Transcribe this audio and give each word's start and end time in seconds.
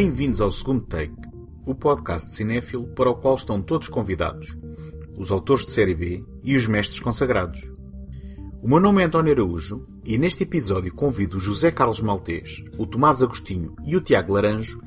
Bem-vindos 0.00 0.40
ao 0.40 0.50
segundo 0.50 0.86
take, 0.86 1.12
o 1.66 1.74
podcast 1.74 2.30
de 2.30 2.34
cinéfilo 2.34 2.86
para 2.94 3.10
o 3.10 3.16
qual 3.16 3.34
estão 3.34 3.60
todos 3.60 3.86
convidados, 3.86 4.56
os 5.18 5.30
autores 5.30 5.66
de 5.66 5.72
série 5.72 5.94
B 5.94 6.24
e 6.42 6.56
os 6.56 6.66
mestres 6.66 7.00
consagrados. 7.00 7.60
O 8.62 8.66
meu 8.66 8.80
nome 8.80 9.02
é 9.02 9.04
António 9.04 9.34
Araújo 9.34 9.86
e 10.02 10.16
neste 10.16 10.44
episódio 10.44 10.94
convido 10.94 11.36
o 11.36 11.38
José 11.38 11.70
Carlos 11.70 12.00
Maltês, 12.00 12.64
o 12.78 12.86
Tomás 12.86 13.22
Agostinho 13.22 13.76
e 13.84 13.94
o 13.94 14.00
Tiago 14.00 14.32
Laranjo 14.32 14.80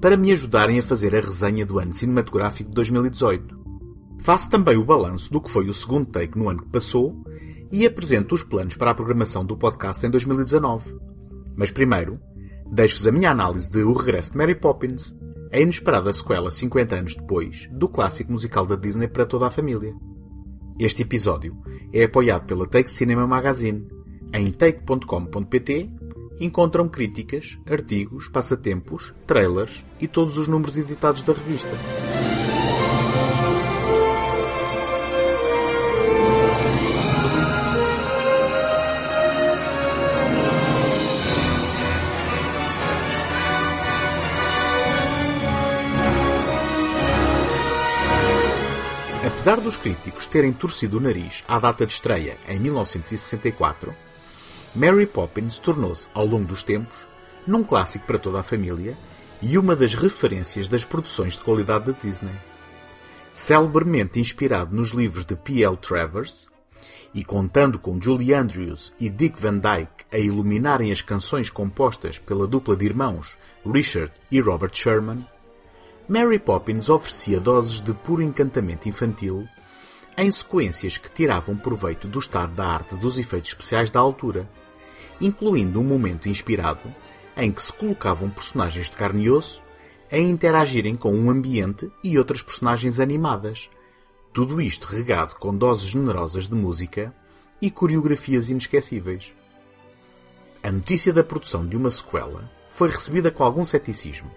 para 0.00 0.16
me 0.16 0.32
ajudarem 0.32 0.78
a 0.78 0.82
fazer 0.82 1.14
a 1.14 1.20
resenha 1.20 1.66
do 1.66 1.78
ano 1.78 1.92
cinematográfico 1.92 2.70
de 2.70 2.74
2018. 2.74 3.54
Faço 4.20 4.48
também 4.48 4.78
o 4.78 4.84
balanço 4.84 5.30
do 5.30 5.42
que 5.42 5.50
foi 5.50 5.68
o 5.68 5.74
segundo 5.74 6.06
take 6.06 6.38
no 6.38 6.48
ano 6.48 6.62
que 6.62 6.70
passou 6.70 7.22
e 7.70 7.84
apresento 7.84 8.34
os 8.34 8.42
planos 8.42 8.76
para 8.76 8.92
a 8.92 8.94
programação 8.94 9.44
do 9.44 9.58
podcast 9.58 10.06
em 10.06 10.10
2019. 10.10 10.96
Mas 11.54 11.70
primeiro, 11.70 12.18
deixo-vos 12.70 13.06
a 13.06 13.12
minha 13.12 13.30
análise 13.30 13.70
de 13.70 13.82
O 13.82 13.92
Regresso 13.92 14.32
de 14.32 14.38
Mary 14.38 14.54
Poppins, 14.54 15.14
a 15.52 15.58
inesperada 15.58 16.12
sequela 16.12 16.50
50 16.50 16.94
anos 16.94 17.14
depois 17.14 17.68
do 17.72 17.88
clássico 17.88 18.32
musical 18.32 18.66
da 18.66 18.76
Disney 18.76 19.08
para 19.08 19.26
toda 19.26 19.46
a 19.46 19.50
família. 19.50 19.94
Este 20.78 21.02
episódio 21.02 21.56
é 21.92 22.04
apoiado 22.04 22.46
pela 22.46 22.66
Take 22.66 22.90
Cinema 22.90 23.26
Magazine. 23.26 23.86
Em 24.32 24.50
take.com.pt 24.50 25.90
encontram 26.38 26.88
críticas, 26.88 27.58
artigos, 27.66 28.28
passatempos, 28.28 29.12
trailers 29.26 29.84
e 29.98 30.06
todos 30.06 30.38
os 30.38 30.46
números 30.46 30.76
editados 30.76 31.22
da 31.22 31.32
revista. 31.32 31.72
Apesar 49.48 49.64
dos 49.64 49.78
críticos 49.78 50.26
terem 50.26 50.52
torcido 50.52 50.98
o 50.98 51.00
nariz 51.00 51.42
à 51.48 51.58
data 51.58 51.86
de 51.86 51.94
estreia 51.94 52.36
em 52.46 52.58
1964, 52.58 53.94
Mary 54.74 55.06
Poppins 55.06 55.58
tornou-se, 55.58 56.06
ao 56.12 56.26
longo 56.26 56.44
dos 56.44 56.62
tempos, 56.62 56.94
num 57.46 57.64
clássico 57.64 58.04
para 58.04 58.18
toda 58.18 58.40
a 58.40 58.42
família 58.42 58.94
e 59.40 59.56
uma 59.56 59.74
das 59.74 59.94
referências 59.94 60.68
das 60.68 60.84
produções 60.84 61.32
de 61.32 61.40
qualidade 61.40 61.86
da 61.86 61.98
Disney. 61.98 62.34
Celebremente 63.32 64.20
inspirado 64.20 64.76
nos 64.76 64.90
livros 64.90 65.24
de 65.24 65.34
P.L. 65.34 65.78
Travers, 65.78 66.46
e 67.14 67.24
contando 67.24 67.78
com 67.78 67.98
Julie 67.98 68.34
Andrews 68.34 68.92
e 69.00 69.08
Dick 69.08 69.40
Van 69.40 69.56
Dyke 69.56 70.04
a 70.12 70.18
iluminarem 70.18 70.92
as 70.92 71.00
canções 71.00 71.48
compostas 71.48 72.18
pela 72.18 72.46
dupla 72.46 72.76
de 72.76 72.84
irmãos 72.84 73.34
Richard 73.64 74.12
e 74.30 74.40
Robert 74.40 74.74
Sherman, 74.74 75.24
Mary 76.08 76.38
Poppins 76.38 76.88
oferecia 76.88 77.38
doses 77.38 77.82
de 77.82 77.92
puro 77.92 78.22
encantamento 78.22 78.88
infantil 78.88 79.46
em 80.16 80.32
sequências 80.32 80.96
que 80.96 81.10
tiravam 81.10 81.54
proveito 81.54 82.08
do 82.08 82.18
estado 82.18 82.54
da 82.54 82.66
arte 82.66 82.96
dos 82.96 83.18
efeitos 83.18 83.50
especiais 83.50 83.90
da 83.90 84.00
altura, 84.00 84.48
incluindo 85.20 85.78
um 85.78 85.84
momento 85.84 86.26
inspirado 86.26 86.80
em 87.36 87.52
que 87.52 87.62
se 87.62 87.70
colocavam 87.74 88.30
personagens 88.30 88.88
de 88.88 88.96
carne 88.96 89.24
e 89.24 89.30
osso 89.30 89.62
a 90.10 90.16
interagirem 90.16 90.96
com 90.96 91.14
um 91.14 91.30
ambiente 91.30 91.92
e 92.02 92.16
outras 92.16 92.40
personagens 92.40 92.98
animadas. 92.98 93.68
Tudo 94.32 94.62
isto 94.62 94.86
regado 94.86 95.34
com 95.34 95.54
doses 95.54 95.88
generosas 95.88 96.48
de 96.48 96.54
música 96.54 97.14
e 97.60 97.70
coreografias 97.70 98.48
inesquecíveis. 98.48 99.34
A 100.62 100.72
notícia 100.72 101.12
da 101.12 101.22
produção 101.22 101.66
de 101.66 101.76
uma 101.76 101.90
sequela 101.90 102.50
foi 102.70 102.88
recebida 102.88 103.30
com 103.30 103.44
algum 103.44 103.64
ceticismo 103.66 104.30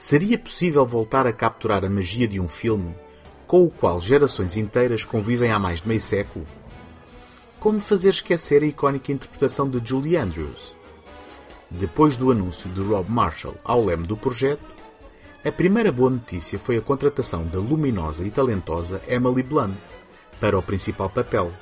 Seria 0.00 0.38
possível 0.38 0.86
voltar 0.86 1.26
a 1.26 1.32
capturar 1.32 1.84
a 1.84 1.90
magia 1.90 2.26
de 2.26 2.40
um 2.40 2.48
filme 2.48 2.94
com 3.46 3.64
o 3.64 3.70
qual 3.70 4.00
gerações 4.00 4.56
inteiras 4.56 5.04
convivem 5.04 5.52
há 5.52 5.58
mais 5.58 5.82
de 5.82 5.88
meio 5.88 6.00
século? 6.00 6.46
Como 7.60 7.82
fazer 7.82 8.08
esquecer 8.08 8.62
a 8.62 8.66
icónica 8.66 9.12
interpretação 9.12 9.68
de 9.68 9.78
Julie 9.86 10.16
Andrews? 10.16 10.74
Depois 11.70 12.16
do 12.16 12.30
anúncio 12.32 12.70
de 12.70 12.80
Rob 12.80 13.10
Marshall 13.10 13.56
ao 13.62 13.84
leme 13.84 14.06
do 14.06 14.16
projeto, 14.16 14.64
a 15.44 15.52
primeira 15.52 15.92
boa 15.92 16.08
notícia 16.08 16.58
foi 16.58 16.78
a 16.78 16.82
contratação 16.82 17.46
da 17.46 17.58
luminosa 17.58 18.24
e 18.24 18.30
talentosa 18.30 19.02
Emily 19.06 19.42
Blunt 19.42 19.76
para 20.40 20.58
o 20.58 20.62
principal 20.62 21.10
papel, 21.10 21.52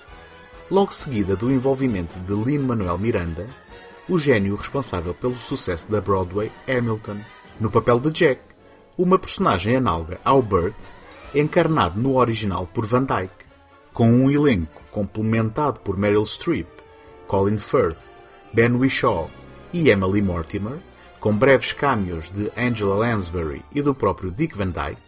logo 0.71 0.95
seguida 0.95 1.35
do 1.35 1.51
envolvimento 1.51 2.17
de 2.21 2.33
Lin-Manuel 2.33 2.99
Miranda, 2.99 3.49
o 4.09 4.17
gênio 4.17 4.55
responsável 4.55 5.13
pelo 5.13 5.37
sucesso 5.37 5.91
da 5.91 6.01
Broadway 6.01 6.53
Hamilton 6.69 7.19
no 7.61 7.71
papel 7.71 8.01
de 8.01 8.11
Jack, 8.11 8.41
uma 8.97 9.19
personagem 9.19 9.77
análoga 9.77 10.21
ao 10.25 10.43
Burt, 10.43 10.75
encarnado 11.35 12.01
no 12.01 12.17
original 12.17 12.67
por 12.67 12.87
Van 12.87 13.05
Dyke, 13.05 13.45
com 13.93 14.11
um 14.11 14.31
elenco 14.31 14.83
complementado 14.91 15.81
por 15.81 15.97
Meryl 15.97 16.25
Streep, 16.25 16.69
Colin 17.27 17.59
Firth, 17.59 18.01
Ben 18.53 18.73
Whishaw 18.73 19.31
e 19.73 19.91
Emily 19.91 20.23
Mortimer, 20.23 20.79
com 21.21 21.37
breves 21.37 21.73
cameos 21.73 22.31
de 22.31 22.51
Angela 22.57 22.97
Lansbury 22.97 23.65
e 23.73 23.83
do 23.83 23.95
próprio 23.95 24.31
Dick 24.31 24.57
Van 24.57 24.71
Dyke, 24.71 25.03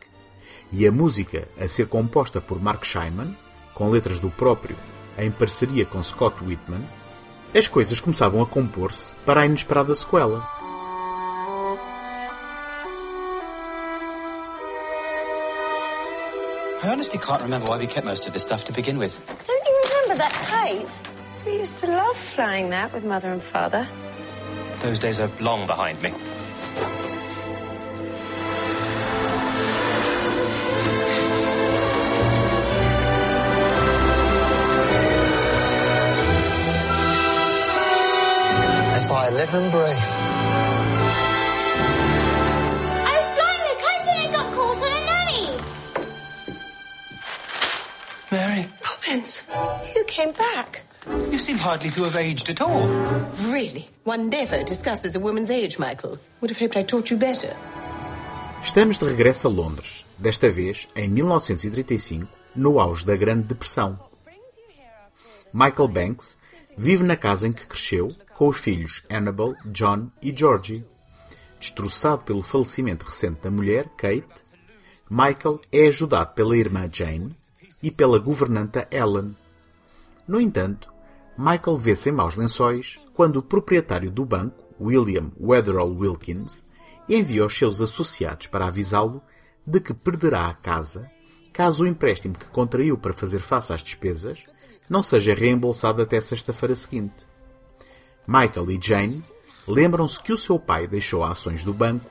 e 0.73 0.87
a 0.87 0.93
música 0.93 1.49
a 1.59 1.69
ser 1.69 1.87
composta 1.87 2.41
por 2.41 2.61
Mark 2.61 2.85
Scheinman, 2.85 3.37
com 3.75 3.91
letras 3.91 4.19
do 4.19 4.31
próprio 4.31 4.77
em 5.19 5.31
parceria 5.31 5.85
com 5.85 6.03
Scott 6.03 6.43
Whitman, 6.43 6.83
as 7.55 7.67
coisas 7.67 7.99
começavam 8.01 8.43
a 8.43 8.47
compor-se 8.47 9.15
para 9.27 9.43
a 9.43 9.47
inesperada 9.47 9.95
sequela. 9.95 10.60
I 16.83 16.89
honestly 16.89 17.19
can't 17.21 17.43
remember 17.43 17.67
why 17.69 17.79
we 17.79 17.87
kept 17.87 18.07
most 18.07 18.27
of 18.27 18.33
this 18.33 18.43
stuff 18.43 18.65
to 18.65 18.73
begin 18.73 18.97
with. 18.97 19.15
Don't 19.47 19.67
you 19.67 19.83
remember 19.91 20.15
that 20.17 20.33
kite? 20.33 21.03
We 21.45 21.59
used 21.59 21.81
to 21.81 21.89
love 21.89 22.17
flying 22.17 22.71
that 22.71 22.91
with 22.93 23.05
mother 23.05 23.31
and 23.31 23.43
father. 23.43 23.87
Those 24.81 24.99
days 24.99 25.21
are 25.21 25.31
long 25.41 25.67
behind 25.67 26.01
me. 26.01 26.11
That's 38.93 39.11
why 39.11 39.27
I 39.27 39.31
live 39.31 39.55
and 39.55 39.71
breathe. 39.71 40.50
You 49.11 50.05
came 50.07 50.31
back. 50.33 50.83
you 51.33 51.39
seem 51.39 51.59
hardly 51.59 51.91
to 51.91 52.05
have 52.05 52.17
aged 52.17 52.49
at 52.49 52.61
all. 52.61 52.87
Really? 53.51 53.89
One 54.05 54.29
never 54.29 54.63
discusses 54.63 55.17
a 55.17 55.21
woman's 55.21 55.51
age, 55.51 55.81
Michael. 55.81 56.21
Would 56.41 56.51
have 56.51 56.59
hoped 56.59 56.77
I 56.77 56.85
taught 56.85 57.11
you 57.11 57.17
better. 57.19 57.57
Estamos 58.63 58.99
de 58.99 59.07
regresso 59.07 59.49
a 59.49 59.51
Londres, 59.51 60.05
desta 60.17 60.49
vez 60.49 60.87
em 60.95 61.09
1935, 61.09 62.29
no 62.55 62.79
auge 62.79 63.05
da 63.05 63.17
Grande 63.17 63.49
Depressão. 63.49 63.99
Michael 65.53 65.89
Banks 65.89 66.39
vive 66.79 67.03
na 67.03 67.17
casa 67.17 67.49
em 67.49 67.53
que 67.53 67.67
cresceu 67.67 68.15
com 68.37 68.47
os 68.47 68.59
filhos 68.59 69.03
Annabel, 69.11 69.55
John 69.67 70.09
e 70.23 70.33
Georgie. 70.33 70.85
Destroçado 71.59 72.23
pelo 72.23 72.45
falecimento 72.45 73.07
recente 73.07 73.41
da 73.43 73.51
mulher, 73.51 73.89
Kate, 73.97 74.45
Michael 75.11 75.61
é 75.73 75.89
ajudado 75.89 76.33
pela 76.35 76.57
irmã 76.57 76.89
Jane 76.89 77.37
e 77.83 77.91
pela 77.91 78.19
governanta 78.19 78.87
Ellen. 78.91 79.35
No 80.27 80.41
entanto, 80.41 80.93
Michael 81.37 81.79
vê-se 81.79 82.11
em 82.11 82.13
maus 82.13 82.35
lençóis 82.35 83.01
quando 83.15 83.37
o 83.37 83.43
proprietário 83.43 84.11
do 84.11 84.25
banco, 84.25 84.65
William 84.81 85.31
Weatherall 85.41 85.95
Wilkins, 85.97 86.65
envia 87.09 87.45
os 87.45 87.57
seus 87.57 87.81
associados 87.81 88.47
para 88.47 88.67
avisá-lo 88.67 89.23
de 89.67 89.81
que 89.81 89.95
perderá 89.95 90.49
a 90.49 90.55
casa 90.55 91.11
caso 91.53 91.85
o 91.85 91.87
empréstimo 91.87 92.35
que 92.35 92.47
contraiu 92.47 92.97
para 92.97 93.13
fazer 93.13 93.41
face 93.41 93.73
às 93.73 93.83
despesas 93.83 94.45
não 94.89 95.03
seja 95.03 95.35
reembolsado 95.35 96.03
até 96.03 96.21
sexta-feira 96.21 96.77
seguinte. 96.77 97.27
Michael 98.27 98.71
e 98.71 98.79
Jane 98.81 99.23
lembram-se 99.67 100.21
que 100.21 100.33
o 100.33 100.39
seu 100.39 100.59
pai 100.59 100.87
deixou 100.87 101.25
ações 101.25 101.65
do 101.65 101.75
banco 101.75 102.11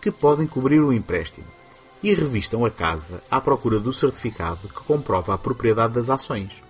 que 0.00 0.10
podem 0.10 0.46
cobrir 0.46 0.80
o 0.80 0.92
empréstimo 0.92 1.59
e 2.02 2.14
revistam 2.14 2.64
a 2.64 2.70
casa 2.70 3.22
à 3.30 3.40
procura 3.40 3.78
do 3.78 3.92
certificado 3.92 4.68
que 4.68 4.84
comprova 4.84 5.34
a 5.34 5.38
propriedade 5.38 5.94
das 5.94 6.08
ações. 6.08 6.62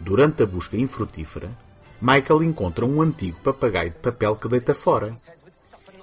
Durante 0.00 0.42
a 0.42 0.46
busca 0.46 0.76
infrutífera, 0.76 1.50
Michael 2.00 2.42
encontra 2.42 2.84
um 2.84 3.00
antigo 3.00 3.38
papagaio 3.40 3.90
de 3.90 3.96
papel 3.96 4.34
que 4.34 4.48
deita 4.48 4.74
fora. 4.74 5.14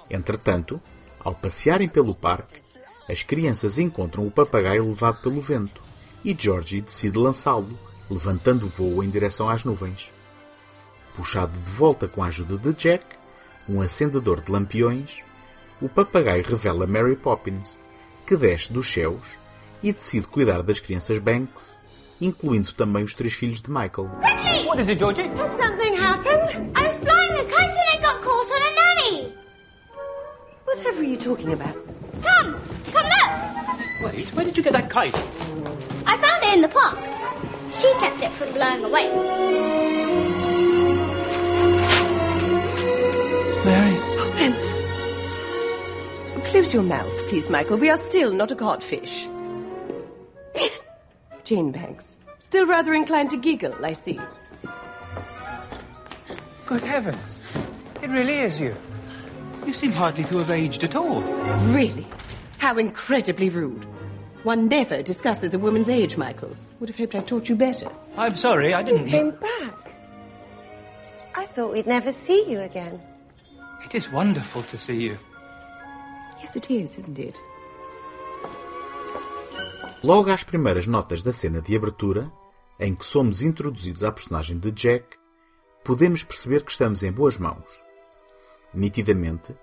Entretanto, 0.08 0.80
ao 1.22 1.34
passearem 1.34 1.88
pelo 1.88 2.14
parque, 2.14 2.60
as 3.06 3.22
crianças 3.22 3.78
encontram 3.78 4.26
o 4.26 4.30
papagaio 4.30 4.88
levado 4.88 5.20
pelo 5.20 5.40
vento 5.40 5.82
e 6.24 6.34
Georgie 6.38 6.80
decide 6.80 7.18
lançá-lo, 7.18 7.78
levantando 8.10 8.66
voo 8.66 9.04
em 9.04 9.10
direção 9.10 9.50
às 9.50 9.64
nuvens. 9.64 10.10
Puxado 11.14 11.58
de 11.58 11.70
volta 11.70 12.08
com 12.08 12.22
a 12.22 12.28
ajuda 12.28 12.56
de 12.56 12.72
Jack, 12.72 13.04
um 13.68 13.82
acendedor 13.82 14.40
de 14.40 14.50
lampiões, 14.50 15.22
o 15.80 15.88
papagaio 15.88 16.44
revela 16.44 16.86
Mary 16.86 17.16
Poppins, 17.16 17.78
que 18.30 18.36
desce 18.36 18.72
dos 18.72 18.88
céus 18.88 19.26
e 19.82 19.92
decide 19.92 20.28
cuidar 20.28 20.62
das 20.62 20.78
crianças 20.78 21.18
Banks, 21.18 21.80
incluindo 22.20 22.72
também 22.74 23.02
os 23.02 23.12
três 23.12 23.34
filhos 23.34 23.60
de 23.60 23.68
Michael. 23.68 24.08
What 24.68 24.80
is 24.80 24.88
it, 24.88 25.00
Georgie? 25.00 25.28
Has 25.36 25.50
something 25.50 25.96
happened? 25.96 26.70
I 26.76 26.86
was 26.86 26.96
flying 27.00 27.32
a 27.32 27.44
kite 27.44 27.76
and 27.76 27.92
it 27.92 28.00
got 28.00 28.22
caught 28.22 28.48
on 28.52 28.62
a 28.62 28.70
nanny. 28.76 29.34
Whatever 30.64 31.00
are 31.00 31.02
you 31.02 31.16
talking 31.16 31.52
about? 31.52 31.74
Come, 32.22 32.54
come 32.92 33.08
look. 33.08 34.14
Wait, 34.14 34.28
where 34.28 34.44
did 34.44 34.56
you 34.56 34.62
get 34.62 34.74
that 34.74 34.88
kite? 34.88 35.16
I 36.06 36.16
found 36.16 36.44
it 36.44 36.54
in 36.54 36.62
the 36.62 36.68
park. 36.68 37.00
She 37.72 37.92
kept 37.94 38.22
it 38.22 38.30
from 38.30 38.52
blowing 38.52 38.84
away. 38.84 39.08
Mary. 43.64 43.96
Poppins! 44.16 44.79
Close 46.50 46.74
your 46.74 46.82
mouth, 46.82 47.16
please, 47.28 47.48
Michael. 47.48 47.76
We 47.76 47.90
are 47.90 47.96
still 47.96 48.32
not 48.32 48.50
a 48.50 48.56
codfish. 48.56 49.28
Jane 51.44 51.70
Banks. 51.70 52.18
Still 52.40 52.66
rather 52.66 52.92
inclined 52.92 53.30
to 53.30 53.36
giggle, 53.36 53.72
I 53.84 53.92
see. 53.92 54.18
Good 56.66 56.82
heavens. 56.82 57.40
It 58.02 58.10
really 58.10 58.40
is 58.40 58.60
you. 58.60 58.74
You 59.64 59.72
seem 59.72 59.92
hardly 59.92 60.24
to 60.24 60.38
have 60.38 60.50
aged 60.50 60.82
at 60.82 60.96
all. 60.96 61.20
Really? 61.72 62.04
How 62.58 62.76
incredibly 62.76 63.48
rude. 63.48 63.84
One 64.42 64.66
never 64.66 65.04
discusses 65.04 65.54
a 65.54 65.58
woman's 65.60 65.88
age, 65.88 66.16
Michael. 66.16 66.56
Would 66.80 66.88
have 66.88 66.98
hoped 66.98 67.14
I 67.14 67.20
taught 67.20 67.48
you 67.48 67.54
better. 67.54 67.88
I'm 68.16 68.34
sorry, 68.34 68.74
I 68.74 68.82
didn't. 68.82 69.06
came 69.06 69.30
back. 69.30 69.94
I 71.36 71.46
thought 71.46 71.72
we'd 71.74 71.86
never 71.86 72.10
see 72.10 72.50
you 72.50 72.58
again. 72.58 73.00
It 73.84 73.94
is 73.94 74.10
wonderful 74.10 74.64
to 74.64 74.76
see 74.76 75.00
you. 75.00 75.16
Yes, 76.40 76.56
it 76.56 76.72
is, 76.72 76.98
isn't 76.98 77.18
it? 77.18 77.38
Logo 80.02 80.30
às 80.30 80.42
primeiras 80.42 80.86
notas 80.86 81.22
da 81.22 81.32
cena 81.32 81.60
de 81.60 81.76
abertura, 81.76 82.32
em 82.78 82.94
que 82.94 83.04
somos 83.04 83.42
introduzidos 83.42 84.02
à 84.02 84.10
personagem 84.10 84.58
de 84.58 84.72
Jack, 84.72 85.18
podemos 85.84 86.24
perceber 86.24 86.64
que 86.64 86.70
estamos 86.70 87.02
em 87.02 87.12
boas 87.12 87.36
mãos. 87.36 87.66
Nitidamente, 88.72 89.54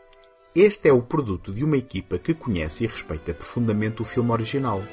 este 0.56 0.90
é 0.90 0.94
o 0.94 1.02
produto 1.02 1.52
de 1.52 1.64
uma 1.64 1.78
equipa 1.78 2.20
que 2.20 2.36
conhece 2.36 2.84
e 2.84 2.88
respeita 2.88 3.34
profundamente 3.34 4.04
o 4.04 4.06
filme 4.06 4.32
original, 4.32 4.84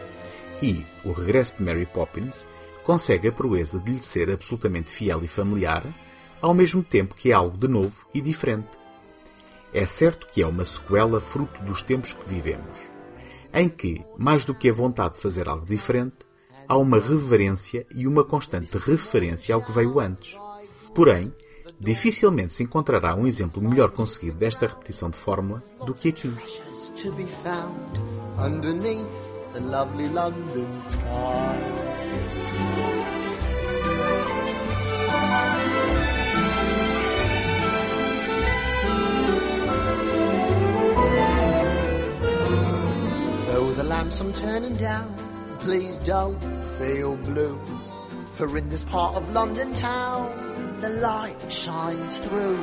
e 0.62 0.86
o 1.04 1.12
regresso 1.12 1.58
de 1.58 1.64
Mary 1.64 1.84
Poppins 1.84 2.46
consegue 2.82 3.28
a 3.28 3.32
proeza 3.32 3.78
de 3.78 3.92
lhe 3.92 4.02
ser 4.02 4.30
absolutamente 4.30 4.90
fiel 4.90 5.22
e 5.22 5.28
familiar, 5.28 5.84
ao 6.40 6.54
mesmo 6.54 6.82
tempo 6.82 7.14
que 7.14 7.30
é 7.30 7.34
algo 7.34 7.58
de 7.58 7.68
novo 7.68 8.06
e 8.14 8.20
diferente. 8.22 8.83
É 9.74 9.84
certo 9.84 10.28
que 10.28 10.40
é 10.40 10.46
uma 10.46 10.64
sequela 10.64 11.20
fruto 11.20 11.60
dos 11.64 11.82
tempos 11.82 12.12
que 12.12 12.28
vivemos, 12.28 12.78
em 13.52 13.68
que, 13.68 14.04
mais 14.16 14.44
do 14.44 14.54
que 14.54 14.70
a 14.70 14.72
vontade 14.72 15.14
de 15.14 15.20
fazer 15.20 15.48
algo 15.48 15.66
diferente, 15.66 16.18
há 16.68 16.76
uma 16.76 17.00
reverência 17.00 17.84
e 17.92 18.06
uma 18.06 18.22
constante 18.22 18.78
referência 18.78 19.52
ao 19.52 19.60
que 19.60 19.72
veio 19.72 19.98
antes. 19.98 20.38
Porém, 20.94 21.34
dificilmente 21.80 22.54
se 22.54 22.62
encontrará 22.62 23.16
um 23.16 23.26
exemplo 23.26 23.60
melhor 23.60 23.90
conseguido 23.90 24.36
desta 24.36 24.68
repetição 24.68 25.10
de 25.10 25.16
fórmula 25.16 25.60
do 25.84 25.92
que 25.92 26.10
aqui. 26.10 26.32
underneath 28.36 29.06
the 29.52 29.60
lovely 29.60 30.08
London 30.08 30.80
sky. 30.80 31.93
The 43.74 43.82
lamps 43.84 44.20
I'm 44.20 44.32
turning 44.32 44.76
down, 44.76 45.12
please 45.58 45.98
don't 46.00 46.38
feel 46.78 47.16
blue. 47.16 47.58
For 48.34 48.56
in 48.56 48.68
this 48.68 48.84
part 48.84 49.16
of 49.16 49.32
London 49.32 49.72
town, 49.74 50.30
the 50.80 50.90
light 50.90 51.36
shines 51.48 52.18
through. 52.18 52.62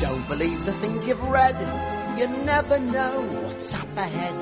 Don't 0.00 0.26
believe 0.28 0.64
the 0.64 0.72
things 0.80 1.06
you've 1.06 1.28
read, 1.28 1.56
you 2.18 2.26
never 2.44 2.78
know 2.78 3.22
what's 3.42 3.74
up 3.74 3.96
ahead 3.96 4.34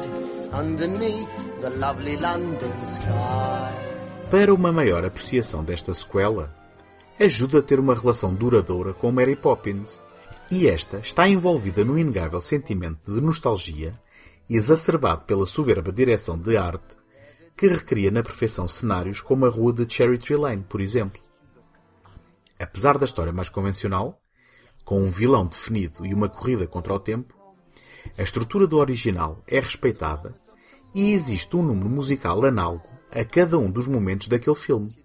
underneath 0.52 1.60
the 1.60 1.70
lovely 1.70 2.16
London 2.16 2.72
sky. 2.84 3.72
Para 4.30 4.54
uma 4.54 4.72
maior 4.72 5.04
apreciação 5.04 5.64
desta 5.64 5.92
sequela, 5.92 6.54
ajuda 7.18 7.58
a 7.58 7.62
ter 7.62 7.80
uma 7.80 7.94
relação 7.94 8.32
duradoura 8.32 8.92
com 8.92 9.10
Mary 9.10 9.36
Poppins, 9.36 10.00
e 10.50 10.68
esta 10.68 10.98
está 10.98 11.28
envolvida 11.28 11.84
num 11.84 11.98
inegável 11.98 12.40
sentimento 12.40 13.12
de 13.12 13.20
nostalgia, 13.20 13.94
exacerbado 14.56 15.24
pela 15.24 15.46
soberba 15.46 15.92
direção 15.92 16.38
de 16.38 16.56
arte, 16.56 16.96
que 17.56 17.66
recria 17.66 18.10
na 18.10 18.22
perfeição 18.22 18.66
cenários 18.66 19.20
como 19.20 19.46
a 19.46 19.48
rua 19.48 19.72
de 19.72 19.92
Cherry 19.92 20.18
Tree 20.18 20.36
Lane, 20.36 20.64
por 20.68 20.80
exemplo. 20.80 21.20
Apesar 22.58 22.98
da 22.98 23.04
história 23.04 23.32
mais 23.32 23.48
convencional, 23.48 24.20
com 24.84 25.00
um 25.00 25.08
vilão 25.08 25.46
definido 25.46 26.04
e 26.04 26.12
uma 26.12 26.28
corrida 26.28 26.66
contra 26.66 26.92
o 26.92 26.98
tempo, 26.98 27.34
a 28.18 28.22
estrutura 28.22 28.66
do 28.66 28.78
original 28.78 29.42
é 29.46 29.60
respeitada 29.60 30.34
e 30.94 31.12
existe 31.12 31.56
um 31.56 31.62
número 31.62 31.88
musical 31.88 32.44
análogo 32.44 32.88
a 33.10 33.24
cada 33.24 33.58
um 33.58 33.70
dos 33.70 33.86
momentos 33.86 34.28
daquele 34.28 34.56
filme, 34.56 34.96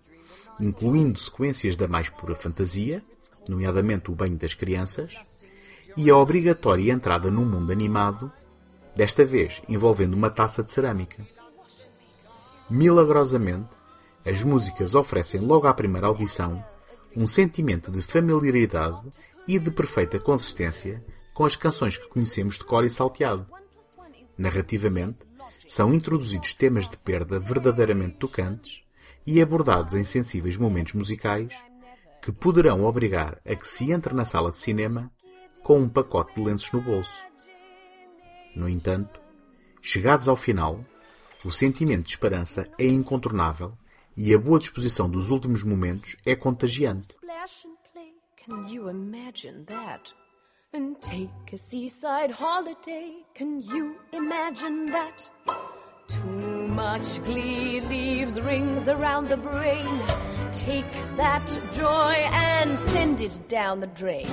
incluindo 0.59 1.19
sequências 1.19 1.75
da 1.75 1.87
mais 1.87 2.09
pura 2.09 2.35
fantasia, 2.35 3.03
nomeadamente 3.47 4.09
o 4.09 4.15
banho 4.15 4.37
das 4.37 4.53
crianças, 4.53 5.13
e 5.95 6.09
a 6.09 6.17
obrigatória 6.17 6.91
entrada 6.91 7.29
num 7.31 7.45
mundo 7.45 7.71
animado, 7.71 8.31
desta 8.97 9.23
vez 9.23 9.61
envolvendo 9.69 10.15
uma 10.15 10.31
taça 10.31 10.63
de 10.63 10.71
cerâmica. 10.71 11.23
Milagrosamente, 12.67 13.69
as 14.25 14.43
músicas 14.43 14.95
oferecem 14.95 15.39
logo 15.39 15.67
à 15.67 15.73
primeira 15.73 16.07
audição 16.07 16.65
um 17.15 17.27
sentimento 17.27 17.91
de 17.91 18.01
familiaridade 18.01 18.99
e 19.47 19.57
de 19.59 19.69
perfeita 19.69 20.19
consistência 20.19 21.05
com 21.33 21.45
as 21.45 21.55
canções 21.55 21.95
que 21.95 22.07
conhecemos 22.09 22.57
de 22.57 22.63
cor 22.63 22.83
e 22.83 22.89
salteado. 22.89 23.45
Narrativamente, 24.35 25.19
são 25.67 25.93
introduzidos 25.93 26.53
temas 26.53 26.89
de 26.89 26.97
perda 26.97 27.37
verdadeiramente 27.37 28.17
tocantes 28.17 28.81
e 29.27 29.39
abordados 29.41 29.93
em 29.93 30.03
sensíveis 30.03 30.57
momentos 30.57 30.93
musicais 30.93 31.53
que 32.21 32.31
poderão 32.31 32.83
obrigar 32.83 33.39
a 33.45 33.55
que 33.55 33.69
se 33.69 33.91
entre 33.91 34.13
na 34.15 34.25
sala 34.25 34.51
de 34.51 34.57
cinema 34.57 35.11
com 35.63 35.79
um 35.79 35.87
pacote 35.87 36.33
de 36.35 36.41
lenços 36.41 36.71
no 36.71 36.81
bolso. 36.81 37.26
No 38.57 38.67
entanto, 38.67 39.21
chegados 39.83 40.27
ao 40.27 40.35
final, 40.35 40.81
o 41.45 41.51
sentimento 41.51 42.05
de 42.05 42.09
esperança 42.09 42.67
é 42.79 42.87
incontornável 42.87 43.77
e 44.15 44.33
a 44.33 44.39
boa 44.39 44.57
disposição 44.57 45.07
dos 45.07 45.29
últimos 45.29 45.61
momentos 45.61 46.17
é 46.25 46.35
contagiante. 46.35 47.09
Can 48.49 48.65
you 48.67 48.89
imagine 48.89 49.65
that? 49.65 50.11
And 50.73 50.95
take 51.01 51.53
a 51.53 51.57
seaside 51.57 52.31
holiday. 52.31 53.25
Can 53.35 53.61
you 53.61 53.97
imagine 54.13 54.85
that? 54.87 55.29
Too 56.07 56.67
much 56.69 57.21
glee 57.25 57.81
leaves 57.81 58.39
rings 58.39 58.87
around 58.87 59.27
the 59.27 59.37
brain. 59.37 60.26
Take 60.51 60.91
that 61.17 61.47
joy 61.73 62.13
and 62.31 62.79
send 62.79 63.21
it 63.21 63.37
down 63.47 63.79
the 63.79 63.87
drain. 63.87 64.25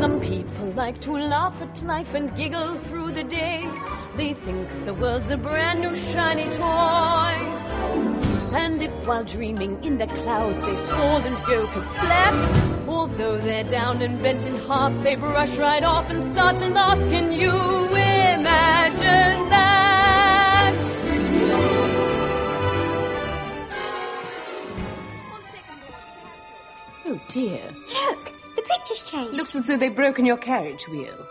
Some 0.00 0.20
people 0.20 0.66
like 0.70 1.00
to 1.02 1.12
laugh 1.12 1.60
at 1.60 1.82
life 1.82 2.14
and 2.14 2.34
giggle 2.34 2.76
through 2.76 3.12
the 3.12 3.24
day. 3.24 3.68
They 4.16 4.32
think 4.32 4.68
the 4.86 4.94
world's 4.94 5.30
a 5.30 5.36
brand 5.36 5.80
new 5.80 5.94
shiny 5.94 6.50
toy. 6.50 7.34
And 8.52 8.82
if 8.82 8.90
while 9.06 9.24
dreaming 9.24 9.82
in 9.84 9.98
the 9.98 10.06
clouds 10.06 10.60
they 10.62 10.76
fall 10.86 11.18
and 11.18 11.36
go 11.46 11.66
splat, 11.66 12.88
although 12.88 13.36
they're 13.38 13.64
down 13.64 14.02
and 14.02 14.22
bent 14.22 14.46
in 14.46 14.56
half, 14.66 14.92
they 15.02 15.14
brush 15.14 15.56
right 15.56 15.84
off 15.84 16.10
and 16.10 16.22
start 16.30 16.56
to 16.58 16.68
laugh. 16.68 16.98
Can 17.10 17.32
you 17.32 17.54
imagine 17.54 19.48
that? 19.50 19.79
Oh 27.10 27.20
dear. 27.26 27.60
Look, 27.92 28.32
the 28.54 28.62
picture's 28.62 29.02
changed. 29.02 29.36
Looks 29.36 29.56
as 29.56 29.66
though 29.66 29.76
they've 29.76 29.94
broken 29.94 30.24
your 30.24 30.36
carriage 30.36 30.86
wheel. 30.86 31.26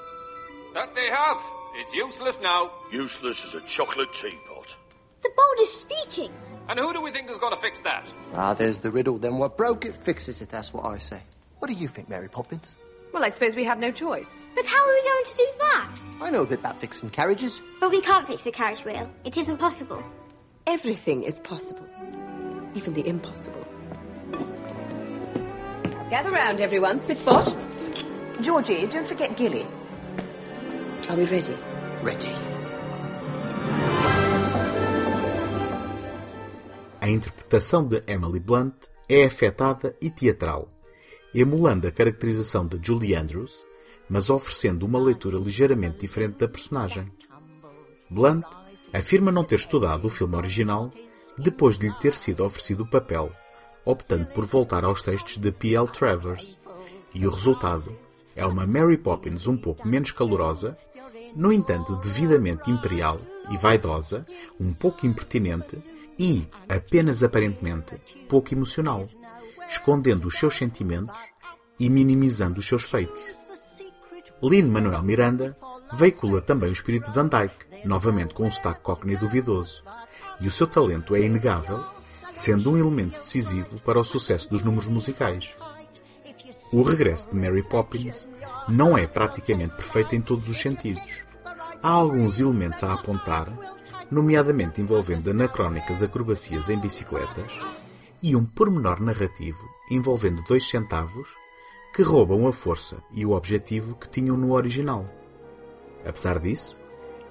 That 0.73 0.93
they 0.93 1.07
have. 1.07 1.39
It's 1.75 1.93
useless 1.95 2.37
now. 2.41 2.71
Useless 2.91 3.45
as 3.45 3.53
a 3.53 3.61
chocolate 3.61 4.11
teapot. 4.11 4.75
The 5.23 5.29
board 5.29 5.59
is 5.61 5.71
speaking. 5.71 6.33
And 6.67 6.77
who 6.77 6.91
do 6.91 7.01
we 7.01 7.11
think 7.11 7.29
is 7.31 7.37
going 7.37 7.53
to 7.55 7.61
fix 7.61 7.79
that? 7.81 8.05
Ah, 8.33 8.53
there's 8.53 8.79
the 8.79 8.91
riddle. 8.91 9.17
Then 9.17 9.37
what 9.37 9.55
broke 9.55 9.85
it 9.85 9.95
fixes 9.95 10.41
it, 10.41 10.49
that's 10.49 10.73
what 10.73 10.85
I 10.85 10.97
say. 10.97 11.21
What 11.59 11.69
do 11.69 11.73
you 11.73 11.87
think, 11.87 12.09
Mary 12.09 12.27
Poppins? 12.27 12.75
Well, 13.13 13.23
I 13.23 13.29
suppose 13.29 13.55
we 13.55 13.63
have 13.63 13.79
no 13.79 13.91
choice. 13.91 14.45
But 14.55 14.65
how 14.65 14.83
are 14.83 14.93
we 14.93 15.01
going 15.01 15.25
to 15.25 15.35
do 15.37 15.47
that? 15.59 15.95
I 16.21 16.29
know 16.29 16.41
a 16.41 16.45
bit 16.45 16.59
about 16.59 16.81
fixing 16.81 17.09
carriages. 17.09 17.61
But 17.79 17.89
we 17.89 18.01
can't 18.01 18.27
fix 18.27 18.43
the 18.43 18.51
carriage 18.51 18.83
wheel. 18.83 19.09
It 19.23 19.37
isn't 19.37 19.57
possible. 19.57 20.03
Everything 20.67 21.23
is 21.23 21.39
possible, 21.39 21.87
even 22.75 22.93
the 22.93 23.07
impossible. 23.07 23.65
Gather 26.09 26.31
round, 26.31 26.59
everyone. 26.59 26.97
Spit 26.99 27.19
spot. 27.19 27.55
Georgie, 28.41 28.87
don't 28.87 29.05
forget 29.05 29.37
Gilly. 29.37 29.63
Are 31.07 31.15
we 31.15 31.25
ready? 31.25 31.55
ready. 32.01 32.33
A 36.99 37.07
interpretação 37.07 37.87
de 37.87 38.01
Emily 38.07 38.39
Blunt 38.39 38.87
é 39.07 39.25
afetada 39.25 39.95
e 40.01 40.09
teatral, 40.09 40.67
emulando 41.33 41.87
a 41.87 41.91
caracterização 41.91 42.65
de 42.65 42.79
Julie 42.81 43.15
Andrews, 43.15 43.63
mas 44.09 44.31
oferecendo 44.31 44.87
uma 44.87 44.99
leitura 44.99 45.37
ligeiramente 45.37 45.99
diferente 45.99 46.39
da 46.39 46.47
personagem. 46.47 47.11
Blunt 48.09 48.45
afirma 48.91 49.31
não 49.31 49.43
ter 49.43 49.57
estudado 49.57 50.05
o 50.05 50.09
filme 50.09 50.35
original 50.35 50.91
depois 51.37 51.77
de 51.77 51.87
lhe 51.87 51.93
ter 51.99 52.15
sido 52.15 52.43
oferecido 52.43 52.81
o 52.81 52.89
papel, 52.89 53.31
optando 53.85 54.25
por 54.27 54.45
voltar 54.45 54.83
aos 54.83 55.01
textos 55.01 55.37
de 55.37 55.51
P.L. 55.51 55.87
Travers, 55.87 56.59
e 57.13 57.25
o 57.25 57.29
resultado 57.29 57.95
é 58.35 58.45
uma 58.45 58.65
Mary 58.65 58.97
Poppins 58.97 59.47
um 59.47 59.57
pouco 59.57 59.87
menos 59.87 60.11
calorosa, 60.11 60.77
no 61.35 61.51
entanto 61.51 61.95
devidamente 61.97 62.69
imperial 62.69 63.19
e 63.49 63.57
vaidosa, 63.57 64.25
um 64.59 64.73
pouco 64.73 65.05
impertinente 65.05 65.77
e, 66.17 66.47
apenas 66.67 67.23
aparentemente, 67.23 67.95
pouco 68.27 68.53
emocional, 68.53 69.07
escondendo 69.67 70.27
os 70.27 70.37
seus 70.37 70.57
sentimentos 70.57 71.17
e 71.79 71.89
minimizando 71.89 72.59
os 72.59 72.67
seus 72.67 72.83
feitos. 72.83 73.21
Lin-Manuel 74.41 75.03
Miranda 75.03 75.57
veicula 75.93 76.41
também 76.41 76.69
o 76.69 76.73
espírito 76.73 77.09
de 77.09 77.15
Van 77.15 77.27
Dyke, 77.27 77.85
novamente 77.85 78.33
com 78.33 78.45
um 78.45 78.51
sotaque 78.51 78.81
cockney 78.81 79.17
duvidoso, 79.17 79.83
e 80.39 80.47
o 80.47 80.51
seu 80.51 80.67
talento 80.67 81.15
é 81.15 81.21
inegável, 81.21 81.83
sendo 82.39 82.71
um 82.71 82.77
elemento 82.77 83.19
decisivo 83.19 83.81
para 83.81 83.99
o 83.99 84.03
sucesso 84.03 84.49
dos 84.49 84.63
números 84.63 84.87
musicais. 84.87 85.57
O 86.71 86.83
regresso 86.83 87.29
de 87.29 87.35
Mary 87.35 87.61
Poppins 87.63 88.29
não 88.65 88.97
é 88.97 89.05
praticamente 89.05 89.75
perfeito 89.75 90.15
em 90.15 90.21
todos 90.21 90.47
os 90.47 90.57
sentidos. 90.57 91.25
Há 91.83 91.89
alguns 91.89 92.39
elementos 92.39 92.81
a 92.81 92.93
apontar, 92.93 93.51
nomeadamente 94.09 94.79
envolvendo 94.79 95.29
anacrónicas 95.29 96.01
acrobacias 96.01 96.69
em 96.69 96.79
bicicletas 96.79 97.59
e 98.23 98.37
um 98.37 98.45
pormenor 98.45 99.01
narrativo 99.01 99.67
envolvendo 99.91 100.41
dois 100.43 100.65
centavos 100.65 101.27
que 101.93 102.03
roubam 102.03 102.47
a 102.47 102.53
força 102.53 103.03
e 103.11 103.25
o 103.25 103.31
objetivo 103.31 103.95
que 103.95 104.07
tinham 104.07 104.37
no 104.37 104.53
original. 104.53 105.05
Apesar 106.05 106.39
disso, 106.39 106.77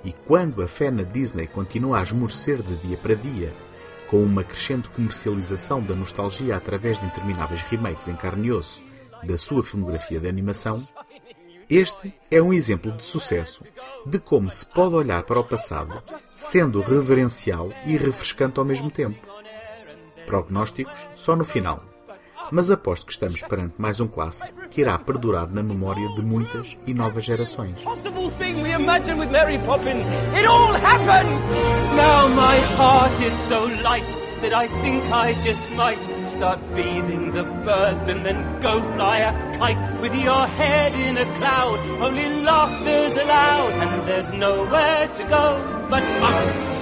e 0.05 0.13
quando 0.13 0.63
a 0.63 0.69
fé 0.69 0.91
na 0.91 1.03
Disney 1.03 1.47
continua 1.47 1.99
a 1.99 2.03
esmorecer 2.03 2.63
de 2.63 2.77
dia 2.77 2.99
para 2.99 3.15
dia, 3.15 3.55
com 4.09 4.23
uma 4.23 4.43
crescente 4.43 4.89
comercialização 4.89 5.83
da 5.83 5.95
nostalgia 5.95 6.57
através 6.57 6.99
de 6.99 7.07
intermináveis 7.07 7.63
remakes 7.63 8.09
em 8.09 8.17
carne 8.17 8.49
e 8.49 8.53
osso 8.53 8.83
da 9.23 9.37
sua 9.37 9.63
filmografia 9.63 10.19
de 10.19 10.29
animação, 10.29 10.83
este 11.69 12.15
é 12.31 12.41
um 12.41 12.53
exemplo 12.53 12.91
de 12.93 13.03
sucesso 13.05 13.61
de 14.07 14.19
como 14.19 14.49
se 14.49 14.65
pode 14.65 14.95
olhar 14.95 15.23
para 15.25 15.41
o 15.41 15.45
passado 15.45 16.03
sendo 16.35 16.81
reverencial 16.81 17.71
e 17.85 17.97
refrescante 17.97 18.59
ao 18.59 18.65
mesmo 18.65 18.91
tempo. 18.91 19.19
Prognósticos 20.27 21.07
só 21.15 21.37
no 21.37 21.45
final, 21.45 21.79
mas 22.51 22.71
aposto 22.71 23.07
que 23.07 23.13
estamos 23.13 23.41
perante 23.43 23.75
mais 23.79 24.01
um 24.01 24.09
clássico 24.09 24.53
que 24.71 24.81
irá 24.81 24.99
perdurar 24.99 25.49
na 25.49 25.63
memória 25.63 26.09
de 26.15 26.23
muitas 26.23 26.77
e 26.87 26.95
novas 26.95 27.25
gerações. 27.25 27.83
That 34.41 34.53
I 34.53 34.69
think 34.83 35.03
I 35.13 35.35
just 35.43 35.69
might 35.73 35.99
start 36.29 36.65
feeding 36.67 37.33
the 37.33 37.43
birds 37.43 38.09
and 38.09 38.25
then 38.25 38.61
go 38.61 38.81
fly 38.95 39.19
a 39.19 39.33
kite 39.59 39.81
with 40.01 40.15
your 40.15 40.47
head 40.47 40.95
in 40.95 41.19
a 41.19 41.27
cloud. 41.39 41.81
Only 42.01 42.43
laughter's 42.45 43.17
allowed 43.17 43.73
and 43.73 44.07
there's 44.07 44.31
nowhere 44.31 45.09
to 45.09 45.25
go 45.25 45.87
but 45.91 46.05
up. 46.23 46.78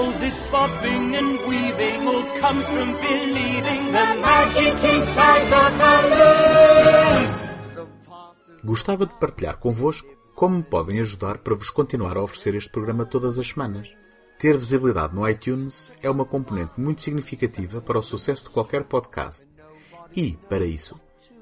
All 0.00 0.12
this 0.12 0.38
bobbing 0.50 1.14
and 1.14 1.38
weaving 1.46 2.08
all 2.08 2.24
comes 2.40 2.64
from 2.64 2.92
believing 3.02 3.92
the 3.92 4.06
magic 4.22 4.76
inside 4.96 5.44
the 5.52 5.64
balloon. 5.76 7.26
Gostava 8.64 9.04
de 9.04 9.12
partilhar 9.20 9.58
convosco 9.58 10.08
como 10.34 10.56
me 10.56 10.62
podem 10.62 11.00
ajudar 11.00 11.38
para 11.38 11.54
vos 11.54 11.68
continuar 11.68 12.16
a 12.16 12.22
oferecer 12.22 12.54
este 12.54 12.70
programa 12.70 13.04
todas 13.04 13.38
as 13.38 13.48
semanas. 13.48 13.94
Ter 14.38 14.56
visibilidade 14.56 15.14
no 15.14 15.28
iTunes 15.28 15.92
é 16.02 16.08
uma 16.08 16.24
componente 16.24 16.80
muito 16.80 17.02
significativa 17.02 17.82
para 17.82 17.98
o 17.98 18.02
sucesso 18.02 18.44
de 18.44 18.50
qualquer 18.50 18.84
podcast. 18.84 19.46
E, 20.16 20.38
para 20.48 20.64
isso, 20.64 20.98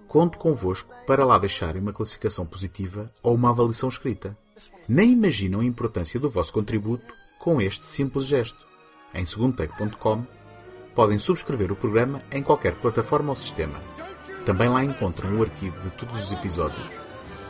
conto 0.08 0.36
convosco 0.36 0.92
para 1.06 1.24
lá 1.24 1.38
deixarem 1.38 1.80
uma 1.80 1.92
classificação 1.92 2.44
positiva 2.44 3.08
ou 3.22 3.36
uma 3.36 3.50
avaliação 3.50 3.88
escrita. 3.88 4.36
Nem 4.88 5.12
imaginam 5.12 5.60
a 5.60 5.64
importância 5.64 6.18
do 6.18 6.28
vosso 6.28 6.52
contributo 6.52 7.17
com 7.38 7.60
este 7.60 7.86
simples 7.86 8.26
gesto. 8.26 8.66
Em 9.14 9.24
segundotake.com 9.24 10.24
podem 10.94 11.18
subscrever 11.18 11.70
o 11.70 11.76
programa 11.76 12.22
em 12.30 12.42
qualquer 12.42 12.74
plataforma 12.74 13.30
ou 13.30 13.36
sistema. 13.36 13.80
Também 14.44 14.68
lá 14.68 14.84
encontram 14.84 15.36
o 15.36 15.42
arquivo 15.42 15.80
de 15.80 15.90
todos 15.90 16.24
os 16.24 16.32
episódios 16.32 16.88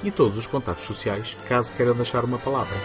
e 0.02 0.10
todos 0.10 0.38
os 0.38 0.46
contatos 0.46 0.84
sociais 0.84 1.36
caso 1.48 1.74
queiram 1.74 1.94
deixar 1.94 2.24
uma 2.24 2.38
palavra. 2.38 2.76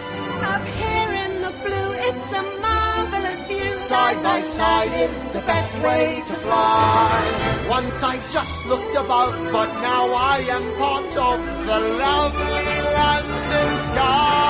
Side 3.76 4.22
by 4.22 4.42
side 4.44 4.92
is 4.94 5.28
the 5.28 5.42
best 5.42 5.74
way 5.82 6.22
to 6.26 6.34
fly. 6.36 7.66
Once 7.68 8.02
I 8.02 8.16
just 8.28 8.66
looked 8.66 8.94
above, 8.94 9.34
but 9.52 9.68
now 9.82 10.10
I 10.14 10.38
am 10.48 10.64
part 10.78 11.14
of 11.18 11.38
the 11.66 11.80
lovely 11.98 12.64
London 12.96 13.78
sky. 13.84 14.43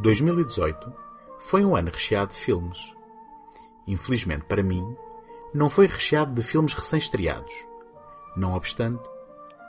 2018 0.00 0.90
foi 1.38 1.62
um 1.62 1.76
ano 1.76 1.90
recheado 1.90 2.32
de 2.32 2.38
filmes. 2.38 2.96
Infelizmente 3.86 4.46
para 4.46 4.62
mim, 4.62 4.96
não 5.52 5.68
foi 5.68 5.86
recheado 5.86 6.32
de 6.32 6.42
filmes 6.42 6.72
recém-estreados. 6.72 7.52
Não 8.34 8.54
obstante, 8.54 9.06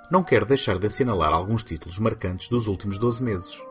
não 0.10 0.24
quero 0.24 0.46
deixar 0.46 0.80
de 0.80 0.88
assinalar 0.88 1.34
alguns 1.34 1.66
títulos 1.66 2.00
marcantes 2.00 2.48
dos 2.48 2.68
últimos 2.68 2.98
12 2.98 3.22
meses. 3.22 3.62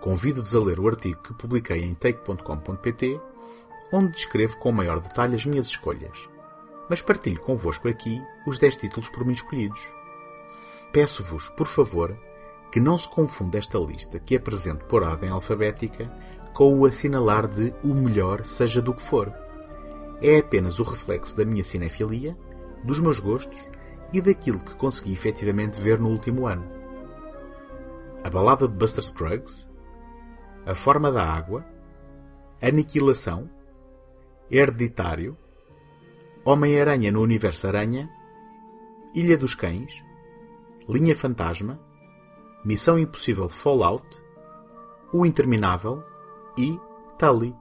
Convido-vos 0.00 0.54
a 0.54 0.60
ler 0.60 0.80
o 0.80 0.88
artigo 0.88 1.20
que 1.20 1.34
publiquei 1.34 1.82
em 1.82 1.94
take.com.pt, 1.94 3.20
onde 3.92 4.12
descrevo 4.12 4.56
com 4.56 4.72
maior 4.72 4.98
detalhe 4.98 5.34
as 5.34 5.44
minhas 5.44 5.66
escolhas, 5.66 6.26
mas 6.88 7.02
partilho 7.02 7.40
convosco 7.42 7.86
aqui 7.86 8.22
os 8.46 8.56
10 8.56 8.76
títulos 8.76 9.10
por 9.10 9.26
mim 9.26 9.32
escolhidos. 9.32 9.82
Peço-vos, 10.90 11.50
por 11.50 11.66
favor, 11.66 12.18
que 12.76 12.80
não 12.80 12.98
se 12.98 13.08
confunda 13.08 13.56
esta 13.56 13.78
lista 13.78 14.18
que 14.18 14.36
apresento 14.36 14.84
por 14.84 15.02
ordem 15.02 15.30
alfabética 15.30 16.12
com 16.52 16.78
o 16.78 16.84
assinalar 16.84 17.48
de 17.48 17.74
o 17.82 17.94
melhor 17.94 18.44
seja 18.44 18.82
do 18.82 18.92
que 18.92 19.00
for. 19.00 19.32
É 20.20 20.36
apenas 20.40 20.78
o 20.78 20.82
reflexo 20.82 21.34
da 21.34 21.42
minha 21.42 21.64
cinefilia, 21.64 22.36
dos 22.84 23.00
meus 23.00 23.18
gostos 23.18 23.58
e 24.12 24.20
daquilo 24.20 24.60
que 24.60 24.74
consegui 24.74 25.14
efetivamente 25.14 25.80
ver 25.80 25.98
no 25.98 26.10
último 26.10 26.46
ano. 26.46 26.70
A 28.22 28.28
balada 28.28 28.68
de 28.68 28.74
Buster 28.74 29.02
Scruggs, 29.02 29.66
A 30.66 30.74
Forma 30.74 31.10
da 31.10 31.24
Água, 31.24 31.64
Aniquilação, 32.60 33.48
Hereditário, 34.50 35.34
Homem-Aranha 36.44 37.10
no 37.10 37.22
Universo 37.22 37.68
Aranha, 37.68 38.06
Ilha 39.14 39.38
dos 39.38 39.54
Cães, 39.54 40.04
Linha 40.86 41.16
Fantasma, 41.16 41.85
Missão 42.66 42.98
Impossível 42.98 43.48
Fallout, 43.48 44.04
O 45.12 45.24
Interminável 45.24 46.02
e 46.58 46.76
Tully. 47.16 47.54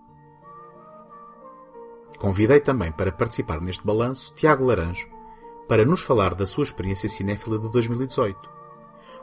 Convidei 2.17 2.59
também 2.59 2.91
para 2.91 3.11
participar 3.11 3.61
neste 3.61 3.85
balanço 3.85 4.33
Tiago 4.33 4.65
Laranjo 4.65 5.07
para 5.67 5.85
nos 5.85 6.01
falar 6.01 6.33
da 6.33 6.47
sua 6.47 6.63
experiência 6.63 7.07
cinéfila 7.07 7.59
de 7.59 7.69
2018. 7.69 8.49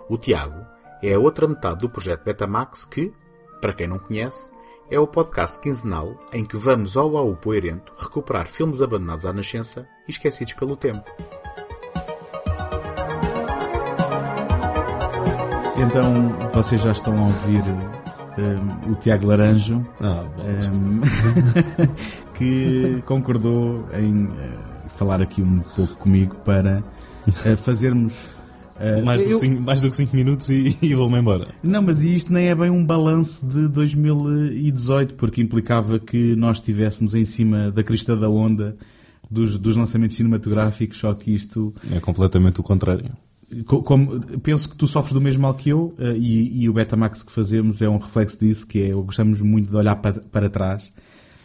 O 0.08 0.16
Tiago 0.16 0.64
é 1.02 1.14
a 1.14 1.18
outra 1.18 1.48
metade 1.48 1.80
do 1.80 1.90
projeto 1.90 2.22
Betamax 2.22 2.84
que, 2.84 3.12
para 3.60 3.72
quem 3.72 3.88
não 3.88 3.98
conhece, 3.98 4.52
é 4.88 5.00
o 5.00 5.06
podcast 5.08 5.58
quinzenal 5.58 6.16
em 6.32 6.44
que 6.44 6.56
vamos 6.56 6.96
ao 6.96 7.16
AU 7.16 7.34
Poeirento 7.34 7.92
recuperar 7.98 8.46
filmes 8.46 8.80
abandonados 8.80 9.26
à 9.26 9.32
nascença 9.32 9.88
e 10.06 10.12
esquecidos 10.12 10.54
pelo 10.54 10.76
tempo. 10.76 11.10
Então, 15.76 16.28
vocês 16.52 16.80
já 16.82 16.92
estão 16.92 17.16
a 17.16 17.26
ouvir 17.26 17.62
um, 17.66 18.92
o 18.92 18.94
Tiago 18.96 19.26
Laranjo, 19.26 19.84
Ah, 20.00 20.24
um, 20.70 21.00
que 22.34 23.02
concordou 23.06 23.84
em 23.98 24.24
uh, 24.24 24.30
falar 24.96 25.20
aqui 25.22 25.42
um 25.42 25.60
pouco 25.74 25.94
comigo 25.96 26.36
para 26.44 26.82
uh, 27.26 27.56
fazermos. 27.56 28.12
uh, 28.76 29.04
mais, 29.04 29.22
do 29.22 29.28
eu- 29.30 29.40
que 29.40 29.46
cinco, 29.46 29.62
mais 29.62 29.80
do 29.80 29.90
que 29.90 29.96
5 29.96 30.14
minutos 30.14 30.50
e, 30.50 30.76
e 30.82 30.94
vou-me 30.94 31.18
embora. 31.18 31.48
Não, 31.62 31.82
mas 31.82 32.02
isto 32.02 32.32
nem 32.32 32.48
é 32.48 32.54
bem 32.54 32.70
um 32.70 32.84
balanço 32.84 33.44
de 33.46 33.66
2018, 33.68 35.14
porque 35.14 35.40
implicava 35.40 35.98
que 35.98 36.36
nós 36.36 36.58
estivéssemos 36.58 37.14
em 37.14 37.24
cima 37.24 37.70
da 37.70 37.82
crista 37.82 38.14
da 38.16 38.28
onda 38.28 38.76
dos, 39.30 39.56
dos 39.58 39.76
lançamentos 39.76 40.16
cinematográficos, 40.16 40.98
só 40.98 41.12
que 41.14 41.34
isto 41.34 41.72
É 41.90 41.98
completamente 41.98 42.60
o 42.60 42.62
contrário. 42.62 43.10
Co- 43.66 43.82
como- 43.82 44.20
penso 44.40 44.68
que 44.70 44.76
tu 44.76 44.86
sofres 44.86 45.12
do 45.12 45.20
mesmo 45.20 45.42
mal 45.42 45.54
que 45.54 45.70
eu 45.70 45.94
eh, 45.98 46.14
e, 46.16 46.62
e 46.62 46.68
o 46.68 46.72
Betamax 46.72 47.22
que 47.22 47.32
fazemos 47.32 47.82
é 47.82 47.88
um 47.88 47.98
reflexo 47.98 48.38
disso, 48.40 48.66
que 48.66 48.82
é 48.82 48.92
gostamos 48.92 49.40
muito 49.40 49.70
de 49.70 49.76
olhar 49.76 49.96
para, 49.96 50.20
para 50.20 50.48
trás 50.50 50.92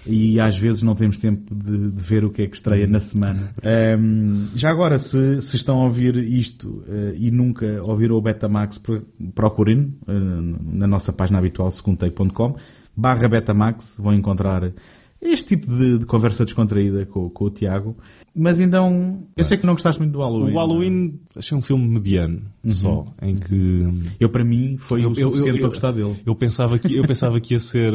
e 0.09 0.39
às 0.39 0.57
vezes 0.57 0.83
não 0.83 0.95
temos 0.95 1.17
tempo 1.17 1.53
de, 1.53 1.91
de 1.91 2.01
ver 2.01 2.23
o 2.23 2.29
que 2.29 2.43
é 2.43 2.47
que 2.47 2.55
estreia 2.55 2.87
na 2.87 2.99
semana. 3.01 3.51
Ehm, 3.61 4.45
já 4.55 4.69
agora, 4.69 4.97
se, 4.97 5.41
se 5.41 5.57
estão 5.57 5.81
a 5.81 5.83
ouvir 5.85 6.15
isto 6.17 6.81
eh, 6.87 7.13
e 7.17 7.29
nunca 7.29 7.83
ouviram 7.83 8.15
o 8.15 8.21
Betamax, 8.21 8.77
pro- 8.77 9.05
procurem 9.35 9.93
eh, 10.07 10.13
na 10.77 10.87
nossa 10.87 11.11
página 11.11 11.39
habitual, 11.39 11.69
segundotake.com, 11.71 12.55
barra 12.95 13.27
Betamax, 13.27 13.95
vão 13.99 14.13
encontrar 14.13 14.71
este 15.21 15.49
tipo 15.57 15.67
de, 15.67 15.99
de 15.99 16.05
conversa 16.05 16.45
descontraída 16.45 17.05
com, 17.05 17.29
com 17.29 17.45
o 17.45 17.49
Tiago. 17.49 17.97
Mas 18.35 18.59
então, 18.59 19.23
eu 19.35 19.43
sei 19.43 19.57
que 19.57 19.65
não 19.65 19.73
gostaste 19.73 19.99
muito 19.99 20.13
do 20.13 20.19
Halloween. 20.19 20.53
O 20.53 20.57
Halloween 20.57 21.19
achei 21.35 21.57
um 21.57 21.61
filme 21.61 21.87
mediano 21.87 22.41
só, 22.69 23.05
em 23.21 23.35
que 23.35 23.87
Eu, 24.19 24.29
para 24.29 24.43
mim, 24.45 24.77
foi 24.77 25.05
o 25.05 25.15
suficiente 25.15 25.59
para 25.59 25.69
gostar 25.69 25.91
dele. 25.91 26.15
Eu 26.25 26.35
pensava 26.35 26.77
que, 26.77 26.95
eu 26.95 27.03
pensava 27.03 27.39
que 27.39 27.53
ia 27.55 27.59
ser. 27.59 27.93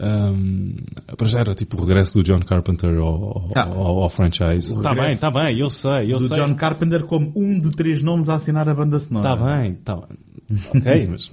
Um, 0.00 0.76
para 1.16 1.26
já 1.26 1.40
era 1.40 1.54
tipo 1.56 1.76
o 1.76 1.80
regresso 1.84 2.18
do 2.18 2.22
John 2.22 2.38
Carpenter 2.38 2.98
ao, 2.98 3.50
Tá. 3.52 3.64
ao, 3.64 4.02
ao 4.04 4.08
franchise. 4.08 4.72
Está 4.74 4.94
bem, 4.94 5.08
está 5.08 5.28
bem, 5.28 5.58
eu 5.58 5.68
sei, 5.68 6.12
eu 6.12 6.18
do 6.18 6.28
sei. 6.28 6.36
John 6.36 6.54
Carpenter 6.54 7.02
como 7.02 7.32
um 7.34 7.58
de 7.60 7.70
três 7.72 8.00
nomes 8.00 8.28
a 8.28 8.34
assinar 8.36 8.68
a 8.68 8.74
banda 8.74 8.96
sonora. 9.00 9.32
Está 9.32 9.44
bem, 9.58 9.72
está 9.72 9.96
bem. 9.96 10.18
Ok, 10.72 11.06
mas 11.10 11.30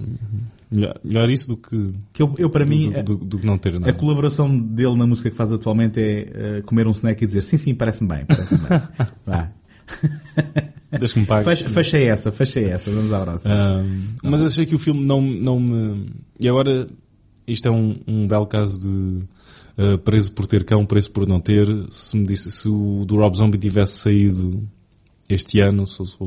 melhor, 0.70 0.98
melhor 1.04 1.30
isso 1.30 1.48
do 1.48 1.56
que, 1.56 1.94
Que 2.12 2.22
eu, 2.22 2.34
eu, 2.38 2.50
para 2.50 2.64
do, 2.64 2.68
mim, 2.70 2.90
do, 3.04 3.16
do- 3.16 3.38
que 3.38 3.46
não 3.46 3.56
ter 3.58 3.74
a 3.76 3.80
nada. 3.80 3.92
colaboração 3.92 4.58
dele 4.58 4.96
na 4.96 5.06
música 5.06 5.30
que 5.30 5.36
faz 5.36 5.52
atualmente 5.52 6.00
é 6.00 6.30
eh, 6.58 6.62
comer 6.66 6.86
um 6.86 6.92
snack 6.92 7.22
e 7.22 7.26
dizer 7.26 7.42
sim, 7.42 7.56
sim, 7.56 7.74
parece-me 7.74 8.08
bem, 8.08 8.24
parece-me 8.26 8.60
bem. 8.60 8.82
Vá. 9.26 9.50
Deixa-me 10.98 11.26
pagar. 11.26 11.44
Fecha, 11.44 11.68
fecha 11.68 11.98
essa, 11.98 12.32
fecha 12.32 12.60
essa, 12.60 12.90
vamos 12.90 13.12
à 13.12 13.20
próxima. 13.20 13.82
Um, 13.82 14.02
mas 14.22 14.42
achei 14.44 14.64
que 14.66 14.74
o 14.74 14.78
filme 14.78 15.04
não, 15.04 15.20
não 15.20 15.60
me. 15.60 16.06
E 16.38 16.48
agora, 16.48 16.86
isto 17.46 17.68
é 17.68 17.70
um, 17.70 17.96
um 18.06 18.26
belo 18.26 18.46
caso 18.46 18.80
de 18.80 19.24
uh, 19.82 19.98
preso 19.98 20.32
por 20.32 20.46
ter 20.46 20.64
cão, 20.64 20.86
preso 20.86 21.10
por 21.10 21.26
não 21.26 21.40
ter. 21.40 21.66
Se 21.90 22.16
me 22.16 22.24
disse, 22.26 22.50
se 22.50 22.68
o 22.68 23.04
do 23.04 23.16
Rob 23.16 23.36
Zombie 23.36 23.58
tivesse 23.58 23.94
saído 23.98 24.66
este 25.28 25.60
ano, 25.60 25.84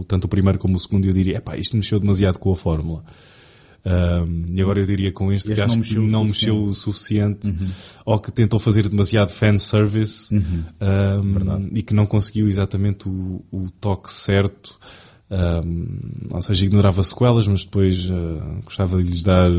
tanto 0.07 0.25
o 0.25 0.27
primeiro 0.27 0.59
como 0.59 0.75
o 0.75 0.79
segundo, 0.79 1.05
eu 1.05 1.13
diria, 1.13 1.37
epá, 1.37 1.57
isto 1.57 1.75
mexeu 1.75 1.99
demasiado 1.99 2.37
com 2.37 2.51
a 2.51 2.55
fórmula. 2.55 3.03
Um, 3.85 4.45
e 4.55 4.61
agora 4.61 4.79
eu 4.81 4.85
diria 4.85 5.11
com 5.11 5.31
este, 5.31 5.53
Este 5.53 5.55
que 5.55 5.61
acho 5.61 5.75
não 5.77 5.81
que 5.81 5.87
mexeu 5.89 6.03
o 6.03 6.07
não 6.07 6.27
suficiente. 6.27 6.51
mexeu 6.57 6.63
o 6.63 6.73
suficiente 6.75 7.55
ou 8.05 8.19
que 8.19 8.31
tentou 8.31 8.59
fazer 8.59 8.89
demasiado 8.89 9.29
fanservice 9.29 10.35
um, 10.35 11.69
e 11.73 11.81
que 11.81 11.93
não 11.93 12.05
conseguiu 12.05 12.49
exatamente 12.49 13.07
o, 13.07 13.41
o 13.51 13.69
toque 13.79 14.11
certo. 14.11 14.77
Um, 15.31 16.27
ou 16.31 16.41
seja, 16.41 16.65
ignorava 16.65 17.03
sequelas, 17.03 17.47
mas 17.47 17.63
depois 17.63 18.09
uh, 18.09 18.61
gostava 18.65 19.01
de 19.01 19.09
lhes 19.09 19.23
dar. 19.23 19.49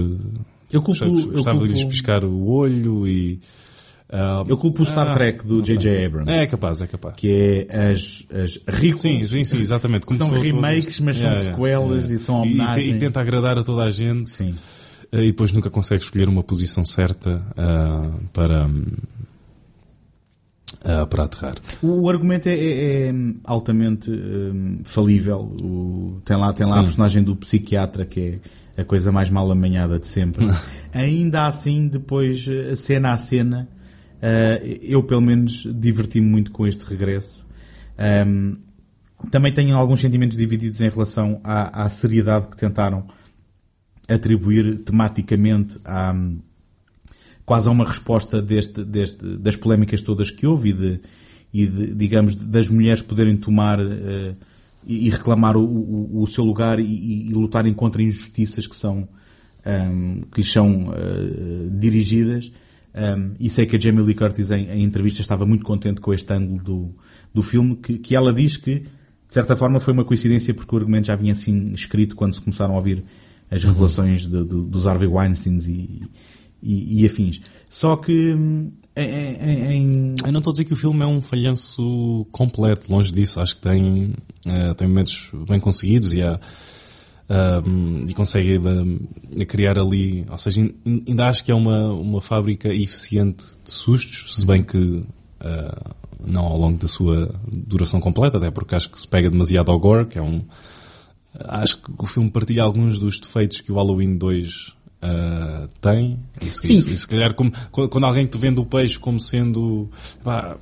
Eu 0.73 0.83
culpo- 0.83 0.87
gostava, 0.99 1.11
eu 1.13 1.31
gostava 1.33 1.59
de 1.61 1.67
lhes 1.69 1.75
culpo- 1.81 1.91
piscar 1.91 2.25
o 2.25 2.47
olho 2.49 3.07
e. 3.07 3.41
um, 4.13 4.49
Eu 4.49 4.57
culpo 4.57 4.83
o 4.83 4.87
Star 4.87 5.09
ah, 5.09 5.15
Trek 5.15 5.47
do. 5.47 5.63
J.J. 5.63 6.05
Abrams. 6.07 6.31
É 6.31 6.47
capaz, 6.47 6.81
é 6.83 6.87
capaz. 6.87 7.15
Que 7.17 7.67
é 7.69 7.91
as, 7.93 8.25
as 8.33 8.59
requels. 8.67 9.01
Sim, 9.01 9.25
sim, 9.27 9.45
sim, 9.45 9.61
exatamente. 9.61 10.05
São 10.17 10.29
Começou 10.29 10.43
remakes, 10.43 10.97
todas- 10.97 11.01
mas 11.01 11.17
são 11.19 11.29
Yeah, 11.31 11.51
sequelas 11.51 12.03
yeah. 12.11 12.15
e 12.15 12.19
são 12.19 12.45
E- 12.45 12.59
e. 12.89 12.91
E, 12.91 12.99
tenta 12.99 13.21
agradar 13.21 13.59
a 13.59 13.63
toda 13.63 13.83
a 13.85 13.91
gente. 13.91 14.31
Sim. 14.31 14.55
Eh, 15.13 15.25
E 15.25 15.27
depois 15.29 15.53
nunca 15.53 15.71
consegue 15.71 16.03
escolher 16.03 16.29
uma 16.29 16.43
posição 16.43 16.85
certa 16.85 17.45
ah, 17.57 18.11
para, 18.33 18.69
ah, 20.85 21.07
para 21.07 21.25
aterrar. 21.25 21.55
O, 21.83 22.09
argumento 22.09 22.49
é, 22.49 22.55
é- 22.55 23.09
é 23.09 23.13
altamente 23.45 24.11
hum, 24.11 24.81
falível. 24.85 25.39
O- 25.63 26.21
tem 26.25 26.37
lá, 26.37 26.53
tem 26.53 26.67
lá 26.67 26.81
a 26.81 26.83
personagem 26.83 27.23
do 27.23 27.37
psiquiatra, 27.37 28.05
que 28.07 28.39
é 28.77 28.83
a 28.83 28.85
coisa 28.85 29.13
mais 29.13 29.29
mal 29.31 29.51
amanhada 29.51 29.99
de 29.99 30.09
sempre. 30.09 30.47
Ainda 30.93 31.47
assim, 31.47 31.87
depois, 31.89 32.47
cena 32.77 33.13
a 33.13 33.19
cena, 33.19 33.69
eh, 34.23 34.79
eu 34.83 35.03
pelo 35.03 35.21
menos 35.21 35.67
diverti-me 35.75 36.27
muito 36.27 36.51
com 36.51 36.67
este 36.67 36.85
regresso. 36.85 37.45
Hum, 38.27 38.57
também 39.31 39.53
tenho 39.53 39.77
alguns 39.77 40.01
sentimentos 40.01 40.37
divididos 40.37 40.81
em 40.81 40.89
relação 40.89 41.41
à, 41.45 41.85
à 41.85 41.89
seriedade 41.91 42.49
que 42.49 42.57
tentaram 42.57 43.07
atribuir 44.09 44.79
tematicamente 44.79 45.79
à, 45.85 46.15
quase 47.45 47.69
a 47.69 47.71
uma 47.71 47.85
resposta 47.85 48.41
deste, 48.41 48.85
deste, 48.85 49.37
das 49.37 49.57
polémicas 49.57 50.01
todas 50.03 50.31
que 50.31 50.47
houve 50.47 50.71
e, 50.71 50.73
de, 50.73 51.01
e 51.53 51.67
de, 51.67 51.95
digamos, 51.95 52.35
das 52.35 52.69
mulheres 52.69 53.03
poderem 53.03 53.37
tomar 53.37 53.79
eh, 53.81 54.35
e, 54.87 55.07
e 55.07 55.11
reclamar 55.11 55.57
o, 55.57 55.65
o, 55.65 56.23
o 56.23 56.27
seu 56.27 56.45
lugar 56.45 56.81
e, 56.81 56.85
e- 56.85 57.33
lutarem 57.33 57.75
contra 57.75 58.03
injustiças 58.03 58.67
que 58.67 58.77
são 58.77 59.09
ehm, 59.65 60.23
que 60.33 60.41
lhes 60.41 60.51
são 60.51 60.93
eh, 60.95 61.69
dirigidas. 61.73 62.51
Ehm, 62.95 63.33
e 63.39 63.49
sei 63.49 63.67
que 63.67 63.77
a 63.77 63.81
Jamie 63.81 64.03
Lee 64.05 64.15
Curtis 64.15 64.51
em, 64.51 64.69
em 64.69 64.83
entrevista 64.83 65.21
estava 65.21 65.47
muito 65.47 65.65
contente 65.65 66.01
com 66.01 66.13
este 66.13 66.33
ângulo 66.33 66.63
do, 66.63 66.95
do 67.33 67.43
filme, 67.43 67.77
que, 67.77 67.99
que 67.99 68.17
ela 68.17 68.33
diz 68.33 68.57
que 68.57 68.81
de 68.81 69.35
certa 69.35 69.55
forma 69.55 69.79
foi 69.79 69.95
uma 69.95 70.05
coincidência 70.05 70.53
porque 70.53 70.75
o 70.75 70.79
argumento 70.79 71.07
já 71.07 71.15
vinha 71.15 71.33
assim 71.33 71.73
escrito 71.73 72.17
quando 72.17 72.35
se 72.35 72.41
começaram 72.41 72.75
a 72.75 72.77
ouvir 72.79 73.05
as 73.49 73.63
revelações 73.63 74.23
de- 74.23 74.45
do- 74.45 74.65
dos 74.65 74.87
Harvey 74.89 75.07
Weinsteins 75.09 75.69
e, 75.69 76.03
e, 76.63 77.03
e 77.03 77.07
afins. 77.07 77.41
Só 77.69 77.95
que 77.97 78.35
hum, 78.35 78.73
em, 78.97 79.05
em- 79.05 79.73
em- 79.73 80.15
Eu 80.25 80.33
não 80.33 80.39
estou 80.41 80.51
a 80.51 80.55
dizer 80.55 80.65
que 80.65 80.73
o 80.73 80.77
filme 80.77 81.01
é 81.03 81.07
um 81.07 81.21
falhanço 81.21 82.27
completo, 82.33 82.91
longe 82.93 83.13
disso. 83.13 83.41
Acho 83.41 83.55
que 83.57 83.63
tem, 83.63 84.15
eh, 84.47 84.75
tem 84.75 84.89
momentos 84.89 85.31
bem 85.49 85.61
conseguidos 85.61 86.13
e, 86.13 86.23
há, 86.23 86.41
ahm, 87.31 88.05
e 88.09 88.13
consegue 88.15 88.61
eh, 89.39 89.45
criar 89.45 89.79
ali. 89.79 90.27
Ou 90.31 90.37
seja, 90.39 90.61
in- 90.61 90.75
ainda 91.09 91.29
acho 91.29 91.45
que 91.45 91.53
é 91.53 91.55
uma, 91.55 91.89
uma 91.93 92.21
fábrica 92.21 92.69
eficiente 92.69 93.45
de 93.65 93.71
sustos, 93.71 94.35
se 94.37 94.45
bem 94.45 94.63
que 94.63 95.03
ah, 95.41 95.93
não 96.27 96.45
ao 96.45 96.59
longo 96.59 96.79
da 96.79 96.89
sua 96.89 97.35
duração 97.51 98.01
completa, 98.01 98.37
até 98.39 98.51
porque 98.51 98.75
acho 98.75 98.91
que 98.91 99.01
se 99.01 99.09
pega 99.09 99.31
demasiado 99.31 99.71
ao 99.71 99.79
gore, 99.79 100.07
que 100.07 100.19
é 100.19 100.23
um. 100.23 100.43
Acho 101.45 101.77
que 101.81 101.91
o 101.97 102.07
filme 102.07 102.29
partilha 102.31 102.65
alguns 102.65 102.99
dos 102.99 103.21
defeitos 103.21 103.61
que 103.61 103.71
o 103.71 103.77
Halloween 103.77 104.17
2 104.19 104.73
ah, 105.03 105.69
tem. 105.81 106.19
E 106.43 106.47
se, 106.47 106.67
Sim. 106.83 106.93
e 106.93 106.97
se 106.97 107.07
calhar, 107.07 107.33
como, 107.35 107.53
quando 107.71 107.89
quando 107.89 108.05
alguém 108.05 108.27
te 108.27 108.37
vende 108.37 108.59
o 108.61 108.67
peixe 108.67 108.99
como 108.99 109.21
sendo. 109.21 109.89
pá, 110.25 110.57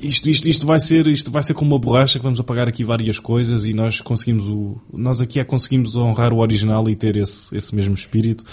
isto, 0.00 0.28
isto, 0.30 0.48
isto, 0.48 0.66
vai 0.66 0.78
ser, 0.80 1.06
isto 1.08 1.30
vai 1.30 1.42
ser 1.42 1.54
como 1.54 1.74
uma 1.74 1.78
borracha 1.78 2.18
que 2.18 2.22
vamos 2.22 2.38
apagar 2.40 2.68
aqui 2.68 2.84
várias 2.84 3.18
coisas 3.18 3.64
e 3.64 3.72
nós 3.72 4.00
conseguimos 4.00 4.46
o. 4.48 4.76
Nós 4.92 5.20
aqui 5.20 5.40
é 5.40 5.44
conseguimos 5.44 5.96
honrar 5.96 6.32
o 6.32 6.38
original 6.38 6.88
e 6.88 6.96
ter 6.96 7.16
esse, 7.16 7.56
esse 7.56 7.74
mesmo 7.74 7.94
espírito. 7.94 8.44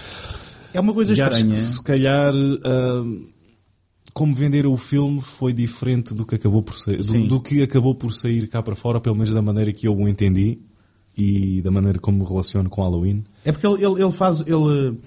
É 0.74 0.80
uma 0.80 0.94
coisa 0.94 1.14
E 1.14 1.22
acho 1.22 1.32
estranha. 1.38 1.54
que 1.56 1.60
se 1.62 1.82
calhar. 1.82 2.34
ah, 2.64 3.04
como 4.14 4.34
vender 4.34 4.66
o 4.66 4.78
filme 4.78 5.20
foi 5.20 5.52
diferente 5.52 6.14
do 6.14 6.26
que 6.26 6.36
acabou 6.36 6.62
por 6.64 6.76
sair, 6.80 6.98
do, 7.04 7.28
do 7.28 7.42
que 7.42 7.62
acabou 7.62 7.94
por 7.94 8.14
sair 8.14 8.48
cá 8.48 8.64
para 8.64 8.74
fora, 8.74 9.02
pelo 9.02 9.14
menos 9.16 9.34
da 9.34 9.42
maneira 9.42 9.74
que 9.74 9.88
eu 9.90 9.98
o 9.98 10.08
entendi 10.08 10.58
e 11.18 11.62
da 11.62 11.70
maneira 11.70 12.00
como 12.00 12.20
me 12.20 12.26
relaciono 12.26 12.70
com 12.70 12.82
Halloween. 12.82 13.26
É 13.44 13.52
porque 13.52 13.68
ele, 13.68 13.86
ele, 13.86 14.02
ele 14.04 14.12
faz, 14.12 14.40
ele 14.40 14.98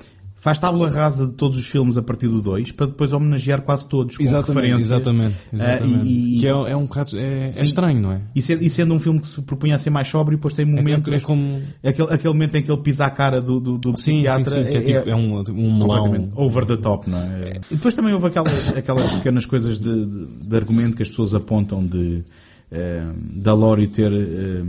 faz 0.48 0.58
tábula 0.58 0.88
rasa 0.90 1.26
de 1.26 1.32
todos 1.32 1.58
os 1.58 1.66
filmes 1.68 1.96
a 1.98 2.02
partir 2.02 2.28
do 2.28 2.40
2 2.40 2.72
para 2.72 2.86
depois 2.86 3.12
homenagear 3.12 3.60
quase 3.62 3.86
todos 3.88 4.16
com 4.16 4.22
referência. 4.24 4.76
exatamente, 4.78 5.36
exatamente. 5.52 5.94
Ah, 6.00 6.04
e- 6.04 6.36
e- 6.36 6.40
que 6.40 6.46
é, 6.46 6.50
é 6.50 6.76
um 6.76 6.84
bocado, 6.84 7.18
é, 7.18 7.50
é 7.56 7.64
estranho, 7.64 8.00
não 8.00 8.12
é? 8.12 8.20
E 8.34 8.40
sendo, 8.40 8.62
e 8.62 8.70
sendo 8.70 8.94
um 8.94 9.00
filme 9.00 9.20
que 9.20 9.26
se 9.26 9.42
propunha 9.42 9.76
a 9.76 9.78
ser 9.78 9.90
mais 9.90 10.08
sóbrio, 10.08 10.38
depois 10.38 10.54
tem 10.54 10.64
momentos. 10.64 11.12
é 11.12 11.20
como- 11.20 11.60
aquele, 11.84 12.12
aquele 12.12 12.32
momento 12.32 12.54
em 12.56 12.62
que 12.62 12.70
ele 12.72 12.80
pisa 12.80 13.04
a 13.06 13.10
cara 13.10 13.40
do, 13.40 13.60
do, 13.60 13.78
do 13.78 13.88
Sim, 13.98 14.14
psiquiatra. 14.22 14.50
sim, 14.52 14.64
sim, 14.64 14.70
que 14.70 14.76
é 14.76 14.80
tipo- 15.00 15.08
é 15.10 15.14
um- 15.14 15.42
um 15.50 15.78
melão. 15.78 16.30
over 16.34 16.64
the 16.64 16.76
top, 16.76 17.10
não 17.10 17.18
é? 17.18 17.52
E 17.70 17.74
depois 17.76 17.94
também 17.94 18.12
houve 18.14 18.26
aquelas, 18.28 18.76
aquelas 18.76 19.10
pequenas 19.12 19.44
coisas 19.46 19.78
de, 19.78 20.06
de, 20.06 20.26
de 20.48 20.56
argumento 20.56 20.96
que 20.96 21.02
as 21.02 21.08
pessoas 21.08 21.34
apontam 21.34 21.84
de. 21.86 22.24
eh, 22.70 23.02
da 23.36 23.54
Lori 23.54 23.86
ter 23.86 24.12
eh, 24.12 24.62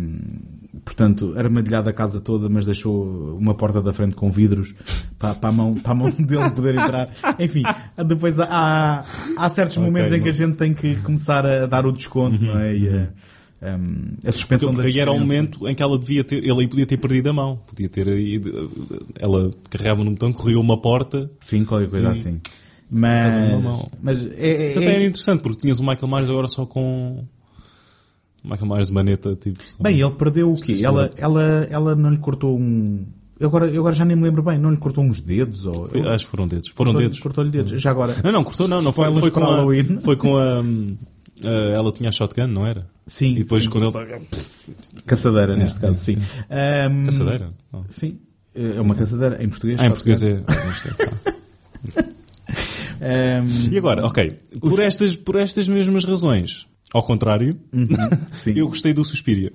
portanto, 0.86 1.34
armadilhada 1.38 1.90
a 1.90 1.94
casa 1.94 2.20
toda, 2.22 2.48
mas 2.50 2.66
deixou 2.66 3.36
uma 3.38 3.54
porta 3.54 3.82
da 3.82 3.92
frente 3.94 4.16
com 4.16 4.30
vidros 4.30 4.74
para, 5.18 5.34
para, 5.36 5.50
a, 5.50 5.52
mão, 5.52 5.74
para 5.74 5.92
a 5.92 5.96
mão 5.96 6.12
dele 6.20 6.50
poder 6.52 6.76
entrar. 6.76 7.10
Enfim, 7.40 7.64
depois 8.06 8.40
há, 8.40 9.04
há 9.38 9.50
certos 9.50 9.78
Ok, 9.78 9.88
momentos 9.90 10.12
em 10.12 10.22
que 10.22 10.30
a 10.30 10.34
gente 10.34 10.56
tem 10.56 10.74
que 10.74 10.96
começar 10.98 11.46
a 11.46 11.66
dar 11.66 11.86
o 11.86 11.92
desconto, 11.92 12.42
não 12.44 12.60
é? 12.60 12.76
E 12.76 12.90
a, 12.90 13.76
um, 13.76 14.14
a 14.26 14.32
suspensão 14.32 14.70
Porque 14.70 14.84
da 14.84 14.88
aí 14.88 15.00
era 15.00 15.12
o 15.12 15.20
momento 15.20 15.68
em 15.68 15.76
que 15.76 15.84
ela 15.84 15.98
devia 16.00 16.24
ter, 16.24 16.38
ele 16.44 16.62
aí 16.62 16.68
podia 16.68 16.86
ter 16.86 16.98
perdido 16.98 17.30
a 17.30 17.34
mão. 17.34 17.60
Podia 17.68 17.90
ter 17.90 18.08
ido, 18.08 18.72
ela 19.20 19.52
carregava 19.70 20.04
no 20.04 20.12
botão, 20.12 20.32
corria 20.32 20.60
uma 20.60 20.80
porta. 20.82 21.30
Sim, 21.42 21.66
qualquer 21.66 21.90
coisa 21.90 22.08
e 22.08 22.12
assim. 22.12 22.40
Mas, 22.92 23.62
mas 24.02 24.26
é, 24.38 24.70
Isso 24.70 24.80
é- 24.80 24.84
até 24.84 24.96
era 24.96 25.06
interessante, 25.06 25.42
porque 25.42 25.60
tinhas 25.60 25.80
o 25.80 25.84
Michael 25.84 26.08
Myers 26.08 26.30
agora 26.30 26.48
só 26.48 26.66
com. 26.66 27.24
Michael 28.44 28.68
Myers 28.68 28.88
de 28.88 28.94
maneta, 28.94 29.36
tipo. 29.36 29.60
Bem, 29.80 30.00
ele 30.00 30.12
perdeu 30.12 30.52
o 30.54 30.56
quê? 30.56 30.78
Ela, 30.84 31.08
sim. 31.08 31.14
ela, 31.18 31.68
ela 31.70 31.96
não 31.96 32.10
lhe 32.10 32.18
cortou 32.18 32.58
um. 32.58 33.06
Eu 33.40 33.48
agora, 33.48 33.68
eu 33.68 33.80
agora 33.82 33.96
já 33.96 34.04
nem 34.04 34.18
me 34.18 34.24
lembro 34.24 34.44
bem, 34.44 34.58
não 34.58 34.70
lhe 34.70 34.78
cortou 34.78 35.04
uns 35.04 35.22
dedos? 35.22 35.66
Ou... 35.66 35.88
Foi- 35.88 36.02
acho 36.10 36.26
que 36.26 36.32
foram 36.32 36.48
dedos. 36.48 36.70
Foram 36.70 36.92
Cortou- 36.92 37.10
dedos. 37.10 37.20
Cortou-lhe 37.20 37.50
dedos. 37.50 37.82
Já 37.82 37.92
agora. 37.92 38.16
Não, 38.24 38.32
não, 38.32 38.44
cortou 38.44 38.68
não, 38.68 38.82
não 38.82 38.92
foi, 38.92 39.14
foi 39.14 39.32
com 39.32 39.44
a, 39.46 39.66
foi 40.02 40.16
com 40.18 40.38
a, 40.38 40.60
hum, 40.60 40.98
a- 41.44 41.48
ela 41.74 41.92
tinha 41.92 42.10
a 42.10 42.12
shotgun, 42.12 42.48
não 42.48 42.66
era? 42.66 42.90
Sim. 43.08 43.32
E 43.32 43.40
depois 43.40 43.64
sim. 43.64 43.70
quando 43.70 43.86
ele 43.98 44.22
Caçadeira, 45.06 45.54
É, 45.54 45.58
neste 45.58 45.78
é, 45.78 45.82
caso, 45.82 45.98
sim. 45.98 46.18
Ahm, 46.50 47.06
Caçadeira? 47.06 47.50
Oh. 47.72 47.82
Sim. 47.90 48.20
É 48.54 48.82
uma 48.82 48.94
caçadeira. 48.96 49.42
Em 49.42 49.48
português. 49.48 49.80
Ah, 49.80 49.86
em 49.86 49.90
português 49.90 50.24
é. 50.24 50.42
Ahm, 53.02 53.72
E 53.72 53.78
agora, 53.78 54.06
ok, 54.06 54.38
por 54.60 54.80
estas, 54.82 55.16
por 55.16 55.38
estas 55.38 55.68
mesmas 55.70 56.04
razões, 56.04 56.68
ao 56.94 57.04
contrário, 57.04 57.58
eu 58.56 58.68
gostei 58.68 58.94
do 58.94 59.04
Suspiria. 59.04 59.52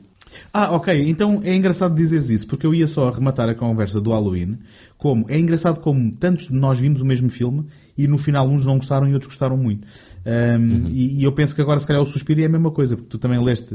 Ah, 0.52 0.72
ok. 0.74 1.08
Então 1.08 1.40
é 1.44 1.54
engraçado 1.54 1.94
dizeres 1.94 2.30
isso, 2.30 2.46
porque 2.46 2.66
eu 2.66 2.74
ia 2.74 2.86
só 2.86 3.08
arrematar 3.08 3.48
a 3.48 3.54
conversa 3.54 4.00
do 4.00 4.10
Halloween. 4.10 4.58
Como 4.96 5.24
é 5.28 5.38
engraçado 5.38 5.80
como 5.80 6.12
tantos 6.12 6.48
de 6.48 6.54
nós 6.54 6.78
vimos 6.78 7.00
o 7.00 7.04
mesmo 7.04 7.28
filme 7.28 7.66
e 7.96 8.06
no 8.06 8.18
final 8.18 8.48
uns 8.48 8.66
não 8.66 8.76
gostaram 8.76 9.08
e 9.08 9.12
outros 9.12 9.28
gostaram 9.28 9.56
muito. 9.56 9.86
Um, 10.26 10.86
e, 10.88 11.20
e 11.20 11.24
eu 11.24 11.32
penso 11.32 11.54
que 11.54 11.60
agora 11.60 11.78
se 11.78 11.86
calhar 11.86 12.02
o 12.02 12.06
Suspiria 12.06 12.44
é 12.44 12.48
a 12.48 12.50
mesma 12.50 12.70
coisa, 12.70 12.96
porque 12.96 13.10
tu 13.10 13.18
também 13.18 13.42
leste 13.42 13.74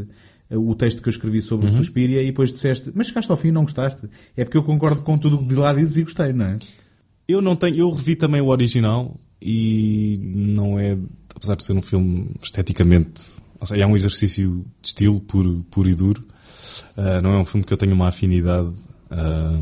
uh, 0.50 0.70
o 0.70 0.76
texto 0.76 1.02
que 1.02 1.08
eu 1.08 1.12
escrevi 1.12 1.42
sobre 1.42 1.68
o 1.68 1.70
Uhum. 1.70 1.78
Suspiria 1.78 2.22
e 2.22 2.28
depois 2.28 2.52
disseste, 2.52 2.92
mas 2.94 3.08
chegaste 3.08 3.32
ao 3.32 3.38
fim 3.38 3.50
e 3.50 3.52
não 3.52 3.64
gostaste. 3.64 4.08
É 4.36 4.44
porque 4.44 4.58
eu 4.58 4.64
concordo 4.64 5.02
com 5.02 5.18
tudo 5.18 5.38
o 5.38 5.40
que 5.40 5.46
de 5.46 5.56
lá 5.56 5.74
dizes 5.74 5.98
e 5.98 6.04
gostei, 6.04 6.34
não 6.34 6.46
é? 6.46 6.60
Eu 7.28 7.42
não 7.42 7.56
tenho, 7.56 7.78
eu 7.78 7.92
revi 7.92 8.16
também 8.16 8.42
o 8.42 8.48
original 8.48 9.20
e 9.42 10.20
não 10.22 10.80
é, 10.80 10.98
apesar 11.36 11.56
de 11.56 11.64
ser 11.64 11.74
um 11.74 11.82
filme 11.82 12.32
esteticamente, 12.42 13.22
é 13.72 13.86
um 13.86 13.96
exercício 13.96 14.66
de 14.82 14.88
estilo 14.88 15.20
puro, 15.20 15.66
puro 15.70 15.90
e 15.90 15.96
duro. 15.96 16.24
ah, 16.98 17.22
não 17.22 17.34
é 17.34 17.38
um 17.38 17.46
filme 17.46 17.66
que 17.66 17.74
eu 17.74 17.78
tenho 17.78 17.94
uma 17.94 18.08
afinidade 18.08 18.72
ah, 19.12 19.60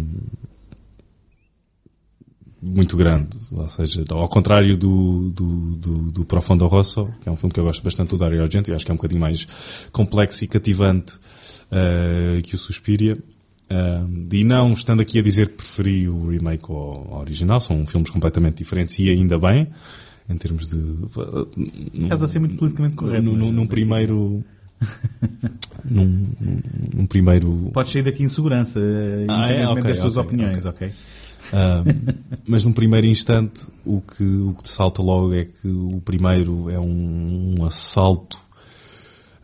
muito 2.61 2.97
grande, 2.97 3.29
ou 3.51 3.69
seja, 3.69 4.03
ao 4.09 4.27
contrário 4.27 4.75
do, 4.75 5.29
do, 5.29 5.75
do, 5.75 6.11
do 6.11 6.25
Profondo 6.25 6.65
Rosso, 6.67 7.09
que 7.21 7.29
é 7.29 7.31
um 7.31 7.37
filme 7.37 7.53
que 7.53 7.59
eu 7.59 7.63
gosto 7.63 7.83
bastante 7.83 8.09
do 8.09 8.17
Dario 8.17 8.41
Argento, 8.41 8.71
e 8.71 8.73
acho 8.73 8.83
que 8.83 8.91
é 8.91 8.93
um 8.93 8.97
bocadinho 8.97 9.21
mais 9.21 9.47
complexo 9.91 10.43
e 10.43 10.47
cativante 10.47 11.13
ah, 11.71 12.41
que 12.43 12.55
o 12.55 12.57
Suspiria. 12.57 13.17
Ah, 13.69 14.05
e 14.31 14.43
não 14.43 14.71
estando 14.71 15.01
aqui 15.01 15.19
a 15.19 15.21
dizer 15.21 15.49
que 15.49 15.55
preferi 15.55 16.09
o 16.09 16.29
remake 16.29 16.65
ao, 16.69 17.13
ao 17.13 17.19
original, 17.21 17.59
são 17.59 17.85
filmes 17.85 18.09
completamente 18.09 18.57
diferentes 18.57 18.97
e 18.99 19.09
ainda 19.09 19.37
bem, 19.37 19.67
em 20.29 20.37
termos 20.37 20.67
de. 20.67 20.79
Estás 22.03 22.23
a 22.23 22.27
ser 22.27 22.39
muito 22.39 22.55
politicamente 22.57 22.95
correto, 22.95 23.23
Num, 23.23 23.31
num- 23.33 23.45
mas- 23.45 23.53
num 23.53 23.61
mas 23.61 23.69
primeiro. 23.69 24.43
num, 25.89 26.05
num- 26.39 26.61
num 26.95 27.05
primeiro. 27.05 27.69
Podes 27.73 27.91
sair 27.91 28.03
daqui 28.03 28.23
em 28.23 28.29
segurança, 28.29 28.79
eh, 28.79 29.25
Ah, 29.29 29.49
é? 29.49 29.63
independentemente 29.63 29.79
Ok, 29.79 29.83
das 29.91 29.99
tuas 29.99 30.17
ok, 30.17 30.27
opiniões, 30.27 30.65
ok? 30.65 30.91
Ah, 31.53 31.83
mas 32.45 32.63
num 32.65 32.73
primeiro 32.73 33.07
instante, 33.07 33.61
o 33.85 34.01
que, 34.01 34.23
o 34.23 34.53
que 34.53 34.63
te 34.63 34.69
salta 34.69 35.01
logo 35.01 35.33
é 35.33 35.45
que 35.45 35.67
o 35.67 36.01
primeiro 36.03 36.69
é 36.69 36.79
um, 36.79 37.55
um 37.59 37.65
assalto 37.65 38.37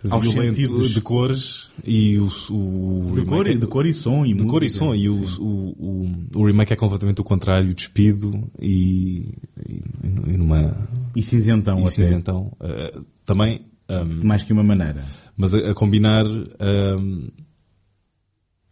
violento 0.04 0.88
de 0.90 1.02
cores. 1.02 1.70
E 1.86 2.18
o, 2.20 2.28
o 2.52 3.12
De 3.16 3.26
cor 3.26 3.48
é- 3.48 3.54
de 3.56 3.68
cor 3.68 3.86
e 3.86 3.94
som 3.94 4.26
e 4.26 4.34
de 4.34 4.46
cor 4.46 4.62
e 4.62 4.66
música, 4.66 4.86
som. 4.86 4.94
E 4.96 5.10
o, 5.10 5.24
o, 5.40 6.16
o, 6.36 6.46
remake 6.46 6.74
é 6.74 6.76
completamente 6.76 7.22
o 7.22 7.24
contrário, 7.24 7.74
despido 7.74 8.50
e, 8.62 9.34
e, 9.68 9.84
e 10.28 10.38
numa 10.38 10.88
E 11.16 11.22
cinzentão 11.22 11.80
e 11.80 11.82
até. 11.84 11.92
cinzentão. 11.92 12.52
Ah, 12.60 13.02
também 13.26 13.66
ahm, 13.90 14.22
Mais 14.24 14.44
que 14.44 14.52
uma 14.54 14.64
maneira. 14.64 15.06
mas 15.38 15.56
a, 15.56 15.72
a 15.72 15.74
combinar 15.74 16.26
ahm, 16.60 17.28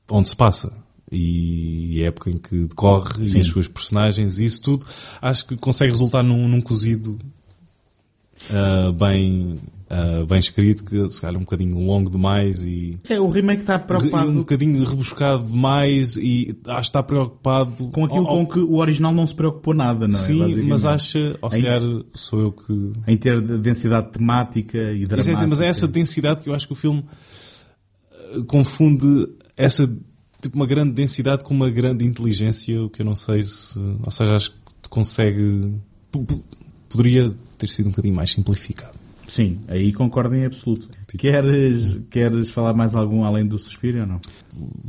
onde 0.09 0.29
se 0.29 0.35
passa. 0.35 0.71
E 1.13 2.01
a 2.03 2.07
época 2.07 2.29
em 2.29 2.37
que 2.37 2.67
decorre 2.67 3.21
Sim. 3.23 3.37
e 3.37 3.41
as 3.41 3.47
suas 3.47 3.67
personagens 3.67 4.39
e 4.39 4.45
isso 4.45 4.61
tudo 4.61 4.85
acho 5.21 5.45
que 5.45 5.57
consegue 5.57 5.91
resultar 5.91 6.23
num, 6.23 6.47
num 6.47 6.61
cozido 6.61 7.19
ah, 8.49 8.91
bem 8.93 9.59
ah, 9.93 10.25
bem 10.25 10.39
escrito 10.39 10.85
que 10.85 11.07
se 11.09 11.19
calhar 11.19 11.35
um 11.35 11.43
bocadinho 11.43 11.77
longo 11.85 12.09
demais 12.09 12.61
e 12.63 12.97
É, 13.09 13.19
o 13.19 13.27
remake 13.27 13.61
está 13.63 13.77
preocupado 13.77 14.29
um 14.29 14.35
bocadinho 14.37 14.81
rebuscado 14.85 15.43
demais 15.43 16.15
e 16.15 16.55
acho 16.65 16.75
que 16.79 16.85
está 16.87 17.03
preocupado 17.03 17.89
com 17.89 18.05
aquilo 18.05 18.25
com 18.25 18.45
que 18.47 18.59
o 18.59 18.75
original 18.77 19.13
não 19.13 19.27
se 19.27 19.35
preocupou 19.35 19.73
nada, 19.73 20.07
não 20.07 20.15
é? 20.15 20.17
Sim, 20.17 20.61
mas 20.63 20.85
acha, 20.85 21.37
ou 21.41 21.51
se 21.51 21.59
Em- 21.59 21.63
calhar 21.63 21.81
sou 22.13 22.39
eu 22.39 22.51
que 22.53 22.93
Em 23.05 23.17
ter 23.17 23.41
de- 23.41 23.57
densidade 23.57 24.11
temática 24.11 24.77
e 24.93 25.05
dramática. 25.05 25.45
mas 25.47 25.59
é 25.59 25.67
essa 25.67 25.87
densidade 25.87 26.41
que 26.41 26.49
eu 26.49 26.53
acho 26.55 26.65
que 26.67 26.73
o 26.73 26.75
filme 26.75 27.03
eh, 28.13 28.41
confunde 28.47 29.27
essa 29.57 29.85
tipo 30.41 30.55
uma 30.55 30.65
grande 30.65 30.93
densidade 30.93 31.43
com 31.43 31.53
uma 31.53 31.69
grande 31.69 32.05
inteligência, 32.05 32.81
o 32.81 32.89
que 32.89 33.01
eu 33.01 33.05
não 33.05 33.13
sei 33.15 33.43
se, 33.43 33.77
ou 33.77 34.09
seja, 34.09 34.35
acho 34.35 34.51
que 34.81 34.89
consegue 34.89 35.75
poderia 36.89 37.31
ter 37.57 37.69
sido 37.69 37.87
um 37.87 37.89
bocadinho 37.91 38.15
mais 38.15 38.31
simplificado. 38.31 39.00
Sim, 39.31 39.59
aí 39.69 39.93
concordo 39.93 40.35
em 40.35 40.45
absoluto. 40.45 40.89
Queres, 41.17 41.99
queres 42.09 42.49
falar 42.51 42.73
mais 42.73 42.95
algum 42.95 43.23
além 43.23 43.47
do 43.47 43.57
Suspiro 43.57 44.01
ou 44.01 44.05
não? 44.07 44.19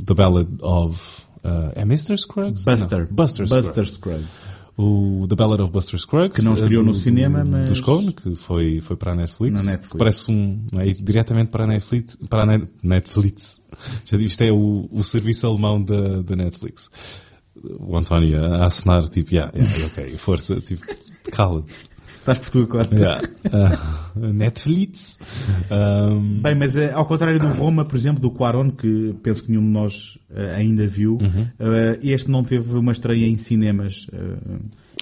The 0.05 0.13
Ballad 0.13 0.49
of 0.61 1.21
uh, 1.45 1.71
é 1.75 1.81
Mr. 1.83 2.17
Scruggs? 2.17 2.65
Buster. 2.65 3.07
Não, 3.07 3.15
Buster, 3.15 3.47
Buster 3.47 3.85
Scruggs. 3.85 3.91
Scruggs. 3.93 4.53
O 4.75 5.25
The 5.29 5.35
Ballad 5.35 5.61
of 5.61 5.71
Buster 5.71 5.97
Scruggs 5.99 6.35
Que 6.35 6.41
não 6.41 6.53
eh, 6.53 6.55
estreou 6.55 6.81
do- 6.83 6.87
no 6.89 6.95
cinema, 6.95 7.43
do- 7.45 7.51
mas- 7.51 7.69
dos 7.69 7.79
Coen, 7.79 8.11
que 8.11 8.35
foi 8.35 8.81
foi 8.81 8.95
para 8.97 9.13
a 9.13 9.15
Netflix. 9.15 9.63
Na 9.63 9.71
Netflix. 9.71 9.97
Parece 9.97 10.31
um 10.31 10.65
é, 10.77 10.91
diretamente 10.91 11.49
para 11.51 11.63
a 11.63 11.67
Netflix, 11.67 12.17
para 12.29 12.43
a 12.43 12.45
Net- 12.45 12.67
Netflix. 12.83 13.61
Já 14.03 14.17
digo, 14.17 14.27
isto 14.27 14.41
é 14.41 14.51
o, 14.51 14.89
o 14.91 15.03
serviço 15.03 15.47
alemão 15.47 15.81
da, 15.81 16.21
da 16.21 16.35
Netflix. 16.35 16.89
O 17.79 17.95
António 17.95 18.43
a 18.43 18.65
assinar, 18.65 19.07
tipo, 19.07 19.33
yeah, 19.33 19.49
yeah, 19.55 19.85
ok, 19.85 20.17
força, 20.17 20.59
tipo, 20.59 20.83
cala. 21.31 21.63
Estás 22.23 22.39
por 22.39 22.49
tua 22.51 22.67
conta. 22.67 22.95
Yeah. 22.95 23.21
Ah, 23.51 24.11
Netflix. 24.15 25.19
Um, 25.69 26.39
Bem, 26.41 26.55
mas 26.55 26.75
é, 26.77 26.91
ao 26.93 27.05
contrário 27.05 27.37
do 27.37 27.47
Roma, 27.49 27.83
por 27.83 27.97
exemplo, 27.97 28.21
do 28.21 28.31
Quaron, 28.31 28.71
que 28.71 29.13
penso 29.21 29.43
que 29.43 29.51
nenhum 29.51 29.63
de 29.63 29.67
nós 29.69 30.17
eh, 30.33 30.55
ainda 30.55 30.87
viu, 30.87 31.17
Uhum. 31.21 31.47
eh, 31.59 31.99
este 32.01 32.31
não 32.31 32.41
teve 32.43 32.77
uma 32.77 32.93
estreia 32.93 33.25
em 33.27 33.35
cinemas. 33.37 34.07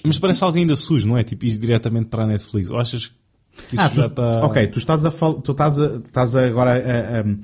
mas 0.03 0.17
parece 0.17 0.43
alguém 0.43 0.63
ainda 0.63 0.75
sujo, 0.75 1.07
não 1.07 1.15
é? 1.17 1.23
Tipo, 1.23 1.45
ir 1.45 1.59
diretamente 1.59 2.07
para 2.07 2.23
a 2.23 2.27
Netflix. 2.27 2.71
Ou 2.71 2.79
achas 2.79 3.07
que 3.07 3.75
isso 3.75 3.81
Ah, 3.83 3.89
já 3.89 4.03
tu, 4.03 4.07
está... 4.07 4.45
ok, 4.45 4.67
tu 4.67 4.79
estás, 4.79 5.05
a 5.05 5.11
fal- 5.11 5.41
tu 5.41 5.51
estás, 5.51 5.77
a, 5.79 5.97
estás 5.97 6.35
a 6.35 6.45
agora 6.45 6.71
a, 6.71 7.19
a- 7.19 7.35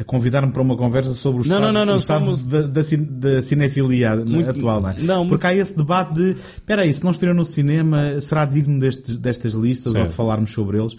a 0.00 0.04
convidar-me 0.04 0.50
para 0.50 0.62
uma 0.62 0.76
conversa 0.76 1.12
sobre 1.12 1.42
o 1.42 1.44
Não, 1.46 1.56
estado, 1.58 1.60
não, 1.60 1.72
não, 1.72 1.84
não, 1.86 1.94
o 1.94 1.98
estado 1.98 2.24
somos- 2.24 2.42
da, 2.42 2.62
da, 2.62 2.80
da 3.10 3.42
cinefilia 3.42 4.16
Muito- 4.16 4.48
atual, 4.50 4.80
não 4.80 4.88
é? 4.88 4.96
não, 5.00 5.28
Porque 5.28 5.46
há 5.46 5.54
esse 5.54 5.76
debate 5.76 6.14
de, 6.14 6.30
espera 6.56 6.82
aí, 6.82 6.94
se 6.94 7.04
não 7.04 7.10
estreou 7.10 7.34
no 7.34 7.44
cinema, 7.44 8.18
será 8.20 8.44
digno 8.46 8.80
destes, 8.80 9.16
destas 9.16 9.52
listas 9.52 9.88
ou 9.88 9.92
Certo. 10.00 10.08
de 10.10 10.14
falarmos 10.16 10.52
sobre 10.52 10.78
eles? 10.78 10.96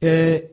Eh, 0.00 0.50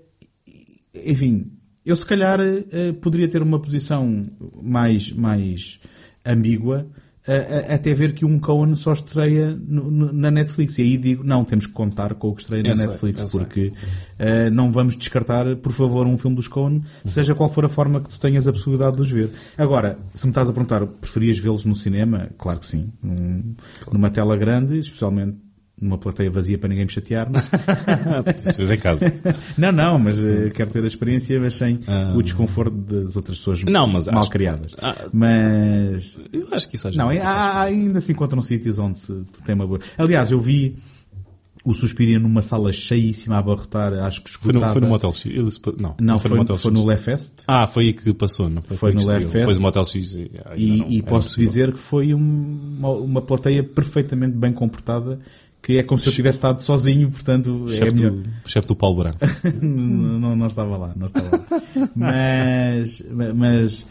enfim, 1.05 1.51
eu 1.85 1.95
se 1.95 2.05
calhar 2.05 2.39
eh, 2.39 2.93
poderia 3.01 3.27
ter 3.27 3.41
uma 3.41 3.59
posição 3.59 4.27
mais, 4.61 5.11
mais 5.11 5.79
ambígua 6.25 6.87
a- 7.27 7.75
até 7.75 7.93
ver 7.93 8.13
que 8.13 8.25
um 8.25 8.39
Cohen 8.39 8.75
só 8.75 8.93
estreia 8.93 9.55
no- 9.67 9.89
no- 9.91 10.11
na 10.13 10.31
Netflix. 10.31 10.77
E 10.77 10.81
aí 10.83 10.97
digo, 10.97 11.23
não, 11.23 11.43
temos 11.45 11.67
que 11.67 11.73
contar 11.73 12.13
com 12.15 12.29
o 12.29 12.35
que 12.35 12.41
estreia 12.41 12.63
na 12.63 12.69
Eu 12.69 12.75
Netflix, 12.75 13.21
sei. 13.29 13.39
porque 13.39 13.73
eh, 14.17 14.49
não 14.49 14.71
vamos 14.71 14.95
descartar, 14.97 15.55
por 15.57 15.71
favor, 15.71 16.07
um 16.07 16.17
filme 16.17 16.35
dos 16.35 16.47
Cohen, 16.47 16.81
seja 17.05 17.35
qual 17.35 17.49
for 17.51 17.65
a 17.65 17.69
forma 17.69 17.99
que 18.01 18.09
tu 18.09 18.19
tenhas 18.19 18.47
a 18.47 18.51
possibilidade 18.53 18.95
de 18.95 19.01
os 19.01 19.09
ver. 19.11 19.29
Agora, 19.57 19.97
se 20.13 20.25
me 20.25 20.31
estás 20.31 20.49
a 20.49 20.53
perguntar, 20.53 20.85
preferias 20.85 21.37
vê-los 21.39 21.65
no 21.65 21.75
cinema? 21.75 22.29
Claro 22.37 22.59
que 22.59 22.65
sim. 22.65 22.89
Num- 23.03 23.55
numa 23.91 24.09
tela 24.09 24.35
grande, 24.37 24.79
especialmente 24.79 25.37
numa 25.81 25.97
plateia 25.97 26.29
vazia 26.29 26.57
para 26.57 26.69
ninguém 26.69 26.85
me 26.85 26.91
chatear. 26.91 27.29
não 27.31 27.39
é? 27.39 28.33
Fez 28.53 28.71
em 28.71 28.77
casa. 28.77 29.13
Não, 29.57 29.71
não, 29.71 29.97
mas 29.99 30.19
eh, 30.23 30.49
quero 30.53 30.69
ter 30.71 30.83
a 30.83 30.87
experiência, 30.87 31.39
mas 31.39 31.53
sem 31.55 31.79
Ah. 31.87 32.13
o 32.15 32.21
desconforto 32.21 32.75
das 32.75 33.15
outras 33.15 33.37
pessoas 33.37 33.63
Não, 33.63 33.87
mas 33.87 34.07
mal 34.07 34.19
acho- 34.21 34.29
criadas. 34.29 34.75
Ah. 34.81 34.95
Mas. 35.13 36.19
Eu 36.33 36.47
acho 36.51 36.67
que 36.67 36.75
isso 36.75 36.87
às 36.87 36.95
Não, 36.95 37.09
é- 37.11 37.21
há- 37.21 37.61
ainda 37.61 38.01
se 38.01 38.11
encontram 38.11 38.41
sítios 38.41 38.77
onde 38.79 38.97
se 38.99 39.23
tem 39.45 39.55
uma 39.55 39.65
boa. 39.67 39.79
Aliás, 39.97 40.31
eu 40.31 40.39
vi. 40.39 40.75
o 41.65 41.73
Suspiria 41.73 42.17
numa 42.17 42.41
sala 42.41 42.71
cheíssima 42.71 43.35
a 43.35 43.39
abarrotar, 43.39 43.91
acho 43.93 44.23
que 44.23 44.29
Foi 44.31 44.53
no, 44.53 44.59
esgotada. 44.59 44.73
foi 44.73 44.81
no 44.81 44.87
Motel 44.87 45.11
X. 45.11 45.25
Eles- 45.25 45.61
Não, 45.77 45.93
Não, 45.99 46.17
foi, 46.19 46.31
no 46.31 46.37
Motel 46.37 46.57
foi 46.57 46.71
no 46.71 46.85
Lefest. 46.85 47.33
Ah, 47.45 47.67
foi 47.67 47.83
aí 47.87 47.93
que 47.93 48.13
passou, 48.13 48.49
não 48.49 48.61
foi? 48.61 48.77
Foi 48.77 48.91
que 48.93 48.97
no. 49.01 49.05
Lefest. 49.05 49.33
Depois 49.33 49.57
o 49.57 49.61
Motel 49.61 49.83
X. 49.85 50.15
e- 50.15 50.31
ainda 50.45 50.53
E, 50.55 50.77
não, 50.77 50.89
e 50.89 50.97
era 50.99 51.05
posso 51.07 51.27
impossível. 51.27 51.47
dizer 51.49 51.73
que 51.73 51.79
foi 51.79 52.13
um- 52.13 52.75
uma, 52.79 52.89
uma 52.91 53.21
plateia 53.21 53.61
perfeitamente 53.61 54.37
bem 54.37 54.53
comportada, 54.53 55.19
que 55.61 55.77
é 55.77 55.83
como 55.83 55.99
se 55.99 56.07
eu 56.07 56.13
tivesse 56.13 56.37
estado 56.37 56.61
sozinho, 56.61 57.11
portanto 57.11 57.65
é 57.69 57.73
Excepto, 57.73 58.03
melhor. 58.03 58.23
excepto 58.45 58.67
do 58.69 58.75
Paulo 58.75 59.03
Branco. 59.03 59.19
não, 59.61 60.19
não, 60.19 60.35
não 60.35 60.47
estava 60.47 60.77
lá, 60.77 60.93
não 60.95 61.05
estava 61.07 61.37
lá. 61.37 61.89
Mas, 61.95 63.03
mas 63.35 63.85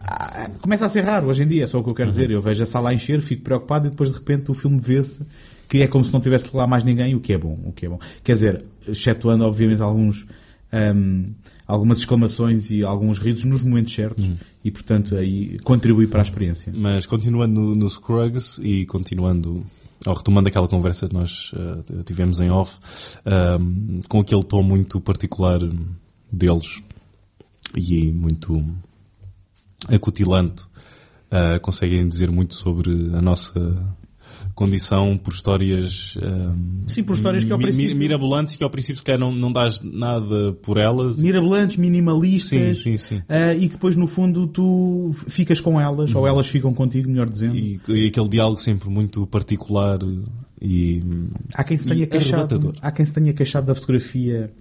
ah, 0.00 0.50
começa 0.60 0.86
a 0.86 0.88
ser 0.88 1.02
raro 1.02 1.28
hoje 1.28 1.42
em 1.42 1.46
dia, 1.46 1.64
é 1.64 1.66
só 1.66 1.78
o 1.78 1.84
que 1.84 1.90
eu 1.90 1.94
quero 1.94 2.10
dizer. 2.10 2.30
Eu 2.30 2.40
vejo 2.40 2.62
a 2.62 2.66
sala 2.66 2.90
a 2.90 2.94
encher, 2.94 3.20
fico 3.22 3.42
preocupado 3.42 3.86
e 3.86 3.90
depois 3.90 4.10
de 4.10 4.18
repente 4.18 4.50
o 4.50 4.54
filme 4.54 4.80
vê-se 4.80 5.24
que 5.68 5.82
é 5.82 5.86
como 5.86 6.04
se 6.04 6.12
não 6.12 6.20
tivesse 6.20 6.54
lá 6.54 6.66
mais 6.66 6.84
ninguém, 6.84 7.14
o 7.14 7.20
que 7.20 7.32
é 7.32 7.38
bom, 7.38 7.58
o 7.64 7.72
que 7.72 7.86
é 7.86 7.88
bom. 7.88 7.98
Quer 8.22 8.34
dizer, 8.34 8.64
excetuando 8.86 9.44
obviamente 9.44 9.82
alguns 9.82 10.26
ahm, 10.72 11.32
algumas 11.66 11.98
exclamações 11.98 12.70
e 12.70 12.84
alguns 12.84 13.18
risos 13.18 13.44
nos 13.44 13.62
momentos 13.64 13.94
certos 13.94 14.28
e 14.62 14.70
portanto 14.70 15.16
aí 15.16 15.58
contribui 15.64 16.06
para 16.06 16.20
a 16.20 16.22
experiência. 16.22 16.72
Mas 16.74 17.06
continuando 17.06 17.60
no, 17.60 17.74
no 17.74 17.88
Scruggs 17.88 18.60
e 18.62 18.84
continuando, 18.86 19.64
ou 20.06 20.14
retomando 20.14 20.48
aquela 20.48 20.68
conversa 20.68 21.08
que 21.08 21.14
nós 21.14 21.52
eh, 21.54 22.02
tivemos 22.04 22.40
em 22.40 22.50
off, 22.50 22.78
ehm, 23.24 24.00
com 24.08 24.20
aquele 24.20 24.42
tom 24.42 24.62
muito 24.62 25.00
particular 25.00 25.60
deles 26.30 26.82
e 27.74 28.12
muito 28.12 28.64
acutilante, 29.88 30.64
eh, 31.30 31.58
conseguem 31.58 32.08
dizer 32.08 32.30
muito 32.30 32.54
sobre 32.54 32.90
a 33.14 33.22
nossa 33.22 33.60
condição 34.54 35.16
por 35.16 35.32
histórias 35.34 36.16
ehm, 36.22 36.84
Sim, 36.86 37.02
por 37.02 37.14
histórias 37.14 37.42
que 37.44 37.50
ao 37.52 37.58
mi- 37.58 37.64
princípio- 37.64 37.96
mirabolantes 37.96 38.54
e 38.54 38.58
que 38.58 38.64
ao 38.64 38.70
princípio 38.70 38.98
se 38.98 39.02
calhar 39.02 39.18
não, 39.18 39.34
não 39.34 39.50
dás 39.52 39.80
nada 39.82 40.52
por 40.62 40.76
elas 40.76 41.20
Mirabolantes, 41.22 41.76
minimalistas 41.76 42.78
Sim, 42.78 42.96
sim, 42.96 42.96
sim. 42.96 43.22
ah, 43.28 43.52
e 43.54 43.62
que 43.68 43.74
depois 43.74 43.96
no 43.96 44.06
fundo 44.06 44.46
tu 44.46 45.10
ficas 45.28 45.60
com 45.60 45.80
elas 45.80 46.14
ou 46.14 46.26
elas 46.26 46.46
ficam 46.48 46.72
contigo, 46.72 47.08
melhor 47.10 47.28
dizendo. 47.28 47.56
e, 47.56 47.80
e 47.88 48.06
aquele 48.06 48.28
diálogo 48.28 48.58
sempre 48.60 48.88
muito 48.88 49.26
particular 49.26 49.98
e 50.62 51.02
Há 51.54 51.64
quem 51.64 51.76
se 51.76 51.86
tenha 51.86 52.06
queixado, 52.06 52.72
há 52.80 52.90
quem 52.92 53.04
se 53.04 53.12
tenha 53.12 53.32
queixado 53.32 53.66
da 53.66 53.74
fotografia 53.74 54.52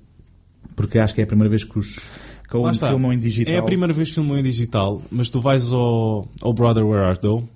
porque 0.75 0.97
acho 0.97 1.13
que 1.13 1.21
é 1.21 1.23
a 1.23 1.27
primeira 1.27 1.49
vez 1.49 1.63
que 1.63 1.77
os 1.77 1.97
que 1.97 2.87
filmam 2.87 3.11
em 3.13 3.17
digital. 3.19 3.53
É 3.53 3.57
a 3.57 3.63
primeira 3.63 3.93
vez 3.93 4.09
que 4.09 4.15
filmam 4.15 4.37
em 4.37 4.43
digital, 4.43 5.01
mas 5.11 5.29
tu 5.29 5.39
vais 5.41 5.71
ao, 5.71 6.27
ao 6.41 6.53
Brother 6.53 6.85
Where 6.85 7.03
Art 7.05 7.19
Thou 7.21 7.47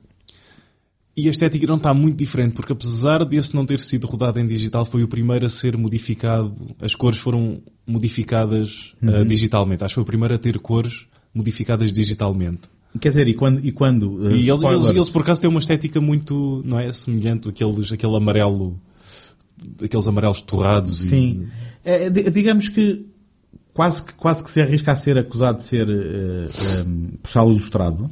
e 1.18 1.28
a 1.28 1.32
estética 1.32 1.66
não 1.66 1.78
está 1.78 1.94
muito 1.96 2.16
diferente, 2.16 2.54
porque 2.54 2.72
apesar 2.72 3.26
desse 3.26 3.56
não 3.56 3.66
ter 3.66 3.80
sido 3.80 4.06
rodado 4.06 4.40
em 4.40 4.46
digital, 4.46 4.86
foi 4.86 5.02
o 5.04 5.08
primeiro 5.08 5.46
a 5.46 5.50
ser 5.50 5.76
modificado, 5.76 6.54
as 6.80 6.94
cores 6.94 7.18
foram 7.18 7.60
modificadas 7.86 8.94
Uhum. 9.02 9.22
uh, 9.22 9.26
digitalmente. 9.26 9.84
Acho 9.84 9.94
que 9.94 9.96
foi 9.96 10.04
o 10.04 10.06
primeiro 10.06 10.36
a 10.36 10.38
ter 10.38 10.60
cores 10.60 11.08
modificadas 11.34 11.92
digitalmente. 11.92 12.70
Quer 13.02 13.10
dizer, 13.10 13.28
e 13.28 13.34
quando, 13.34 13.66
e 13.66 13.72
quando 13.72 14.12
uh, 14.14 14.32
e 14.32 14.50
eles, 14.50 14.62
eles, 14.64 14.86
eles, 14.90 15.10
por 15.10 15.22
acaso 15.22 15.42
têm 15.42 15.50
uma 15.50 15.60
estética 15.60 16.00
muito, 16.00 16.62
não 16.66 16.80
é, 16.80 16.92
semelhante 16.94 17.50
àqueles, 17.50 17.92
aquele 17.92 18.16
amarelo, 18.16 18.80
aqueles 19.84 20.08
amarelos 20.08 20.42
torrados. 20.42 21.02
e- 21.02 21.08
Sim. 21.10 21.48
É, 21.84 22.10
di- 22.10 22.30
digamos 22.30 22.70
que 22.70 23.06
quase, 23.74 24.04
que 24.04 24.14
quase 24.14 24.44
que 24.44 24.50
se 24.50 24.62
arrisca 24.62 24.92
a 24.92 24.96
ser 24.96 25.18
acusado 25.18 25.60
de 25.60 25.64
ser 25.66 25.88
uh, 25.90 26.88
um, 26.88 27.10
postal 27.22 27.50
ilustrado. 27.52 28.10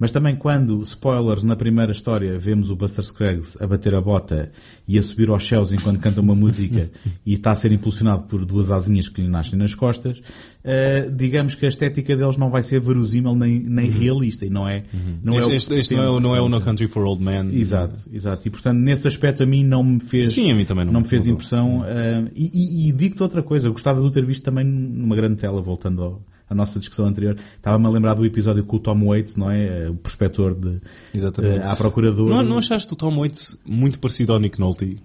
Mas 0.00 0.12
também 0.12 0.36
quando, 0.36 0.80
spoilers, 0.82 1.42
na 1.42 1.56
primeira 1.56 1.90
história 1.90 2.38
vemos 2.38 2.70
o 2.70 2.76
Buster 2.76 3.04
Scruggs 3.04 3.60
a 3.60 3.66
bater 3.66 3.94
a 3.96 4.00
bota 4.00 4.50
e 4.86 4.96
a 4.96 5.02
subir 5.02 5.28
aos 5.28 5.44
céus 5.46 5.72
enquanto 5.72 5.98
canta 5.98 6.20
uma 6.20 6.36
música 6.36 6.88
e 7.26 7.34
está 7.34 7.50
a 7.50 7.56
ser 7.56 7.72
impulsionado 7.72 8.22
por 8.24 8.44
duas 8.44 8.70
asinhas 8.70 9.08
que 9.08 9.20
lhe 9.20 9.28
nascem 9.28 9.58
nas 9.58 9.74
costas, 9.74 10.18
uh, 10.18 11.10
digamos 11.10 11.56
que 11.56 11.66
a 11.66 11.68
estética 11.68 12.16
deles 12.16 12.36
não 12.36 12.48
vai 12.48 12.62
ser 12.62 12.80
verosímil 12.80 13.34
nem, 13.34 13.58
nem 13.58 13.90
realista 13.90 14.46
e 14.46 14.50
não 14.50 14.68
é, 14.68 14.84
não 15.22 15.34
é 15.36 15.42
o 15.42 15.46
Uhum. 15.48 15.52
este 15.54 15.74
este 15.74 15.94
não, 15.96 16.02
é, 16.04 16.10
o- 16.10 16.20
não 16.20 16.36
é 16.36 16.40
o 16.40 16.48
No. 16.48 16.60
Country 16.60 16.86
for 16.86 17.04
Old 17.04 17.22
Men. 17.22 17.50
Exato, 17.54 17.98
exato. 18.12 18.46
E 18.46 18.50
portanto, 18.50 18.78
nesse 18.78 19.08
aspecto 19.08 19.42
a 19.42 19.46
mim 19.46 19.64
não 19.64 19.82
me 19.82 19.98
fez, 20.00 20.32
Sim, 20.32 20.52
a 20.52 20.54
mim 20.54 20.64
também 20.64 20.84
não 20.84 20.92
me 20.92 21.00
me 21.00 21.08
fez 21.08 21.22
mudou. 21.22 21.34
impressão. 21.34 21.82
ah, 21.84 22.28
e 22.36 22.50
e- 22.54 22.88
e 22.88 22.92
digo-te 22.92 23.22
outra 23.22 23.42
coisa, 23.42 23.66
eu 23.66 23.72
gostava 23.72 24.00
de 24.00 24.06
o 24.06 24.10
ter 24.12 24.24
visto 24.24 24.44
também 24.44 24.64
numa 24.64 25.16
grande 25.16 25.36
tela, 25.40 25.60
voltando 25.60 26.02
ao- 26.02 26.22
à 26.48 26.54
nossa 26.54 26.78
discussão 26.78 27.06
anterior. 27.06 27.36
Estava-me 27.56 27.86
a 27.86 27.90
lembrar 27.90 28.14
do 28.14 28.24
episódio 28.24 28.64
com 28.64 28.76
o 28.76 28.80
Tom 28.80 29.06
Waits, 29.06 29.36
não 29.36 29.50
é? 29.50 29.86
Ah, 29.86 29.90
O 29.90 29.94
prospector 29.94 30.54
de, 30.54 30.80
Exatamente. 31.14 31.60
ah, 31.60 31.72
à 31.72 31.76
procuradora. 31.76 32.34
Não, 32.36 32.42
não 32.42 32.58
achaste 32.58 32.92
o 32.92 32.96
Tom 32.96 33.16
Waits 33.18 33.56
muito 33.66 33.98
parecido 33.98 34.32
ao 34.32 34.38
Nick 34.40 34.58
Nolte? 34.60 34.98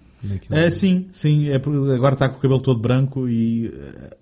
Ah, 0.52 0.72
sim, 0.72 1.08
sim. 1.12 1.50
É 1.50 1.56
agora 1.56 2.14
está 2.14 2.30
com 2.30 2.38
o 2.38 2.40
cabelo 2.40 2.62
todo 2.62 2.80
branco 2.80 3.28
e. 3.28 3.70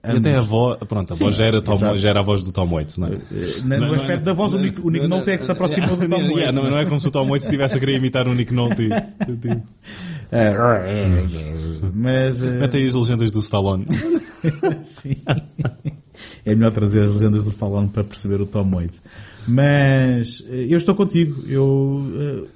ah, 0.02 0.16
E 0.16 0.18
até 0.18 0.36
a 0.36 0.42
voz, 0.42 0.80
pronto, 0.90 1.14
a 1.14 1.16
Sim, 1.16 1.26
voz 1.26 1.36
já 1.36 1.46
era, 1.46 1.62
Tom, 1.62 1.96
já 1.96 2.10
era 2.10 2.20
a 2.22 2.24
voz 2.24 2.44
do 2.44 2.52
Tom 2.52 2.68
Waits, 2.74 2.98
não 2.98 3.08
é? 3.10 3.20
Na- 3.66 3.78
no 3.78 3.94
aspecto 3.94 4.24
da 4.24 4.34
voz, 4.34 4.52
o 4.56 4.58
Nick, 4.58 4.82
o 4.82 4.90
Nick 4.90 5.06
Nolte 5.08 5.30
é 5.30 5.38
que 5.38 5.46
se 5.46 5.52
aproximou 5.52 5.96
do 5.96 6.10
Tom 6.10 6.16
Yeah, 6.16 6.34
Waits. 6.34 6.56
não, 6.56 6.72
não 6.72 6.78
é 6.80 6.86
como 6.86 7.00
se 7.00 7.08
o 7.08 7.12
Tom 7.12 7.28
Waits 7.30 7.46
estivesse 7.46 7.78
a 7.78 7.80
querer 7.80 7.98
imitar 7.98 8.28
o 8.28 8.34
Nick 8.34 8.52
Nolte. 8.52 8.90
É, 10.34 10.50
mas. 11.94 12.42
ah, 12.44 12.52
Mete 12.52 12.78
aí 12.78 12.88
as 12.88 12.94
legendas 12.94 13.32
do 13.32 13.40
Stallone. 13.40 13.86
Sim. 14.82 15.16
É 16.46 16.56
melhor 16.56 16.72
trazer 16.72 17.04
as 17.04 17.12
legendas 17.12 17.44
do 17.44 17.50
Stallone 17.50 17.90
para 17.90 18.04
perceber 18.04 18.42
o 18.42 18.46
Tom 18.46 18.70
Waits. 18.72 19.02
Mas 19.48 20.44
eh, 20.50 20.68
eu 20.70 20.78
estou 20.78 20.96
contigo. 20.96 21.44
Eu, 21.48 22.04
eh, 22.16 22.48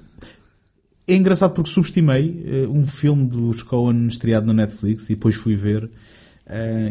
é 1.08 1.16
engraçado 1.16 1.52
porque 1.52 1.70
subestimei 1.70 2.44
eh, 2.46 2.66
um 2.68 2.86
filme 2.86 3.26
dos 3.28 3.62
Coen 3.62 4.08
estreado 4.08 4.46
na 4.46 4.52
Netflix 4.52 5.08
e 5.10 5.14
depois 5.14 5.34
fui 5.34 5.54
ver 5.54 5.90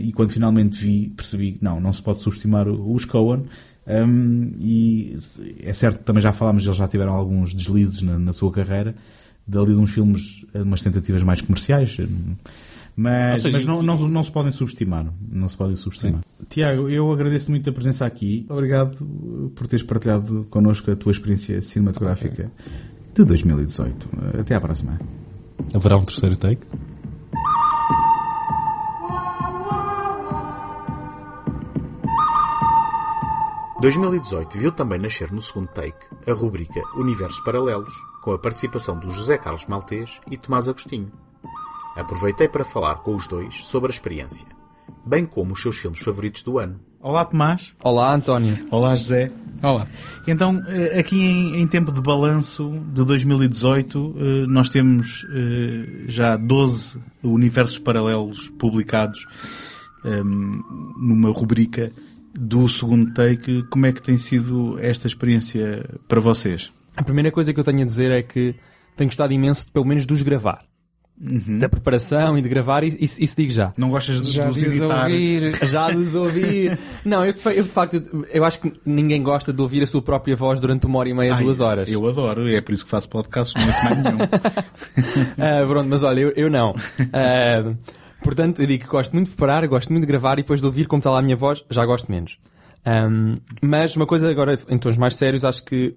e 0.02 0.12
quando 0.12 0.32
finalmente 0.32 0.78
vi 0.78 1.14
percebi 1.16 1.54
que 1.54 1.64
não, 1.64 1.80
não 1.80 1.94
se 1.94 2.02
pode 2.02 2.20
subestimar 2.20 2.68
os 2.68 3.06
Coen. 3.06 3.46
Um, 3.88 4.52
e 4.60 5.18
é 5.62 5.72
certo 5.72 6.00
que 6.00 6.04
também 6.04 6.22
já 6.22 6.32
falámos, 6.32 6.66
eles 6.66 6.76
já 6.76 6.88
tiveram 6.88 7.14
alguns 7.14 7.54
deslizes 7.54 8.02
na, 8.02 8.18
na 8.18 8.34
sua 8.34 8.52
carreira, 8.52 8.96
dali 9.48 9.74
de 9.74 9.80
uns 9.80 9.92
filmes, 9.92 10.44
umas 10.54 10.82
tentativas 10.82 11.22
mais 11.24 11.40
comerciais. 11.40 11.96
eh, 12.00 12.08
Mas, 12.96 13.42
seja, 13.42 13.58
mas 13.58 13.66
não, 13.66 13.84
não, 13.84 13.98
não 14.08 14.24
se 14.24 14.32
podem 14.32 14.52
subestimar. 14.52 15.14
Não 15.30 15.50
se 15.50 15.58
podem 15.58 15.76
subestimar. 15.76 16.22
Tiago, 16.48 16.90
eu 16.90 17.12
agradeço 17.12 17.52
muito 17.52 17.70
a 17.70 17.74
presença 17.74 18.06
aqui. 18.06 18.46
Obrigado 18.50 18.96
por 19.54 19.68
teres 19.68 19.86
partilhado 19.86 20.48
connosco 20.50 20.90
a 20.90 20.96
tua 20.96 21.12
experiência 21.12 21.62
cinematográfica 21.62 22.50
de 23.14 23.24
2018. 23.26 24.06
Uh, 24.06 24.40
Até 24.40 24.56
à 24.56 24.62
próxima. 24.62 25.00
Haverá 25.74 25.98
um 25.98 26.06
terceiro 26.06 26.38
take? 26.38 26.66
Em 33.78 33.82
2018 33.82 34.58
viu 34.58 34.72
também 34.72 34.98
nascer 34.98 35.32
no 35.32 35.42
segundo 35.42 35.68
take 35.68 35.98
a 36.28 36.34
rubrica 36.34 36.82
Universos 36.96 37.40
Paralelos, 37.42 37.94
com 38.24 38.32
a 38.32 38.40
participação 38.40 38.98
do 38.98 39.10
José 39.10 39.38
Carlos 39.38 39.66
Maltês 39.68 40.20
e 40.32 40.38
Tomás 40.38 40.68
Agostinho. 40.68 41.12
Aproveitei 41.96 42.50
para 42.50 42.66
falar 42.66 42.96
com 42.96 43.16
os 43.16 43.26
dois 43.26 43.64
sobre 43.64 43.90
a 43.90 43.94
experiência, 43.94 44.46
bem 45.06 45.26
como 45.26 45.54
os 45.54 45.62
seus 45.62 45.78
filmes 45.78 46.02
favoritos 46.02 46.44
do 46.44 46.60
ano. 46.60 46.78
Olá, 47.00 47.24
Tomás. 47.24 47.74
Olá, 47.82 48.14
António. 48.14 48.68
Olá, 48.70 48.96
José. 48.96 49.30
Olá. 49.64 49.88
Então, 50.28 50.62
eh, 50.68 51.00
aqui 51.00 51.16
em, 51.16 51.62
em 51.62 51.68
tempo 51.68 51.92
de 51.94 52.02
balanço 52.02 52.70
de 52.92 53.06
2018, 53.06 54.16
eh, 54.18 54.48
nós 54.48 54.68
temos 54.68 55.26
eh, 55.32 56.04
já 56.08 56.36
12 56.36 57.00
universos 57.24 57.80
paralelos 57.80 58.50
publicados 58.60 59.26
ehm, 60.04 60.62
numa 60.98 61.30
rubrica 61.32 61.94
do 62.34 62.68
segundo 62.68 63.14
take. 63.14 63.64
Como 63.70 63.86
é 63.86 63.94
que 63.94 64.02
tem 64.02 64.18
sido 64.18 64.78
esta 64.80 65.08
experiência 65.08 65.90
para 66.10 66.20
vocês? 66.20 66.74
A 66.98 67.04
primeira 67.04 67.32
coisa 67.32 67.54
que 67.54 67.60
eu 67.60 67.64
tenho 67.64 67.84
a 67.84 67.86
dizer 67.86 68.12
é 68.12 68.22
que 68.22 68.54
tenho 68.98 69.10
gostado 69.10 69.32
imenso, 69.32 69.72
pelo 69.72 69.86
menos, 69.86 70.06
de 70.06 70.14
os 70.14 70.22
gravar. 71.18 71.60
Da 71.60 71.70
preparação 71.70 72.38
e 72.38 72.42
de 72.42 72.50
gravar, 72.50 72.84
isso, 72.84 73.22
isso, 73.22 73.36
digo 73.36 73.52
já. 73.52 73.72
Não 73.78 73.90
gostas 73.90 74.22
de, 74.22 74.32
Já 74.32 74.50
de 74.50 74.66
editar? 74.66 75.04
ouvir. 75.04 75.56
Já 75.66 75.90
de 75.90 75.98
os 75.98 76.16
ouvir. 76.16 76.80
Não, 77.04 77.26
eu, 77.26 77.34
eu 77.54 77.64
de 77.64 77.70
facto, 77.70 78.26
eu 78.32 78.44
acho 78.44 78.60
que 78.60 78.74
ninguém 78.86 79.22
gosta 79.24 79.54
de 79.54 79.62
ouvir 79.62 79.82
a 79.84 79.88
sua 79.88 80.02
própria 80.02 80.36
voz 80.36 80.60
durante 80.60 80.86
uma 80.86 81.00
hora 81.00 81.10
e 81.10 81.14
meia, 81.14 81.36
Ai, 81.36 81.44
duas 81.44 81.60
horas. 81.60 81.90
Eu 81.90 82.06
adoro, 82.08 82.48
é 82.50 82.60
por 82.62 82.74
isso 82.74 82.84
que 82.84 82.92
faço 82.92 83.10
podcast, 83.10 83.58
não 83.58 83.66
ouço 83.68 83.84
mais 83.84 84.04
nenhum. 84.04 84.18
Ah, 85.38 85.66
pronto, 85.68 85.88
mas 85.90 86.04
olha, 86.04 86.20
eu, 86.22 86.30
eu 86.36 86.50
não. 86.50 86.76
Ah, 87.14 87.74
portanto, 88.24 88.62
eu 88.62 88.68
digo 88.68 88.84
que 88.84 88.90
gosto 88.90 89.14
muito 89.14 89.28
de 89.30 89.36
preparar, 89.36 89.68
gosto 89.68 89.92
muito 89.92 90.04
de 90.04 90.08
gravar 90.08 90.34
e 90.34 90.42
depois 90.42 90.60
de 90.60 90.66
ouvir 90.66 90.86
como 90.88 91.00
está 91.00 91.12
lá 91.12 91.20
a 91.20 91.22
minha 91.22 91.36
voz, 91.36 91.64
já 91.70 91.86
gosto 91.86 92.12
menos. 92.12 92.38
Ahm, 92.86 93.38
mas 93.62 93.96
uma 93.96 94.06
coisa 94.06 94.30
agora, 94.30 94.58
em 94.70 94.78
tons 94.78 94.98
mais 94.98 95.16
sérios, 95.16 95.44
acho 95.44 95.64
que 95.64 95.96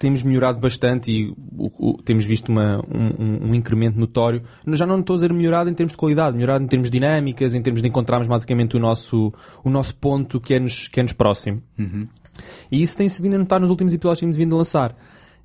temos 0.00 0.24
melhorado 0.24 0.58
bastante 0.58 1.12
e 1.12 1.28
o- 1.28 1.90
o- 1.90 2.02
temos 2.02 2.24
visto 2.24 2.48
uma- 2.48 2.78
um, 2.78 3.50
um- 3.50 3.54
incremento 3.54 4.00
notório. 4.00 4.42
Já 4.68 4.86
não 4.86 4.98
estou 5.00 5.12
a 5.14 5.16
dizer 5.18 5.30
melhorado 5.30 5.68
em 5.68 5.74
termos 5.74 5.92
de 5.92 5.98
qualidade, 5.98 6.34
melhorado 6.34 6.64
em 6.64 6.66
termos 6.66 6.90
de 6.90 6.98
dinâmicas, 6.98 7.54
em 7.54 7.60
termos 7.60 7.82
de 7.82 7.88
encontrarmos 7.88 8.26
basicamente 8.26 8.78
o 8.78 8.80
nosso, 8.80 9.30
o 9.62 9.68
nosso 9.68 9.94
ponto 9.94 10.40
que 10.40 10.54
é-nos 10.54 10.88
que 10.88 11.00
é 11.00 11.02
-nos 11.02 11.12
próximo. 11.12 11.62
Uhum. 11.78 12.08
E 12.72 12.80
isso 12.82 12.96
tem-se 12.96 13.20
vindo 13.20 13.34
a 13.34 13.38
notar 13.38 13.60
nos 13.60 13.68
últimos 13.68 13.92
episódios 13.92 14.20
que 14.20 14.24
temos 14.24 14.36
vindo 14.38 14.54
a 14.54 14.58
lançar. 14.58 14.96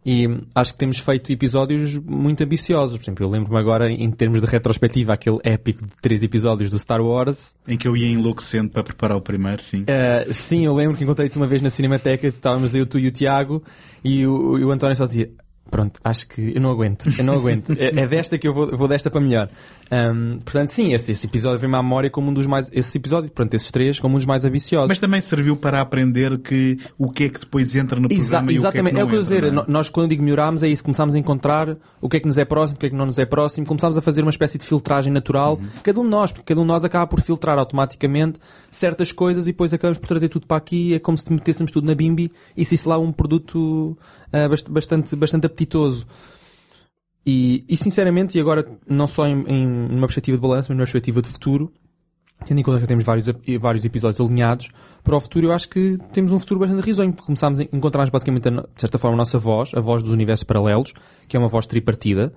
E 0.06 0.28
acho 0.54 0.74
que 0.74 0.78
temos 0.78 1.00
feito 1.00 1.32
episódios 1.32 1.98
muito 1.98 2.44
ambiciosos. 2.44 2.98
Por 2.98 3.04
exemplo, 3.04 3.26
eu 3.26 3.30
lembro-me 3.30 3.58
agora, 3.58 3.91
em 3.91 4.12
termos 4.12 4.39
de 4.39 4.48
retrospectiva, 4.48 5.13
aquele 5.13 5.39
épico 5.44 5.82
de 5.82 5.94
três 6.00 6.22
episódios 6.22 6.70
do 6.70 6.78
Star 6.78 7.02
Wars. 7.02 7.56
Em 7.68 7.76
que 7.76 7.88
eu 7.88 7.98
ia 7.98 8.08
enlouquecendo 8.08 8.70
para 8.70 8.84
preparar 8.84 9.18
o 9.18 9.22
primeiro, 9.22 9.62
sim. 9.63 9.82
Uh, 9.82 10.32
sim, 10.32 10.63
eu 10.63 10.76
lembro 10.76 10.96
que 10.96 11.04
encontrei-te 11.04 11.36
uma 11.38 11.48
vez 11.48 11.62
na 11.62 11.72
Cinemateca, 11.72 12.28
estávamos 12.28 12.76
eu, 12.76 12.86
tu 12.86 13.00
e 13.00 13.08
o 13.08 13.12
Tiago, 13.12 13.63
e 14.04 14.28
o, 14.28 14.68
o 14.68 14.72
António 14.72 14.96
só 14.96 15.08
dizia, 15.08 15.32
Pronto, 15.69 15.99
acho 16.04 16.28
que 16.28 16.54
eu 16.56 16.62
não 16.62 16.69
aguento, 16.69 17.12
eu 17.17 17.23
não 17.23 17.34
aguento. 17.34 17.73
é, 17.78 17.88
é, 17.99 18.08
desta 18.08 18.38
que 18.38 18.47
eu 18.47 18.54
vou, 18.54 18.75
vou 18.78 18.88
desta 18.88 19.10
para 19.10 19.19
melhor. 19.19 19.49
Um, 19.91 20.39
portanto, 20.39 20.69
sim, 20.69 20.93
este, 20.93 21.12
esse 21.12 21.28
episódio 21.28 21.60
vem-me 21.60 21.75
à 21.75 21.84
memória 21.84 22.10
como 22.10 22.30
um 22.30 22.34
dos 22.34 22.47
mais, 22.47 22.69
esse 22.71 22.97
episódio, 22.97 23.30
pronto, 23.32 23.54
esses 23.54 23.69
três, 23.71 23.99
como 23.99 24.15
um 24.15 24.17
dos 24.17 24.25
mais 24.25 24.45
ambiciosos. 24.45 24.88
Mas 24.88 24.99
também 24.99 25.21
serviu 25.21 25.56
para 25.56 25.82
aprender 25.82 26.38
que 26.39 26.78
o 26.97 27.10
que 27.12 27.25
é 27.25 27.30
que 27.30 27.39
depois 27.39 27.75
entra 27.75 27.99
no 27.99 28.08
Exa 28.12 28.41
programa 28.41 28.51
exatamente. 28.51 28.56
e 28.56 28.60
o 28.60 28.71
que 28.71 28.78
é 28.78 28.84
que 28.84 28.93
não 28.93 29.01
é 29.01 29.04
o 29.04 29.08
que 29.08 29.15
eu 29.15 29.21
entra, 29.21 29.36
dizer, 29.36 29.43
é? 29.67 29.71
nós 29.71 29.89
quando 29.89 30.10
digo 30.10 30.23
melhorámos 30.23 30.63
é 30.63 30.67
isso, 30.67 30.84
começámos 30.84 31.13
a 31.13 31.19
encontrar 31.19 31.75
o 32.01 32.10
que 32.10 32.17
é 32.17 32.19
que 32.19 32.28
nos 32.28 32.38
é 32.38 32.45
próximo, 32.45 32.78
o 32.78 32.80
que 32.80 32.86
é 32.86 32.89
que 32.89 32.95
não 32.95 33.06
nos 33.08 33.19
é 33.19 33.25
próximo, 33.25 33.65
começámos 33.65 33.97
a 33.97 34.01
fazer 34.01 34.21
uma 34.21 34.32
espécie 34.32 34.58
de 34.58 34.65
filtragem 34.65 35.12
natural, 35.12 35.56
Uhum. 35.56 35.67
cada 35.84 35.99
um 35.99 36.04
de 36.04 36.10
nós, 36.10 36.32
porque 36.32 36.45
cada 36.54 36.60
um 36.62 36.63
de 36.63 36.67
nós 36.67 36.84
acaba 36.84 37.06
por 37.08 37.21
filtrar 37.21 37.58
automaticamente 37.58 38.39
certas 38.71 39.12
coisas 39.12 39.45
e 39.45 39.51
depois 39.51 39.73
acabamos 39.73 39.97
por 39.97 40.08
trazer 40.08 40.30
tudo 40.30 40.47
para 40.47 40.58
aqui, 40.58 40.93
é 40.93 40.99
como 40.99 41.17
se 41.17 41.32
metêssemos 41.32 41.71
tudo 41.71 41.86
na 41.88 41.95
bimbi 41.95 42.32
e 42.58 42.65
se 42.65 42.75
isso 42.75 42.89
lá 42.89 42.97
um 42.97 43.12
produto 43.12 43.97
bast- 44.50 44.69
bastante, 44.69 45.15
bastante 45.15 45.45
apetitoso. 45.45 46.06
E, 47.26 47.65
e 47.67 47.76
sinceramente, 47.76 48.38
e 48.38 48.41
agora 48.41 48.65
não 48.88 49.08
só 49.08 49.28
em, 49.28 49.43
em 49.48 49.65
numa 49.67 50.06
perspectiva 50.08 50.38
de 50.38 50.41
balanço, 50.41 50.67
mas 50.69 50.78
numa 50.78 50.84
perspectiva 50.86 51.21
de 51.21 51.30
futuro, 51.30 51.71
tendo 52.45 52.60
em 52.60 52.63
conta 52.63 52.80
que 52.82 52.88
temos 52.88 53.04
vários, 53.04 53.26
vários 53.60 53.84
episódios 53.84 54.21
alinhados, 54.21 54.69
para 55.04 55.15
o 55.15 55.19
futuro 55.19 55.48
eu 55.48 55.52
acho 55.52 55.67
que 55.69 55.98
temos 56.13 56.32
um 56.32 56.38
futuro 56.39 56.60
bastante 56.60 56.86
risonho, 56.86 57.12
porque 57.12 57.26
começámos 57.26 57.60
a 57.60 57.63
encontrar 57.63 58.08
basicamente, 58.12 58.50
de 58.50 58.62
certa 58.82 58.98
forma, 59.00 59.15
a 59.15 59.17
nossa 59.17 59.39
voz, 59.39 59.71
a 59.74 59.80
voz 59.80 60.04
dos 60.04 60.12
universos 60.12 60.43
paralelos, 60.43 60.93
que 61.28 61.36
é 61.36 61.39
uma 61.39 61.48
voz 61.48 61.65
tripartida, 61.65 62.32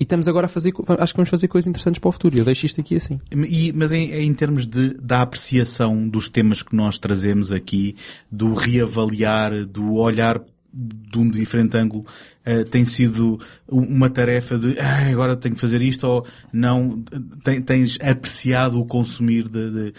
e 0.00 0.04
estamos 0.04 0.26
agora 0.26 0.46
a 0.46 0.48
fazer, 0.48 0.72
acho 0.98 1.12
que 1.12 1.16
vamos 1.18 1.28
fazer 1.28 1.48
coisas 1.48 1.68
interessantes 1.68 1.98
para 1.98 2.08
o 2.08 2.12
futuro. 2.12 2.38
Eu 2.38 2.44
deixo 2.46 2.64
isto 2.64 2.80
aqui 2.80 2.96
assim. 2.96 3.20
E- 3.30 3.72
mas 3.74 3.92
em, 3.92 4.10
em 4.12 4.32
termos 4.32 4.64
de, 4.64 4.94
da 4.94 5.20
apreciação 5.20 6.08
dos 6.08 6.28
temas 6.30 6.62
que 6.62 6.74
nós 6.74 6.98
trazemos 6.98 7.52
aqui, 7.52 7.94
do 8.30 8.54
reavaliar, 8.54 9.66
do 9.66 9.92
olhar 9.96 10.40
de 10.72 11.18
um 11.18 11.28
diferente 11.30 11.76
ângulo, 11.76 12.06
eh, 12.44 12.64
tem 12.64 12.84
sido 12.84 13.38
uma 13.68 14.08
tarefa 14.08 14.58
de 14.58 14.78
"Ah, 14.80 15.10
agora 15.10 15.36
tenho 15.36 15.54
que 15.54 15.60
fazer 15.60 15.82
isto 15.82 16.04
ou 16.06 16.26
não, 16.52 17.02
Tem- 17.44 17.60
tens 17.60 17.98
apreciado 18.00 18.80
o 18.80 18.86
consumir 18.86 19.48
de, 19.48 19.70
de- 19.70 19.92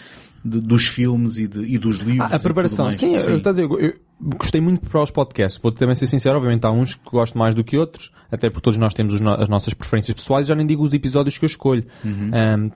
de- 0.44 0.60
dos 0.60 0.86
filmes 0.86 1.36
e, 1.38 1.44
e 1.44 1.78
dos 1.78 1.98
livros. 1.98 2.30
Ah, 2.32 2.36
a 2.36 2.40
preparação, 2.40 2.86
mais. 2.86 2.96
sim, 2.98 3.14
eu, 3.14 3.36
estás 3.38 3.56
a 3.58 3.62
dizer, 3.62 3.70
eu, 3.72 3.80
eu 3.80 3.94
gostei 4.36 4.60
muito 4.60 4.80
para 4.88 5.00
os 5.02 5.10
podcasts. 5.10 5.60
Vou 5.62 5.70
também 5.72 5.94
ser 5.94 6.06
sincero, 6.06 6.36
obviamente 6.36 6.64
há 6.64 6.70
uns 6.70 6.94
que 6.96 7.10
gosto 7.10 7.38
mais 7.38 7.54
do 7.54 7.62
que 7.64 7.76
outros, 7.78 8.10
até 8.30 8.50
porque 8.50 8.62
todos 8.64 8.78
nós 8.78 8.92
temos 8.94 9.14
os 9.14 9.20
no- 9.20 9.30
as 9.40 9.48
nossas 9.48 9.72
preferências 9.74 10.14
pessoais, 10.14 10.46
já 10.46 10.54
nem 10.54 10.66
digo 10.66 10.82
os 10.84 10.92
episódios 10.92 11.38
que 11.38 11.44
eu 11.44 11.48
escolho. 11.48 11.84
Uhum. 12.04 12.30
Ahm, 12.32 12.70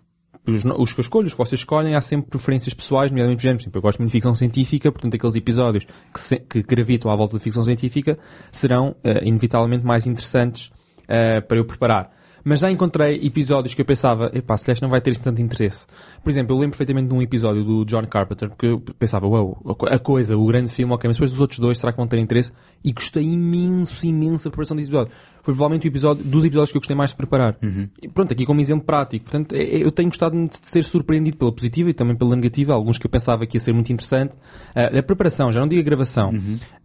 os, 0.51 0.65
os 0.65 0.93
que 0.93 1.01
eu 1.01 1.03
escolho, 1.03 1.27
os 1.27 1.33
que 1.33 1.39
vocês 1.39 1.61
escolhem, 1.61 1.95
há 1.95 2.01
sempre 2.01 2.31
preferências 2.31 2.73
pessoais, 2.75 3.11
nomeadamente, 3.11 3.43
por 3.43 3.49
exemplo, 3.49 3.63
exemplo, 3.63 3.79
eu 3.79 3.83
gosto 3.83 3.99
muito 3.99 4.09
de 4.11 4.13
ficção 4.13 4.35
científica, 4.35 4.91
portanto 4.93 5.15
aqueles 5.15 5.37
episódios 5.37 5.87
que, 6.13 6.21
se- 6.21 6.39
que 6.41 6.63
gravitam 6.63 7.11
à 7.11 7.17
volta 7.17 7.37
de 7.37 7.43
ficção 7.43 7.65
científica 7.65 8.19
serão 8.53 8.95
eh, 9.05 9.21
inevitavelmente 9.25 9.85
mais 9.85 10.07
interessantes 10.07 10.71
eh, 11.09 11.41
para 11.41 11.59
eu 11.59 11.65
preparar. 11.65 12.17
Mas 12.45 12.61
já 12.61 12.71
encontrei 12.71 13.17
episódios 13.27 13.75
que 13.75 13.83
eu 13.83 13.85
pensava, 13.85 14.31
epá, 14.33 14.57
se 14.57 14.65
não 14.81 14.89
vai 14.89 15.01
ter 15.03 15.11
assim 15.11 15.23
tanto 15.23 15.43
interesse. 15.43 15.85
Por 16.23 16.31
exemplo, 16.31 16.55
eu 16.55 16.59
lembro 16.59 16.71
perfeitamente 16.79 17.09
de 17.09 17.15
um 17.15 17.21
episódio 17.21 17.63
do 17.63 17.85
John 17.85 18.07
Carpenter 18.07 18.49
que 18.57 18.67
eu 18.67 18.81
pensava, 18.99 19.27
uau, 19.27 19.55
co- 19.77 19.87
a 19.87 19.99
coisa, 19.99 20.35
o 20.37 20.47
grande 20.47 20.71
filme, 20.71 20.95
ok, 20.95 21.09
mas 21.09 21.17
depois 21.17 21.33
dos 21.33 21.41
outros 21.41 21.59
dois, 21.59 21.77
será 21.79 21.93
que 21.93 21.99
vão 21.99 22.07
ter 22.07 22.19
interesse? 22.19 22.53
E 22.83 22.93
gostei 22.93 23.25
imenso, 23.25 24.07
imenso 24.07 24.45
da 24.45 24.51
preparação 24.51 24.77
desse 24.77 24.89
episódio. 24.89 25.13
Foi 25.49 25.55
provavelmente 25.55 25.87
o 25.87 25.89
episódio, 25.89 26.23
dos 26.23 26.45
episódios 26.45 26.71
que 26.71 26.77
eu 26.77 26.81
gostei 26.83 26.95
mais 26.95 27.09
de 27.09 27.17
preparar. 27.17 27.57
E 28.03 28.07
pronto, 28.07 28.31
aqui 28.33 28.45
como 28.45 28.61
exemplo 28.61 28.85
prático. 28.85 29.25
Portanto, 29.25 29.55
é- 29.55 29.63
é- 29.63 29.83
eu 29.83 29.91
tenho 29.91 30.11
gostado 30.11 30.37
de 30.37 30.51
ser 30.61 30.85
surpreendido 30.85 31.39
pela 31.39 31.51
positiva 31.51 31.89
e 31.89 31.95
também 31.95 32.15
pela 32.15 32.37
negativa. 32.37 32.75
Alguns 32.75 32.99
que 32.99 33.07
eu 33.07 33.11
pensava 33.11 33.47
que 33.47 33.57
ia 33.57 33.61
ser 33.61 33.73
muito 33.73 33.91
interessante. 33.91 34.37
Ah, 34.75 34.99
a 34.99 35.03
preparação, 35.03 35.51
já 35.51 35.59
não 35.59 35.67
digo 35.67 35.81
a 35.81 35.85
gravação. 35.85 36.35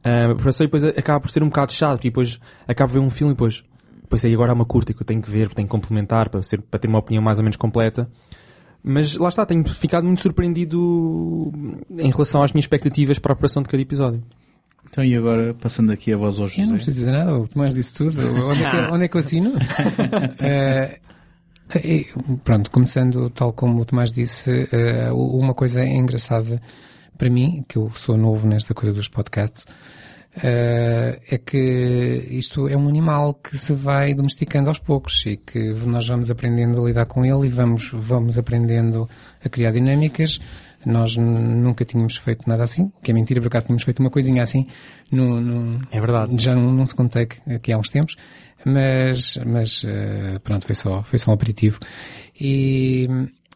Ah, 0.01 0.27
a 0.27 0.27
preparação 0.35 0.65
depois 0.65 0.81
acaba 0.85 1.19
por 1.19 1.29
ser 1.29 1.43
um 1.43 1.47
bocado 1.47 1.73
chato 1.73 2.05
e 2.05 2.09
depois 2.09 2.39
acabo 2.65 2.93
de 2.93 2.99
ver 2.99 3.05
um 3.05 3.09
filme 3.09 3.33
e 3.33 3.35
depois 3.35 3.65
Pois 4.07 4.23
aí 4.23 4.33
agora 4.33 4.53
há 4.53 4.55
uma 4.55 4.63
curta 4.65 4.93
que 4.93 5.01
eu 5.01 5.05
tenho 5.05 5.21
que 5.21 5.29
ver, 5.29 5.49
tenho 5.53 5.67
que 5.67 5.71
complementar 5.71 6.29
para, 6.29 6.41
ser, 6.41 6.61
para 6.61 6.79
ter 6.79 6.87
uma 6.87 6.99
opinião 6.99 7.21
mais 7.21 7.39
ou 7.39 7.43
menos 7.43 7.57
completa. 7.57 8.07
Mas 8.81 9.17
lá 9.17 9.27
está, 9.27 9.45
tenho 9.45 9.67
ficado 9.67 10.05
muito 10.05 10.21
surpreendido 10.21 11.51
em 11.97 12.11
relação 12.11 12.41
às 12.41 12.53
minhas 12.53 12.63
expectativas 12.63 13.19
para 13.19 13.33
a 13.33 13.35
operação 13.35 13.61
de 13.61 13.67
cada 13.69 13.81
episódio. 13.81 14.23
Então, 14.93 15.03
e 15.03 15.17
agora, 15.17 15.55
passando 15.55 15.91
aqui 15.91 16.13
a 16.13 16.17
voz 16.17 16.35
José. 16.35 16.61
Eu 16.61 16.67
não 16.67 16.75
preciso 16.75 16.97
dizer 16.97 17.11
nada, 17.13 17.35
o 17.35 17.47
Tomás 17.47 17.73
disse 17.73 17.95
tudo. 17.95 18.21
Onde 18.45 18.63
é 18.63 18.69
que, 18.69 18.77
onde 18.93 19.05
é 19.05 19.07
que 19.07 19.15
eu 19.15 19.19
assino? 19.19 19.53
Eh, 20.39 20.99
e, 21.83 22.07
pronto, 22.43 22.69
começando 22.69 23.31
tal 23.31 23.51
como 23.53 23.81
o 23.81 23.85
Tomás 23.85 24.11
disse, 24.11 24.69
eh, 24.71 25.11
uma 25.11 25.55
coisa 25.55 25.83
engraçada 25.83 26.61
para 27.17 27.29
mim, 27.29 27.65
que 27.67 27.77
eu 27.77 27.89
sou 27.95 28.15
novo 28.15 28.47
nesta 28.47 28.75
coisa 28.75 28.93
dos 28.93 29.07
podcasts, 29.07 29.65
eh, 30.35 31.19
é 31.29 31.37
que 31.37 32.27
isto 32.29 32.67
é 32.67 32.77
um 32.77 32.87
animal 32.87 33.33
que 33.33 33.57
se 33.57 33.73
vai 33.73 34.13
domesticando 34.13 34.69
aos 34.69 34.77
poucos 34.77 35.25
e 35.25 35.37
que 35.37 35.73
nós 35.87 36.07
vamos 36.07 36.29
aprendendo 36.29 36.79
a 36.79 36.87
lidar 36.87 37.05
com 37.05 37.25
ele 37.25 37.47
e 37.47 37.49
vamos, 37.49 37.89
vamos 37.93 38.37
aprendendo 38.37 39.09
a 39.43 39.49
criar 39.49 39.71
dinâmicas. 39.71 40.39
Nós 40.85 41.15
nunca 41.17 41.85
tínhamos 41.85 42.17
feito 42.17 42.47
nada 42.47 42.63
assim, 42.63 42.91
que 43.03 43.11
é 43.11 43.13
mentira, 43.13 43.39
por 43.41 43.47
acaso 43.47 43.67
tínhamos 43.67 43.83
feito 43.83 43.99
uma 43.99 44.09
coisinha 44.09 44.41
assim 44.43 44.65
no, 45.11 45.39
no- 45.41 45.77
É 45.91 45.99
verdade. 45.99 46.41
já 46.41 46.55
num 46.55 46.85
second 46.85 47.09
take 47.09 47.37
aqui 47.51 47.71
há 47.71 47.77
uns 47.77 47.89
tempos, 47.89 48.15
mas, 48.65 49.37
mas 49.45 49.83
eh, 49.85 50.39
pronto, 50.43 50.65
foi 50.65 50.75
só, 50.75 51.03
foi 51.03 51.19
só 51.19 51.31
um 51.31 51.33
aperitivo. 51.33 51.79
E, 52.39 53.07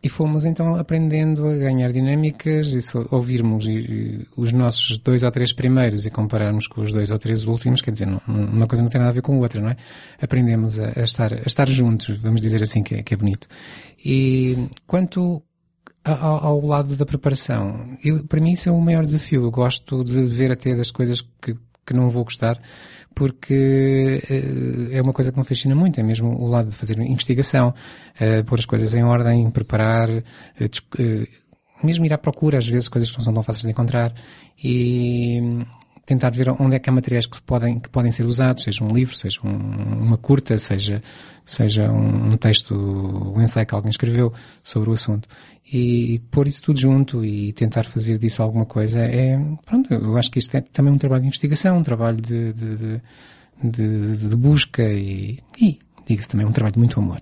e 0.03 0.09
fomos 0.09 0.45
então 0.45 0.75
aprendendo 0.75 1.47
a 1.47 1.55
ganhar 1.57 1.91
dinâmicas 1.91 2.73
e 2.73 2.81
se 2.81 2.95
ouvirmos 3.09 3.65
os 4.35 4.51
nossos 4.51 4.97
dois 4.99 5.23
ou 5.23 5.31
três 5.31 5.51
primeiros 5.53 6.05
e 6.05 6.11
compararmos 6.11 6.67
com 6.67 6.81
os 6.81 6.91
dois 6.91 7.09
ou 7.09 7.17
três 7.17 7.45
últimos, 7.45 7.81
quer 7.81 7.91
dizer, 7.91 8.05
não- 8.05 8.21
uma 8.27 8.67
coisa 8.67 8.83
não 8.83 8.89
tem 8.89 8.99
nada 8.99 9.11
a 9.11 9.13
ver 9.13 9.21
com 9.21 9.33
a 9.35 9.37
outra, 9.39 9.59
não 9.61 9.69
é? 9.69 9.75
Aprendemos 10.21 10.79
a, 10.79 10.91
a 10.99 11.03
estar, 11.03 11.33
a 11.33 11.41
estar 11.45 11.67
juntos, 11.67 12.21
vamos 12.21 12.41
dizer 12.41 12.61
assim, 12.61 12.83
que 12.83 12.95
é, 12.95 13.03
que 13.03 13.13
é 13.13 13.17
bonito. 13.17 13.47
E 14.05 14.55
quanto 14.85 15.41
ao, 16.13 16.65
lado 16.65 16.95
da 16.95 17.05
preparação, 17.05 17.97
eu, 18.03 18.25
para 18.25 18.39
mim 18.39 18.53
isso 18.53 18.69
é 18.69 18.71
o 18.71 18.79
maior 18.79 19.03
desafio. 19.03 19.43
Eu 19.43 19.51
gosto 19.51 20.03
de 20.03 20.23
ver 20.23 20.51
até 20.51 20.75
das 20.75 20.91
coisas 20.91 21.21
que, 21.41 21.55
que 21.85 21.93
não 21.93 22.09
vou 22.09 22.23
gostar, 22.23 22.59
porque 23.13 24.21
eh, 24.29 24.97
é 24.97 25.01
uma 25.01 25.13
coisa 25.13 25.31
que 25.31 25.39
me 25.39 25.45
fascina 25.45 25.75
muito, 25.75 25.99
é 25.99 26.03
mesmo 26.03 26.29
o 26.29 26.47
lado 26.47 26.69
de 26.69 26.75
fazer 26.75 26.99
investigação, 26.99 27.73
eh, 28.19 28.43
pôr 28.43 28.59
as 28.59 28.65
coisas 28.65 28.93
em 28.93 29.03
ordem, 29.03 29.49
preparar, 29.49 30.09
eh, 30.09 31.27
mesmo 31.83 32.05
ir 32.05 32.13
à 32.13 32.17
procura, 32.17 32.57
às 32.57 32.67
vezes, 32.67 32.87
coisas 32.87 33.09
que 33.09 33.17
não 33.17 33.23
são 33.23 33.33
tão 33.33 33.43
fáceis 33.43 33.63
de 33.63 33.71
encontrar, 33.71 34.13
e 34.63 35.65
tentar 36.07 36.29
ver 36.31 36.49
onde 36.49 36.75
é 36.75 36.79
que 36.79 36.89
há 36.89 36.93
materiais 36.93 37.25
que, 37.27 37.35
se 37.35 37.41
podem, 37.41 37.79
que 37.79 37.89
podem 37.89 38.09
ser 38.11 38.25
usados, 38.25 38.63
seja 38.63 38.83
um 38.83 38.87
livro, 38.95 39.15
seja 39.15 39.39
um- 39.43 40.05
uma 40.05 40.17
curta, 40.17 40.57
seja, 40.57 41.01
seja 41.45 41.91
um, 41.91 42.31
um 42.31 42.37
texto, 42.37 42.73
um 42.73 43.41
ensaio 43.41 43.67
que 43.67 43.75
alguém 43.75 43.89
escreveu 43.91 44.33
sobre 44.63 44.89
o 44.89 44.93
assunto. 44.93 45.27
E, 45.71 46.19
pôr 46.31 46.47
isso 46.47 46.63
tudo 46.63 46.79
junto 46.79 47.25
e 47.25 47.51
tentar 47.51 47.83
fazer 47.83 48.17
disso 48.17 48.41
alguma 48.41 48.65
coisa 48.65 49.01
é, 49.01 49.37
pronto, 49.65 49.93
eu 49.93 50.15
acho 50.17 50.31
que 50.31 50.39
isto 50.39 50.55
é 50.55 50.61
também 50.61 50.93
um 50.93 50.97
trabalho 50.97 51.23
de 51.23 51.27
investigação, 51.27 51.77
um 51.77 51.83
trabalho 51.83 52.15
de, 52.21 52.53
de, 52.53 52.77
de, 52.77 53.01
de- 54.15 54.29
de 54.29 54.35
busca 54.37 54.81
e, 54.83 55.39
e 55.59 55.77
diga-se 56.07 56.29
também, 56.29 56.45
um 56.47 56.53
trabalho 56.53 56.71
de 56.73 56.79
muito 56.79 56.97
amor. 57.01 57.19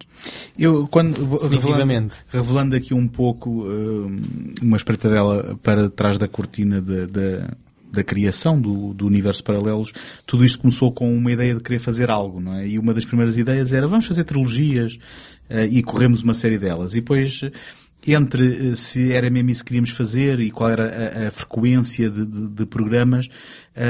Eu, 0.59 0.87
quando, 0.89 1.15
vou- 1.25 1.39
revelando, 1.49 1.79
revelando 2.27 2.75
aqui 2.75 2.93
um 2.93 3.07
pouco 3.07 3.63
hum, 3.65 4.17
uma 4.61 4.77
espreitadela 4.77 5.57
para 5.63 5.89
trás 5.89 6.19
da 6.19 6.27
cortina 6.27 6.79
da, 6.79 7.07
da, 7.07 7.49
da 7.95 8.03
criação 8.03 8.60
do, 8.60 8.93
do 8.93 9.08
universo 9.08 9.43
paralelos, 9.43 9.91
tudo 10.25 10.43
isto 10.45 10.60
começou 10.60 10.91
com 10.91 11.15
uma 11.15 11.31
ideia 11.31 11.55
de 11.55 11.62
querer 11.63 11.79
fazer 11.79 12.10
algo, 12.12 12.39
não 12.39 12.53
é? 12.55 12.67
E 12.67 12.78
uma 12.78 12.93
das 12.93 13.05
primeiras 13.05 13.38
ideias 13.38 13.72
era 13.74 13.88
vamos 13.88 14.05
fazer 14.05 14.24
trilogias 14.26 14.97
eh, 15.49 15.65
e 15.65 15.82
corremos 15.82 16.22
uma 16.22 16.34
série 16.34 16.57
delas. 16.57 16.91
E 16.93 16.95
depois, 17.01 17.41
eh, 17.43 17.51
entre 18.07 18.72
eh, 18.72 18.76
se 18.76 19.11
era 19.11 19.30
mesmo 19.30 19.49
isso 19.49 19.63
que 19.63 19.69
queríamos 19.69 19.89
fazer 19.91 20.39
e 20.39 20.51
qual 20.51 20.69
era 20.69 21.24
a, 21.26 21.28
a 21.28 21.32
frequência 21.32 22.09
de, 22.09 22.26
de- 22.26 22.49
de 22.49 22.65
programas, 22.65 23.28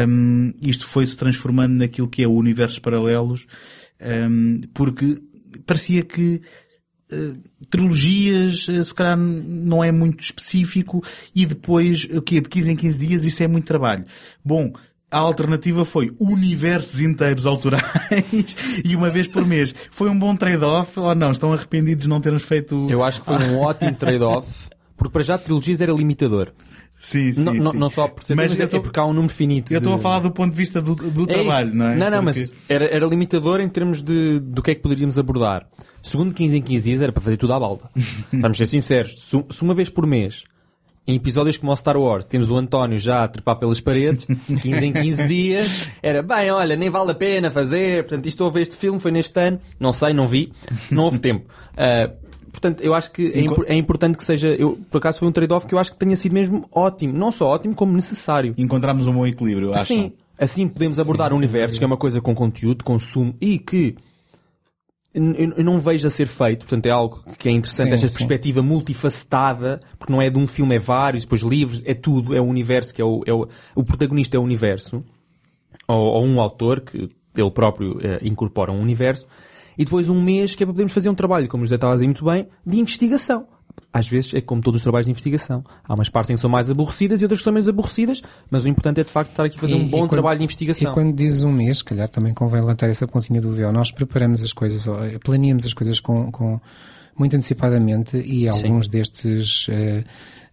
hum, 0.07 0.53
isto 0.61 0.88
foi-se 0.88 1.17
transformando 1.17 1.73
naquilo 1.73 2.07
que 2.07 2.23
é 2.23 2.27
o 2.27 2.32
universo 2.34 2.82
paralelos, 2.82 3.45
hum, 4.29 4.61
porque 4.73 5.21
parecia 5.65 6.03
que 6.03 6.41
trilogias, 7.70 8.68
eh, 8.70 8.84
se 8.84 8.93
calhar 8.93 9.18
não 9.18 9.84
é 9.84 9.91
muito 9.91 10.22
específico 10.22 11.03
e 11.34 11.45
depois, 11.45 12.05
o 12.05 12.22
quê? 12.22 12.41
De 12.41 12.49
15 12.49 12.72
em 12.72 12.76
15 12.76 12.97
dias, 12.97 13.26
isso 13.26 13.43
é 13.43 13.47
muito 13.47 13.66
trabalho. 13.66 14.05
Bom, 14.43 14.72
a 15.09 15.18
alternativa 15.18 15.86
foi 15.86 16.11
universos 16.20 16.99
inteiros 16.99 17.45
autorais 17.45 17.84
e 18.84 18.95
uma 18.95 19.09
vez 19.09 19.28
por 19.28 19.45
mês. 19.45 19.74
Foi 19.91 20.09
um 20.09 20.18
bom 20.18 20.36
trade-off 20.36 20.99
ou 20.99 21.13
não? 21.16 21.32
Estão 21.32 21.53
arrependidos 21.53 22.03
de 22.03 22.09
não 22.09 22.20
termos 22.20 22.43
feito... 22.43 22.88
Eu 22.89 23.03
acho 23.03 23.22
que 23.22 23.26
foi 23.26 23.38
um 23.38 23.59
ótimo 23.59 23.93
trade-off, 23.95 24.68
Porque 24.97 25.13
para 25.13 25.22
já 25.22 25.38
trilogias 25.38 25.80
era 25.80 25.93
limitador. 25.93 26.51
Sim, 26.97 27.33
sim, 27.33 27.43
Não, 27.43 27.53
sim. 27.71 27.77
não 27.77 27.89
só 27.89 28.07
por 28.07 28.23
ser 28.23 28.33
Mas 28.35 28.55
eu 28.57 28.63
é 28.63 28.67
tô- 28.67 28.81
porque 28.81 28.99
há 28.99 29.05
um 29.05 29.13
número 29.13 29.31
finito. 29.33 29.71
Eu 29.71 29.77
estou 29.77 29.93
de- 29.93 29.99
a 29.99 30.01
falar 30.01 30.19
do 30.19 30.31
ponto 30.31 30.51
de 30.51 30.57
vista 30.57 30.81
do, 30.81 30.95
do 30.95 31.23
É 31.23 31.33
trabalho, 31.33 31.65
isso. 31.67 31.75
não 31.75 31.85
é? 31.87 31.95
Não, 31.97 32.09
não, 32.09 32.23
Porque- 32.23 32.39
mas 32.39 32.53
era, 32.67 32.85
era 32.85 33.05
limitador 33.05 33.59
em 33.61 33.69
termos 33.69 34.01
de 34.01 34.39
do 34.39 34.63
que 34.63 34.71
é 34.71 34.75
que 34.75 34.81
poderíamos 34.81 35.19
abordar. 35.19 35.67
Segundo 36.01 36.33
15 36.33 36.57
em 36.57 36.61
15 36.61 36.83
dias 36.83 37.01
era 37.01 37.11
para 37.11 37.21
fazer 37.21 37.37
tudo 37.37 37.53
à 37.53 37.59
balda. 37.59 37.89
Vamos 38.33 38.57
ser 38.57 38.65
sinceros. 38.65 39.21
Se, 39.21 39.43
se 39.49 39.61
uma 39.61 39.73
vez 39.73 39.89
por 39.89 40.07
mês, 40.07 40.43
em 41.07 41.15
episódios 41.17 41.57
como 41.57 41.71
o 41.71 41.75
Star 41.75 41.97
Wars, 41.97 42.25
temos 42.27 42.49
o 42.49 42.55
António 42.57 42.97
já 42.97 43.23
a 43.23 43.27
trepar 43.27 43.57
pelas 43.59 43.79
paredes, 43.79 44.25
15 44.61 44.85
em 44.85 44.91
15 44.93 45.27
dias, 45.27 45.91
era 46.01 46.23
bem, 46.23 46.49
olha, 46.49 46.75
nem 46.75 46.89
vale 46.89 47.11
a 47.11 47.15
pena 47.15 47.51
fazer, 47.51 48.03
portanto, 48.05 48.25
isto 48.25 48.43
houve 48.43 48.61
este 48.61 48.75
filme, 48.75 48.99
foi 48.99 49.11
neste 49.11 49.39
ano, 49.39 49.59
não 49.79 49.93
sei, 49.93 50.13
não 50.13 50.25
vi, 50.27 50.51
não 50.89 51.03
houve 51.03 51.19
tempo. 51.19 51.45
Ah, 51.77 52.09
portanto, 52.55 52.81
eu 52.81 52.93
acho 52.93 53.11
que 53.11 53.31
é, 53.33 53.41
impor- 53.41 53.65
é 53.67 53.75
importante 53.75 54.17
que 54.17 54.23
seja, 54.23 54.47
eu, 54.47 54.79
por 54.89 54.97
acaso 54.99 55.19
foi 55.19 55.27
um 55.27 55.31
trade-off 55.31 55.67
que 55.67 55.75
eu 55.75 55.79
acho 55.79 55.91
que 55.91 55.97
tenha 55.97 56.15
sido 56.15 56.31
mesmo 56.33 56.67
ótimo. 56.71 57.13
Não 57.13 57.31
só 57.31 57.47
ótimo, 57.47 57.75
como 57.75 57.93
necessário. 57.93 58.53
Encontramos 58.57 59.05
um 59.07 59.13
bom 59.13 59.27
equilíbrio, 59.27 59.73
acho. 59.73 59.83
Assim, 59.83 60.13
assim 60.39 60.67
podemos 60.67 60.95
Sim, 60.95 61.01
abordar 61.01 61.27
sem 61.29 61.35
o 61.35 61.37
universo, 61.37 61.67
dúvida. 61.73 61.79
que 61.79 61.83
é 61.83 61.87
uma 61.87 61.97
coisa 61.97 62.21
com 62.21 62.33
conteúdo, 62.33 62.83
consumo 62.83 63.35
e 63.41 63.59
que 63.59 63.95
eu 65.13 65.63
não 65.63 65.79
vejo 65.79 66.05
a 66.07 66.09
ser 66.09 66.27
feito, 66.27 66.59
portanto 66.65 66.85
é 66.87 66.89
algo 66.89 67.23
que 67.37 67.47
é 67.47 67.51
interessante, 67.51 67.87
Sim, 67.89 67.93
esta 67.95 68.07
sim. 68.07 68.13
perspectiva 68.15 68.61
multifacetada, 68.61 69.79
porque 69.97 70.11
não 70.11 70.21
é 70.21 70.29
de 70.29 70.37
um 70.37 70.45
filme, 70.45 70.75
é 70.75 70.79
vários, 70.79 71.23
depois 71.23 71.41
livros, 71.41 71.81
é 71.85 71.93
tudo, 71.93 72.35
é 72.35 72.41
o 72.41 72.43
universo, 72.43 72.93
que 72.93 73.01
é 73.01 73.05
o, 73.05 73.23
é 73.25 73.31
o, 73.31 73.47
o 73.75 73.83
protagonista 73.83 74.35
é 74.35 74.39
o 74.39 74.43
universo, 74.43 75.01
ou, 75.87 75.97
ou 75.97 76.25
um 76.25 76.41
autor 76.41 76.81
que 76.81 77.09
ele 77.37 77.51
próprio 77.51 77.97
eh, 78.01 78.19
incorpora 78.23 78.73
um 78.73 78.81
universo, 78.81 79.25
e 79.78 79.84
depois 79.86 80.09
um 80.09 80.21
mês 80.21 80.55
que 80.55 80.63
é 80.63 80.65
para 80.65 80.73
podermos 80.73 80.93
fazer 80.93 81.09
um 81.09 81.15
trabalho, 81.15 81.47
como 81.47 81.63
o 81.63 81.65
José 81.65 81.76
estava 81.76 81.93
a 81.93 81.95
dizer 81.95 82.05
muito 82.05 82.23
bem, 82.26 82.47
de 82.65 82.80
investigação. 82.80 83.47
Às 83.91 84.07
vezes 84.07 84.34
é 84.34 84.41
como 84.41 84.61
todos 84.61 84.80
os 84.80 84.84
trabalhos 84.84 85.05
de 85.05 85.11
investigação. 85.11 85.63
Há 85.84 85.93
umas 85.93 86.07
partes 86.09 86.30
em 86.32 86.36
que 86.36 86.39
são 86.41 86.49
mais 86.49 86.69
aborrecidas 86.69 87.21
e 87.21 87.26
outras 87.26 87.39
que 87.39 87.43
são 87.43 87.51
menos 87.53 87.67
aborrecidas, 87.67 88.21
mas 88.49 88.63
o 88.63 88.67
importante 88.69 89.01
é 89.01 89.03
de 89.03 89.09
facto 89.11 89.32
estar 89.32 89.43
aqui 89.45 89.57
a 89.57 89.59
fazer 89.59 89.73
E- 89.73 89.76
um 89.76 89.88
bom 89.88 89.99
quando- 89.99 90.09
trabalho 90.11 90.38
de 90.39 90.43
investigação. 90.45 90.91
E 90.91 90.93
quando 90.93 91.13
dizes 91.13 91.43
um 91.43 91.51
mês, 91.51 91.78
se 91.80 91.84
calhar 91.84 92.07
também 92.09 92.34
convém 92.34 92.61
levantar 92.61 92.88
essa 92.89 93.07
pontinha 93.07 93.41
do 93.41 93.51
véu. 93.51 93.71
Nós 93.73 93.91
preparamos 93.91 94.43
as 94.43 94.53
coisas, 94.53 94.88
eh, 94.88 95.17
planeamos 95.23 95.65
as 95.65 95.73
coisas 95.73 95.99
com, 95.99 96.32
com- 96.32 96.59
muito 97.17 97.36
antecipadamente 97.36 98.17
e 98.17 98.51
Sim. 98.53 98.67
alguns 98.67 98.88
destes, 98.89 99.67
eh, 99.69 100.03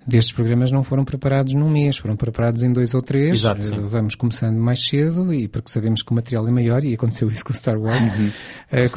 destes 0.07 0.33
programas 0.33 0.71
não 0.73 0.83
foram 0.83 1.05
preparados 1.05 1.55
num 1.55 1.71
mês, 1.71 1.97
foram 1.97 2.17
preparados 2.17 2.63
em 2.63 2.73
dois 2.73 2.95
ou 2.95 3.03
três. 3.03 3.39
Exato, 3.39 3.61
Eh, 3.61 3.63
sim. 3.63 3.77
Vamos 3.83 4.15
começando 4.15 4.57
mais 4.59 4.81
cedo 4.81 5.33
e 5.33 5.49
porque 5.49 5.71
sabemos 5.71 6.03
que 6.03 6.11
o 6.11 6.15
material 6.15 6.47
é 6.49 6.51
maior 6.51 6.85
e 6.85 6.95
aconteceu 6.95 7.29
isso 7.29 7.45
com 7.45 7.53
o 7.53 7.57
Star 7.57 7.79
Wars, 7.81 8.07
Uhum. 8.07 8.31
eh, 8.71 8.91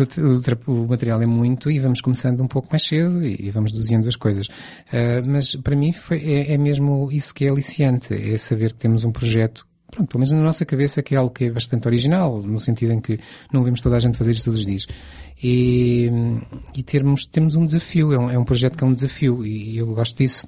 o, 0.67 0.71
o 0.71 0.85
o 0.85 0.87
material 0.87 1.21
é 1.21 1.25
muito 1.25 1.69
e 1.71 1.79
vamos 1.79 2.01
começando 2.01 2.41
um 2.41 2.47
pouco 2.47 2.67
mais 2.71 2.83
cedo 2.83 3.23
e, 3.25 3.47
e 3.47 3.51
vamos 3.51 3.71
desenhando 3.71 4.07
as 4.07 4.15
coisas. 4.15 4.47
Eh, 4.91 5.21
mas 5.25 5.55
para 5.55 5.75
mim 5.75 5.91
foi, 5.91 6.17
é, 6.19 6.53
é 6.53 6.57
mesmo 6.57 7.09
isso 7.11 7.33
que 7.33 7.45
é 7.45 7.49
aliciante, 7.49 8.13
é 8.13 8.37
saber 8.37 8.71
que 8.73 8.79
temos 8.79 9.03
um 9.05 9.11
projeto 9.11 9.65
pronto, 9.95 10.09
pelo 10.09 10.19
menos 10.19 10.31
na 10.31 10.41
nossa 10.41 10.65
cabeça 10.65 11.01
que 11.01 11.15
é 11.15 11.17
algo 11.17 11.33
que 11.33 11.45
é 11.45 11.51
bastante 11.51 11.87
original, 11.87 12.41
no 12.41 12.59
sentido 12.59 12.93
em 12.93 12.99
que 13.01 13.19
não 13.51 13.63
vemos 13.63 13.79
toda 13.79 13.95
a 13.95 13.99
gente 13.99 14.17
fazer 14.17 14.31
isto 14.31 14.45
todos 14.45 14.59
os 14.59 14.65
dias. 14.65 14.85
E, 15.41 16.09
e 16.73 16.81
termos, 16.83 17.25
temos 17.25 17.55
um 17.55 17.65
desafio, 17.65 18.11
é 18.13 18.17
um, 18.17 18.29
é 18.29 18.39
um 18.39 18.45
projeto 18.45 18.77
que 18.77 18.83
é 18.83 18.87
um 18.87 18.93
desafio 18.93 19.45
e 19.45 19.77
eu 19.77 19.87
gosto 19.87 20.17
disso. 20.17 20.47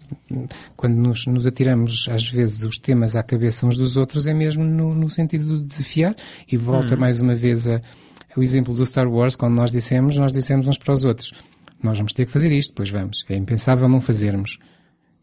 Quando 0.75 0.95
nos, 0.95 1.25
nos 1.25 1.45
atiramos 1.45 2.07
às 2.09 2.29
vezes 2.29 2.63
os 2.63 2.77
temas 2.77 3.15
à 3.15 3.23
cabeça 3.23 3.65
uns 3.65 3.77
dos 3.77 3.97
outros 3.97 4.27
é 4.27 4.33
mesmo 4.33 4.63
no, 4.63 4.93
no 4.93 5.09
sentido 5.09 5.59
de 5.59 5.65
desafiar 5.65 6.15
e 6.51 6.55
volta 6.57 6.93
Uhum. 6.93 7.01
mais 7.01 7.19
uma 7.19 7.35
vez 7.35 7.67
a, 7.67 7.81
o 8.35 8.41
exemplo 8.41 8.73
do 8.73 8.85
Star 8.85 9.07
Wars, 9.07 9.35
quando 9.35 9.55
nós 9.55 9.71
dissemos, 9.71 10.15
nós 10.17 10.31
dissemos 10.31 10.67
uns 10.67 10.77
para 10.77 10.93
os 10.93 11.03
outros. 11.03 11.33
Nós 11.81 11.97
vamos 11.97 12.13
ter 12.13 12.25
que 12.25 12.31
fazer 12.31 12.51
isto, 12.51 12.73
pois 12.73 12.89
vamos. 12.89 13.25
É 13.29 13.35
impensável 13.35 13.89
não 13.89 13.99
fazermos. 13.99 14.57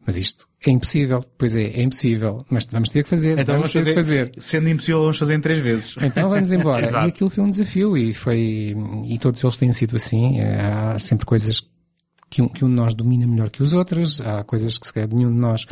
Mas 0.07 0.17
isto 0.17 0.47
é 0.67 0.71
impossível. 0.71 1.25
Pois 1.39 1.57
é, 1.57 1.63
é 1.63 1.83
impossível. 1.83 2.45
Mas 2.51 2.67
vamos 2.67 2.91
ter 2.91 3.03
que 3.03 3.09
fazer. 3.09 3.39
Então 3.39 3.57
vamos 3.57 3.73
vamos 3.73 3.87
ter 3.87 3.95
fazer, 3.95 4.31
que 4.31 4.35
fazer. 4.35 4.43
Sendo 4.43 4.69
impossível, 4.69 5.01
vamos 5.01 5.19
fazer 5.19 5.35
em 5.35 5.41
três 5.41 5.59
vezes. 5.59 5.97
Então 6.03 6.29
vamos 6.29 6.53
embora. 6.53 6.91
E 7.05 7.09
aquilo 7.09 7.31
foi 7.31 7.45
um 7.45 7.51
desafio 7.51 7.97
e 7.97 8.13
foi, 8.13 8.77
e 9.07 9.19
todos 9.19 9.43
eles 9.43 9.57
têm 9.57 9.73
sido 9.73 9.97
assim. 9.97 10.39
Eh, 10.39 10.61
Há 10.61 10.99
sempre 10.99 11.25
coisas 11.27 11.63
que 12.31 12.43
um, 12.43 12.49
que 12.49 12.65
um 12.65 12.69
de 12.69 12.75
nós 12.75 12.95
domina 12.95 13.27
melhor 13.27 13.51
que 13.51 13.63
os 13.63 13.73
outros. 13.73 14.21
Há 14.21 14.45
coisas 14.45 14.79
que 14.79 14.87
se 14.87 14.93
calhar 14.93 15.09
nenhum 15.13 15.33
de 15.33 15.39
nós 15.39 15.67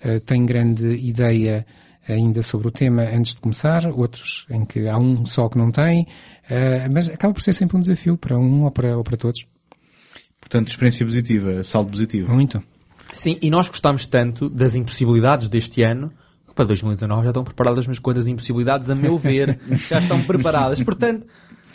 eh, 0.00 0.20
tem 0.20 0.44
grande 0.44 0.86
ideia 0.96 1.64
ainda 2.08 2.42
sobre 2.42 2.68
o 2.68 2.70
tema 2.70 3.02
antes 3.02 3.34
de 3.34 3.40
começar, 3.40 3.86
outros 3.86 4.46
em 4.50 4.64
que 4.64 4.88
há 4.88 4.96
um 4.96 5.26
só 5.26 5.48
que 5.48 5.58
não 5.58 5.70
tem, 5.70 6.06
eh, 6.48 6.88
mas 6.88 7.08
acaba 7.08 7.34
por 7.34 7.42
ser 7.42 7.52
sempre 7.52 7.76
um 7.76 7.80
desafio 7.80 8.16
para 8.16 8.38
um 8.38 8.64
ou 8.64 8.70
para, 8.70 8.96
ou 8.96 9.02
para 9.02 9.16
todos. 9.16 9.44
Portanto, 10.40 10.68
experiência 10.68 11.04
positiva, 11.04 11.62
saldo 11.62 11.90
positivo. 11.90 12.32
Muito. 12.32 12.62
Sim, 13.12 13.38
e 13.40 13.50
nós 13.50 13.68
gostámos 13.68 14.06
tanto 14.06 14.48
das 14.48 14.74
impossibilidades 14.74 15.48
deste 15.48 15.82
ano, 15.82 16.10
que 16.48 16.54
para 16.54 16.64
2019 16.66 17.24
já 17.24 17.30
estão 17.30 17.44
preparadas 17.44 17.86
umas 17.86 17.98
quantas 17.98 18.28
impossibilidades, 18.28 18.90
a 18.90 18.94
meu 18.94 19.16
ver, 19.16 19.58
já 19.88 19.98
estão 19.98 20.20
preparadas. 20.22 20.82
Portanto, 20.82 21.26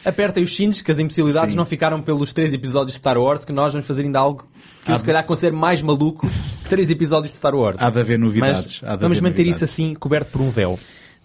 apertem 0.05 0.43
os 0.43 0.55
cintos, 0.55 0.81
que 0.81 0.91
as 0.91 0.99
impossibilidades 0.99 1.51
Sim. 1.51 1.57
não 1.57 1.65
ficaram 1.65 2.01
pelos 2.01 2.33
três 2.33 2.53
episódios 2.53 2.93
de 2.93 2.97
Star 2.97 3.17
Wars, 3.17 3.45
que 3.45 3.51
nós 3.51 3.73
vamos 3.73 3.87
fazer 3.87 4.03
ainda 4.03 4.19
algo 4.19 4.45
que 4.83 4.91
eu 4.91 4.97
se 4.97 5.03
calhar 5.03 5.23
considero 5.25 5.55
mais 5.55 5.81
maluco 5.81 6.27
que 6.63 6.69
três 6.69 6.89
episódios 6.89 7.31
de 7.31 7.37
Star 7.37 7.55
Wars. 7.55 7.77
Há 7.79 7.89
de 7.89 7.99
haver 7.99 8.17
novidades. 8.17 8.81
Mas 8.81 8.97
de 8.97 9.01
vamos 9.01 9.17
haver 9.17 9.21
manter 9.21 9.43
novidades. 9.43 9.55
isso 9.55 9.63
assim, 9.63 9.93
coberto 9.93 10.31
por 10.31 10.41
um 10.41 10.49
véu. 10.49 10.79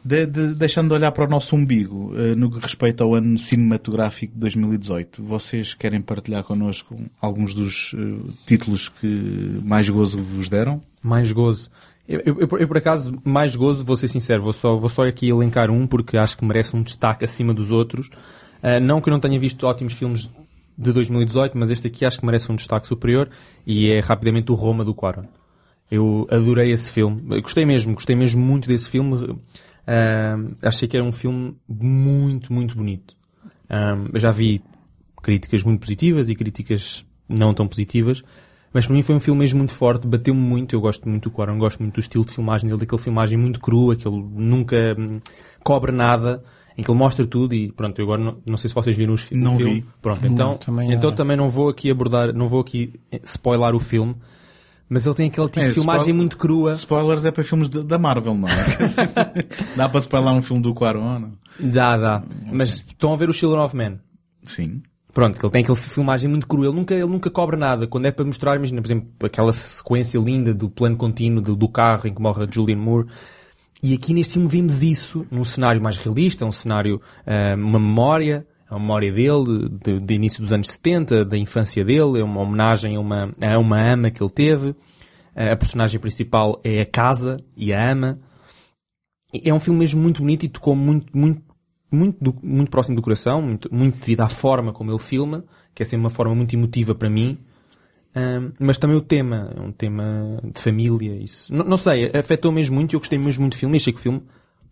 De- 0.07 0.27
de- 0.27 0.55
deixando 0.55 0.89
de 0.89 0.95
olhar 0.95 1.11
para 1.11 1.25
o 1.25 1.29
nosso 1.29 1.57
umbigo, 1.57 2.13
eh, 2.17 2.35
no 2.37 2.51
que 2.51 2.61
respeita 2.61 3.03
ao 3.03 3.15
ano 3.15 3.37
cinematográfico 3.39 4.33
de 4.35 4.39
2018, 4.39 5.23
vocês 5.23 5.75
querem 5.75 6.01
partilhar 6.01 6.45
connosco 6.45 6.97
alguns 7.21 7.53
dos 7.53 7.93
eh, 7.99 8.31
títulos 8.47 8.89
que 8.89 9.61
mais 9.65 9.89
gozo 9.89 10.19
vos 10.23 10.49
deram? 10.49 10.81
Mais 11.03 11.33
gozo. 11.33 11.71
Eu, 12.09 12.21
eu- 12.25 12.37
eu, 12.41 12.59
eu, 12.59 12.69
por 12.69 12.77
acaso, 12.77 13.19
mais 13.25 13.57
gozo, 13.57 13.85
vou 13.85 13.97
ser 13.97 14.07
sincero, 14.07 14.43
vou 14.43 14.53
só, 14.53 14.77
vou 14.77 14.89
só 14.89 15.05
aqui 15.07 15.29
elencar 15.29 15.71
um 15.73 15.87
porque 15.89 16.17
acho 16.17 16.37
que 16.39 16.45
merece 16.45 16.77
um 16.77 16.83
destaque 16.83 17.25
acima 17.25 17.53
dos 17.53 17.73
outros. 17.73 18.09
Ah, 18.63 18.79
não 18.79 19.01
que 19.01 19.09
eu 19.09 19.13
não 19.13 19.19
tenha 19.21 19.39
visto 19.41 19.67
ótimos 19.67 19.93
filmes 19.95 20.31
de 20.79 20.93
2018, 20.93 21.59
mas 21.59 21.71
este 21.71 21.89
aqui 21.89 22.05
acho 22.05 22.21
que 22.21 22.27
merece 22.27 22.53
um 22.53 22.55
destaque 22.55 22.87
superior 22.87 23.29
e 23.67 23.91
é 23.91 23.99
rapidamente 23.99 24.53
o 24.53 24.55
Roma 24.55 24.85
do 24.85 24.95
Quaron. 24.95 25.25
Eu 25.91 26.27
adorei 26.31 26.71
esse 26.73 26.91
filme. 26.93 27.41
Gostei 27.41 27.65
mesmo, 27.65 27.95
gostei 27.95 28.15
mesmo 28.15 28.41
muito 28.41 28.69
desse 28.69 28.89
filme. 28.89 29.37
Ah, 29.87 30.37
achei 30.63 30.89
que 30.89 30.97
era 30.97 31.05
um 31.05 31.13
filme 31.13 31.57
muito, 31.69 32.53
muito 32.53 32.77
bonito. 32.77 33.15
Já 34.15 34.31
vi 34.31 34.63
críticas 35.23 35.63
muito 35.63 35.81
positivas 35.81 36.29
e 36.29 36.35
críticas 36.35 37.05
não 37.29 37.53
tão 37.53 37.67
positivas, 37.67 38.23
mas 38.73 38.87
para 38.87 38.95
mim 38.95 39.03
foi 39.03 39.15
um 39.15 39.21
filme 39.21 39.41
mesmo 39.41 39.59
muito 39.59 39.75
forte, 39.75 40.07
bateu-me 40.07 40.41
muito. 40.41 40.75
Eu 40.75 40.81
gosto 40.81 41.09
muito 41.09 41.25
do 41.25 41.31
Quaron, 41.31 41.59
gosto 41.59 41.81
muito 41.83 41.95
do 41.95 42.01
estilo 42.01 42.25
de 42.25 42.33
filmagem 42.33 42.69
dele, 42.69 42.81
daquele 42.81 43.01
filmagem 43.01 43.39
muito 43.39 43.59
crua, 43.61 43.97
que 43.97 44.07
ele 44.07 44.23
nunca 44.35 44.95
hum, 44.99 45.21
cobre 45.65 45.91
nada, 45.93 46.43
em 46.77 46.83
que 46.83 46.91
ele 46.91 46.99
mostra 46.99 47.27
tudo 47.27 47.55
e 47.55 47.73
pronto, 47.73 47.99
eu 47.99 48.05
agora 48.05 48.23
não, 48.23 48.37
não 48.45 48.57
sei 48.57 48.69
se 48.69 48.75
vocês 48.75 48.95
viram 48.97 49.15
os 49.15 49.31
Não 49.31 49.55
o 49.55 49.59
filme. 49.59 49.75
vi. 49.81 49.87
Pronto, 50.03 50.21
Não, 50.23 50.31
então, 50.33 50.59
também 50.59 50.93
então 50.93 51.11
não. 51.11 51.17
também 51.17 51.37
não 51.37 51.49
vou 51.51 51.69
aqui 51.69 51.91
abordar, 51.91 52.33
não 52.35 52.49
vou 52.49 52.61
aqui 52.61 52.93
eh, 53.11 53.21
spoiler 53.25 53.75
o 53.75 53.81
filme, 53.81 54.15
mas 54.89 55.05
ele 55.07 55.15
tem 55.15 55.29
aquele 55.29 55.49
tipo 55.49 55.61
É, 55.61 55.67
de 55.69 55.73
filmagem 55.75 56.13
muito 56.15 56.37
crua. 56.39 56.73
Spoilers 56.75 57.25
é 57.25 57.31
para 57.31 57.43
filmes 57.45 57.69
de- 57.69 57.83
da 57.85 57.99
Marvel, 57.99 58.35
não 58.35 58.49
é? 58.49 58.53
Dá 59.77 59.89
para 59.89 60.01
spoiler 60.01 60.33
um 60.33 60.43
filme 60.43 60.63
do 60.63 60.75
Quaron? 60.75 61.19
não? 61.19 61.33
Dá, 61.59 61.97
dá. 61.97 62.23
Mas 62.53 62.75
estão 62.87 63.13
a 63.13 63.17
ver 63.17 63.29
o 63.29 63.33
Children 63.33 63.63
of 63.63 63.77
Men? 63.77 63.99
Sim. 64.45 64.83
Pronto, 65.13 65.39
que 65.39 65.45
ele 65.47 65.53
tem 65.53 65.63
aquela 65.63 65.77
filmagem 65.77 66.29
muito 66.29 66.47
crua, 66.47 66.67
ele 66.67 66.75
nunca, 66.77 66.95
ele 66.95 67.07
nunca 67.07 67.31
cobra 67.31 67.57
nada. 67.57 67.87
Quando 67.87 68.05
é 68.05 68.11
para 68.11 68.25
mostrar, 68.27 68.57
imagina, 68.57 68.83
por 68.83 68.87
exemplo, 68.89 69.09
aquela 69.25 69.53
sequência 69.53 70.19
linda 70.19 70.53
do 70.53 70.69
plano 70.69 70.95
contínuo 70.97 71.41
do, 71.41 71.57
do 71.57 71.69
carro 71.69 72.07
em 72.07 72.13
que 72.15 72.21
morre 72.21 72.45
a 72.45 72.49
Julian 72.51 72.77
Moore. 72.77 73.07
E 73.83 73.95
aqui 73.95 74.13
neste 74.13 74.35
filme 74.35 74.47
vimos 74.49 74.83
isso 74.83 75.27
num 75.31 75.45
cenário 75.45 75.81
mais 75.83 75.97
realista, 75.97 76.45
um 76.45 76.53
cenário, 76.53 77.01
ah, 77.27 77.55
uma 77.57 77.79
memória, 77.79 78.47
a 78.69 78.79
memória 78.79 79.13
dele, 79.13 79.69
de, 79.83 80.01
de 80.01 80.15
início 80.15 80.43
dos 80.43 80.53
anos 80.53 80.69
70, 80.69 81.25
da 81.25 81.37
infância 81.39 81.85
dele, 81.85 82.21
é 82.21 82.25
uma 82.25 82.41
homenagem 82.41 82.97
a 82.97 83.01
uma, 83.01 83.35
a 83.41 83.59
uma 83.59 83.81
ama 83.81 84.11
que 84.11 84.23
ele 84.23 84.31
teve. 84.31 84.75
A 85.35 85.55
personagem 85.57 86.01
principal 86.01 86.61
é 86.65 86.81
a 86.81 86.87
casa 86.87 87.37
e 87.57 87.73
a 87.73 87.93
ama. 87.93 88.19
É 89.45 89.53
um 89.53 89.61
filme 89.61 89.79
mesmo 89.81 90.01
muito 90.01 90.23
bonito 90.23 90.45
e 90.45 90.49
tocou 90.49 90.75
muito, 90.75 91.17
muito, 91.17 91.43
muito, 91.93 92.17
do- 92.23 92.39
muito 92.43 92.71
próximo 92.71 92.97
do 92.97 93.03
coração, 93.03 93.43
muito, 93.43 93.73
muito 93.73 93.99
devido 93.99 94.21
à 94.23 94.29
forma 94.29 94.73
como 94.73 94.91
ele 94.91 94.99
filma, 94.99 95.45
que 95.75 95.83
é 95.83 95.87
sempre 95.87 95.99
uma 96.05 96.11
forma 96.11 96.35
muito 96.35 96.55
emotiva 96.55 96.95
para 96.95 97.11
mim. 97.11 97.39
Ahm, 98.15 98.53
mas 98.59 98.79
também 98.79 98.97
o 98.97 99.01
tema, 99.03 99.53
é 99.55 99.61
um 99.61 99.73
tema 99.73 100.41
de 100.43 100.59
família, 100.61 101.15
isso. 101.23 101.53
Não, 101.55 101.65
não 101.67 101.77
sei, 101.77 102.11
afetou 102.15 102.51
mesmo 102.51 102.75
muito 102.77 102.95
eu 102.97 103.01
gostei 103.01 103.19
mesmo 103.19 103.43
muito 103.43 103.55
do 103.55 103.59
filme. 103.59 103.77
Achei 103.77 103.93
que 103.93 103.99
o 103.99 104.03
filme, 104.03 104.23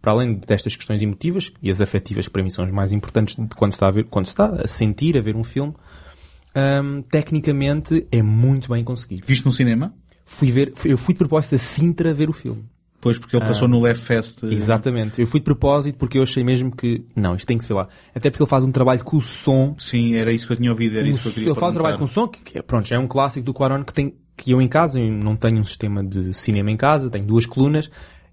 para 0.05 0.13
além 0.13 0.35
destas 0.35 0.77
questões 0.77 1.01
emotivas, 1.01 1.51
e 1.63 1.71
as 1.71 1.81
afetivas 1.81 2.27
que 2.27 2.31
para 2.31 2.43
mim 2.43 2.51
são 2.51 2.63
as 2.63 2.71
mais 2.71 2.93
importantes 2.93 3.37
de 3.37 3.49
quando 3.57 3.73
se 3.73 3.77
está 3.77 3.89
a 3.89 3.91
ver, 3.91 4.05
quando 4.05 4.27
se 4.27 4.33
está 4.33 4.47
a 4.49 4.69
sentir, 4.69 5.17
a 5.17 5.21
ver 5.23 5.35
um 5.35 5.43
filme, 5.43 5.73
ahm, 6.55 7.01
tecnicamente 7.11 8.07
é 8.13 8.23
muito 8.23 8.69
bem 8.71 8.85
conseguido. 8.85 9.27
Viste 9.27 9.47
no 9.47 9.53
cinema? 9.53 9.95
Fui 10.27 10.51
ver, 10.51 10.75
eu 10.85 10.99
fui 10.99 11.15
de 11.15 11.19
propósito 11.19 11.55
a 11.55 11.59
Sintra 11.59 12.13
ver 12.13 12.29
o 12.29 12.35
filme. 12.35 12.65
Pois, 13.01 13.19
porque 13.19 13.35
ele 13.37 13.45
passou 13.47 13.65
Ah, 13.67 13.69
no 13.69 13.81
Left 13.81 14.05
Fest. 14.05 14.43
eh, 14.45 14.53
Exatamente. 14.53 15.21
Eu 15.21 15.27
fui 15.27 15.41
de 15.41 15.45
propósito 15.45 15.97
porque 15.99 16.17
eu 16.19 16.23
achei 16.23 16.43
mesmo 16.45 16.71
que, 16.75 17.05
não, 17.17 17.35
isto 17.35 17.47
tem 17.47 17.57
que 17.59 17.65
se 17.65 17.69
ver 17.69 17.75
lá. 17.75 17.89
Até 18.15 18.31
porque 18.31 18.43
ele 18.43 18.49
faz 18.51 18.65
um 18.65 18.73
trabalho 18.73 19.03
com 19.05 19.17
o 19.17 19.21
som. 19.23 19.75
Sim, 19.79 20.15
era 20.17 20.33
isso 20.33 20.47
que 20.47 20.53
eu 20.55 20.57
tinha 20.57 20.71
ouvido, 20.71 20.97
era 20.99 21.07
O 21.07 21.11
isso 21.11 21.21
que 21.23 21.29
eu 21.29 21.33
queria 21.33 21.49
ele 21.51 21.61
faz 21.61 21.71
um 21.73 21.75
trabalho 21.75 21.99
com 21.99 22.05
o 22.05 22.09
som, 22.09 22.29
que, 22.29 22.41
que 22.43 22.59
é, 22.59 22.63
pronto, 22.63 22.87
já 22.87 22.97
é 22.97 22.99
um 22.99 23.07
clássico 23.07 23.45
do 23.45 23.53
Quaron 23.55 23.85
que 23.85 23.93
tem 23.93 24.15
que 24.37 24.51
eu 24.51 24.61
em 24.61 24.67
casa, 24.67 24.99
eu 24.99 25.13
não 25.13 25.37
tenho 25.37 25.61
um 25.61 25.65
sistema 25.65 26.03
de 26.03 26.35
cinema 26.35 26.69
em 26.71 26.77
casa, 26.77 27.09
tenho 27.09 27.25
duas 27.25 27.47
colunas, 27.47 27.89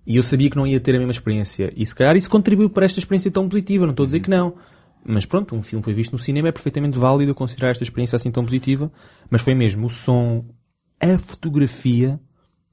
e 0.06 0.18
eu 0.18 0.24
sabia 0.24 0.50
que 0.50 0.58
não 0.58 0.66
ia 0.66 0.80
ter 0.80 0.96
a 0.96 0.98
mesma 0.98 1.12
experiência. 1.12 1.72
E 1.76 1.86
se 1.86 1.94
calhar 1.96 2.16
isso 2.18 2.30
contribuiu 2.30 2.70
para 2.70 2.86
esta 2.86 3.00
experiência 3.00 3.30
tão 3.32 3.48
positiva, 3.48 3.86
não 3.86 3.92
estou 3.92 4.04
a 4.04 4.08
dizer 4.08 4.20
que 4.20 4.30
não. 4.30 4.54
Mas 5.06 5.26
pronto, 5.26 5.56
um 5.56 5.62
filme 5.64 5.84
foi 5.84 5.94
visto 5.94 6.12
no 6.12 6.20
cinema, 6.20 6.48
é 6.50 6.52
perfeitamente 6.52 6.98
válido 6.98 7.34
considerar 7.34 7.72
esta 7.72 7.84
experiência 7.84 8.16
assim 8.16 8.30
tão 8.32 8.44
positiva, 8.44 8.92
mas 9.30 9.42
foi 9.42 9.56
mesmo 9.56 9.88
o 9.88 9.90
som, 9.90 10.46
a 11.00 11.18
fotografia 11.18 12.20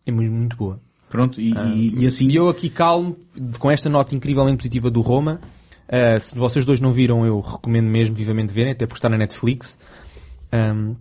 é 0.04 0.10
mesmo 0.10 0.36
muito 0.36 0.56
boa. 0.56 0.80
Pronto, 1.08 1.40
e, 1.40 1.54
Ah, 1.56 1.66
e- 1.74 2.00
e 2.02 2.06
assim. 2.06 2.28
E 2.28 2.36
eu 2.36 2.48
aqui 2.50 2.68
calmo, 2.68 3.16
com 3.58 3.70
esta 3.70 3.88
nota 3.88 4.14
incrivelmente 4.14 4.58
positiva 4.58 4.90
do 4.90 5.00
Roma. 5.00 5.40
Ah, 5.88 6.20
se 6.20 6.36
vocês 6.36 6.66
dois 6.66 6.80
não 6.80 6.92
viram, 6.92 7.24
eu 7.24 7.40
recomendo 7.40 7.86
mesmo 7.86 8.14
vivamente 8.14 8.52
verem, 8.52 8.72
até 8.72 8.86
porque 8.86 8.98
está 8.98 9.08
na 9.08 9.16
Netflix. 9.16 9.78
Ahm, 10.52 10.94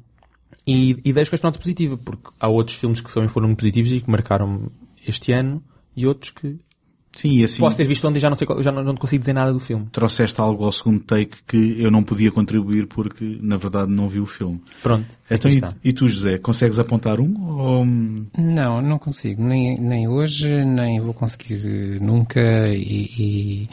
e, 0.65 0.97
e 1.03 1.11
deixo 1.13 1.29
com 1.31 1.35
esta 1.35 1.47
nota 1.47 1.59
positiva, 1.59 1.97
porque 1.97 2.29
há 2.39 2.47
outros 2.47 2.77
filmes 2.77 3.01
que 3.01 3.13
também 3.13 3.27
foram 3.29 3.47
muito 3.47 3.59
positivos 3.59 3.91
e 3.91 3.99
que 4.01 4.09
marcaram 4.09 4.71
este 5.05 5.33
ano, 5.33 5.61
e 5.97 6.05
outros 6.07 6.31
que 6.31 6.57
Sim, 7.17 7.29
e 7.31 7.43
assim. 7.43 7.59
posso 7.59 7.75
ter 7.75 7.83
visto 7.83 8.07
ontem 8.07 8.19
e 8.19 8.21
já 8.21 8.29
não 8.29 8.37
sei 8.37 8.47
já 8.61 8.71
não, 8.71 8.83
não 8.83 8.95
consigo 8.95 9.19
dizer 9.19 9.33
nada 9.33 9.51
do 9.51 9.59
filme. 9.59 9.87
Trouxeste 9.91 10.39
algo 10.39 10.63
ao 10.63 10.71
segundo 10.71 10.99
take 10.99 11.37
que 11.47 11.81
eu 11.81 11.89
não 11.89 12.03
podia 12.03 12.31
contribuir 12.31 12.85
porque, 12.85 13.39
na 13.41 13.57
verdade, 13.57 13.91
não 13.91 14.07
vi 14.07 14.19
o 14.19 14.27
filme. 14.27 14.61
Pronto, 14.83 15.17
Então, 15.29 15.49
e, 15.49 15.89
e 15.89 15.93
tu, 15.93 16.07
José, 16.07 16.37
consegues 16.37 16.77
apontar 16.77 17.19
um? 17.19 17.33
Ou... 17.49 17.85
Não, 18.37 18.81
não 18.83 18.99
consigo. 18.99 19.43
Nem, 19.43 19.79
nem 19.79 20.07
hoje, 20.07 20.63
nem 20.63 20.99
vou 20.99 21.13
conseguir 21.13 21.99
nunca 21.99 22.39
e, 22.69 23.09
e 23.17 23.69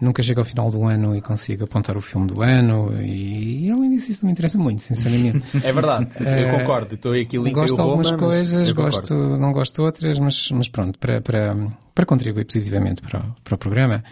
nunca 0.00 0.22
chego 0.22 0.40
ao 0.40 0.44
final 0.44 0.70
do 0.70 0.84
ano 0.84 1.14
e 1.14 1.20
consigo 1.20 1.64
apontar 1.64 1.96
o 1.96 2.00
filme 2.00 2.26
do 2.26 2.40
ano 2.42 2.92
e, 3.02 3.66
e 3.66 3.70
além 3.70 3.90
disso 3.90 4.10
isso 4.10 4.24
me 4.26 4.32
interessa 4.32 4.56
muito, 4.58 4.82
sinceramente. 4.82 5.42
É 5.62 5.72
verdade, 5.72 6.08
eu 6.20 6.26
Eh, 6.26 6.58
concordo. 6.58 6.94
Estou 6.94 7.12
aqui 7.12 7.36
link 7.38 7.52
Gosto 7.54 7.74
de 7.76 7.80
Roma, 7.80 7.90
algumas 7.92 8.10
mas 8.12 8.20
coisas, 8.20 8.72
gosto, 8.72 9.14
não 9.14 9.52
gosto 9.52 9.74
de 9.76 9.80
outras, 9.82 10.18
mas, 10.18 10.50
mas 10.52 10.68
pronto, 10.68 10.98
para, 10.98 11.20
para, 11.20 11.54
para 11.94 12.06
contribuir 12.06 12.44
positivamente 12.46 13.02
para, 13.02 13.20
o- 13.20 13.34
para 13.44 13.54
o 13.54 13.58
programa, 13.58 14.02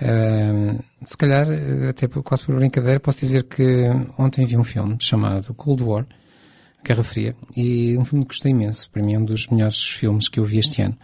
eh, 0.00 0.76
se 1.06 1.16
calhar, 1.16 1.46
eh, 1.50 1.88
até 1.90 2.06
quase 2.08 2.44
por 2.44 2.54
brincadeira, 2.56 3.00
posso 3.00 3.20
dizer 3.20 3.44
que 3.44 3.88
ontem 4.18 4.44
vi 4.46 4.56
um 4.56 4.64
filme 4.64 4.96
chamado 4.98 5.52
Cold 5.54 5.82
War, 5.82 6.06
Guerra 6.84 7.02
Fria, 7.02 7.34
e 7.56 7.96
um 7.96 8.04
filme 8.04 8.24
que 8.24 8.28
gostei 8.28 8.50
imenso. 8.52 8.90
Para 8.90 9.02
mim 9.02 9.14
é 9.14 9.18
um 9.18 9.24
dos 9.24 9.48
melhores 9.48 9.82
filmes 9.84 10.28
que 10.28 10.38
eu 10.38 10.44
vi 10.44 10.58
este 10.58 10.82
ano. 10.82 10.96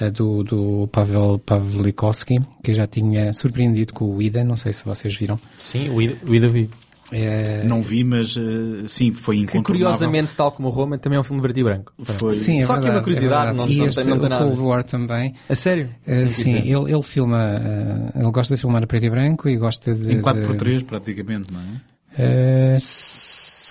Eh, 0.00 0.10
Do, 0.10 0.42
do 0.42 0.88
Pavel 0.92 1.38
Pavlikovsky, 1.38 2.40
que 2.62 2.70
eu 2.70 2.74
já 2.74 2.86
tinha 2.86 3.32
surpreendido 3.34 3.92
com 3.92 4.04
o 4.14 4.20
Ida, 4.22 4.42
não 4.44 4.56
sei 4.56 4.72
se 4.72 4.84
vocês 4.84 5.14
viram. 5.14 5.38
Sim, 5.58 5.88
o 5.90 6.00
Ida, 6.02 6.16
o 6.28 6.34
Ida 6.34 6.48
vi. 6.48 6.70
É, 7.12 7.62
Não 7.64 7.82
vi, 7.82 8.02
mas 8.02 8.34
eh, 8.36 8.88
sim, 8.88 9.12
foi 9.12 9.36
Que 9.36 9.42
incontornável. 9.42 9.62
curiosamente, 9.92 10.34
tal 10.34 10.50
como 10.50 10.68
o 10.68 10.70
Roma, 10.70 10.96
também 10.98 11.18
é 11.18 11.20
um 11.20 11.22
filme 11.22 11.40
preto 11.42 11.58
e 11.60 11.62
branco. 11.62 11.92
Foi- 12.02 12.32
Sim, 12.32 12.56
é 12.58 12.60
Só 12.62 12.68
que 12.74 12.80
verdade, 12.80 12.96
uma 12.96 13.02
curiosidade, 13.02 13.50
é 13.50 13.52
não, 13.52 13.66
verdade. 13.66 13.76
não, 13.78 13.84
e 13.84 13.88
este, 13.88 14.00
tem, 14.02 14.10
não 14.10 14.18
tem 14.18 14.26
o 14.26 14.30
nada. 14.30 14.44
Cold 14.46 14.60
War 14.62 14.82
também. 14.84 15.34
A 15.48 15.54
sério? 15.54 15.90
Uh, 16.08 16.22
que 16.24 16.30
sim, 16.30 16.54
ele, 16.56 16.90
ele 16.92 17.02
filma, 17.02 17.60
uh, 17.60 18.18
ele 18.18 18.30
gosta 18.32 18.54
de 18.54 18.60
filmar 18.60 18.82
a 18.82 18.86
preto 18.86 19.04
e 19.04 19.10
branco 19.10 19.48
e 19.48 19.56
gosta 19.58 19.94
de... 19.94 20.12
Em 20.14 20.22
4x3, 20.22 20.78
de- 20.78 20.84
praticamente, 20.84 21.52
não 21.52 21.60
é? 21.60 22.76
Uh, 22.76 22.80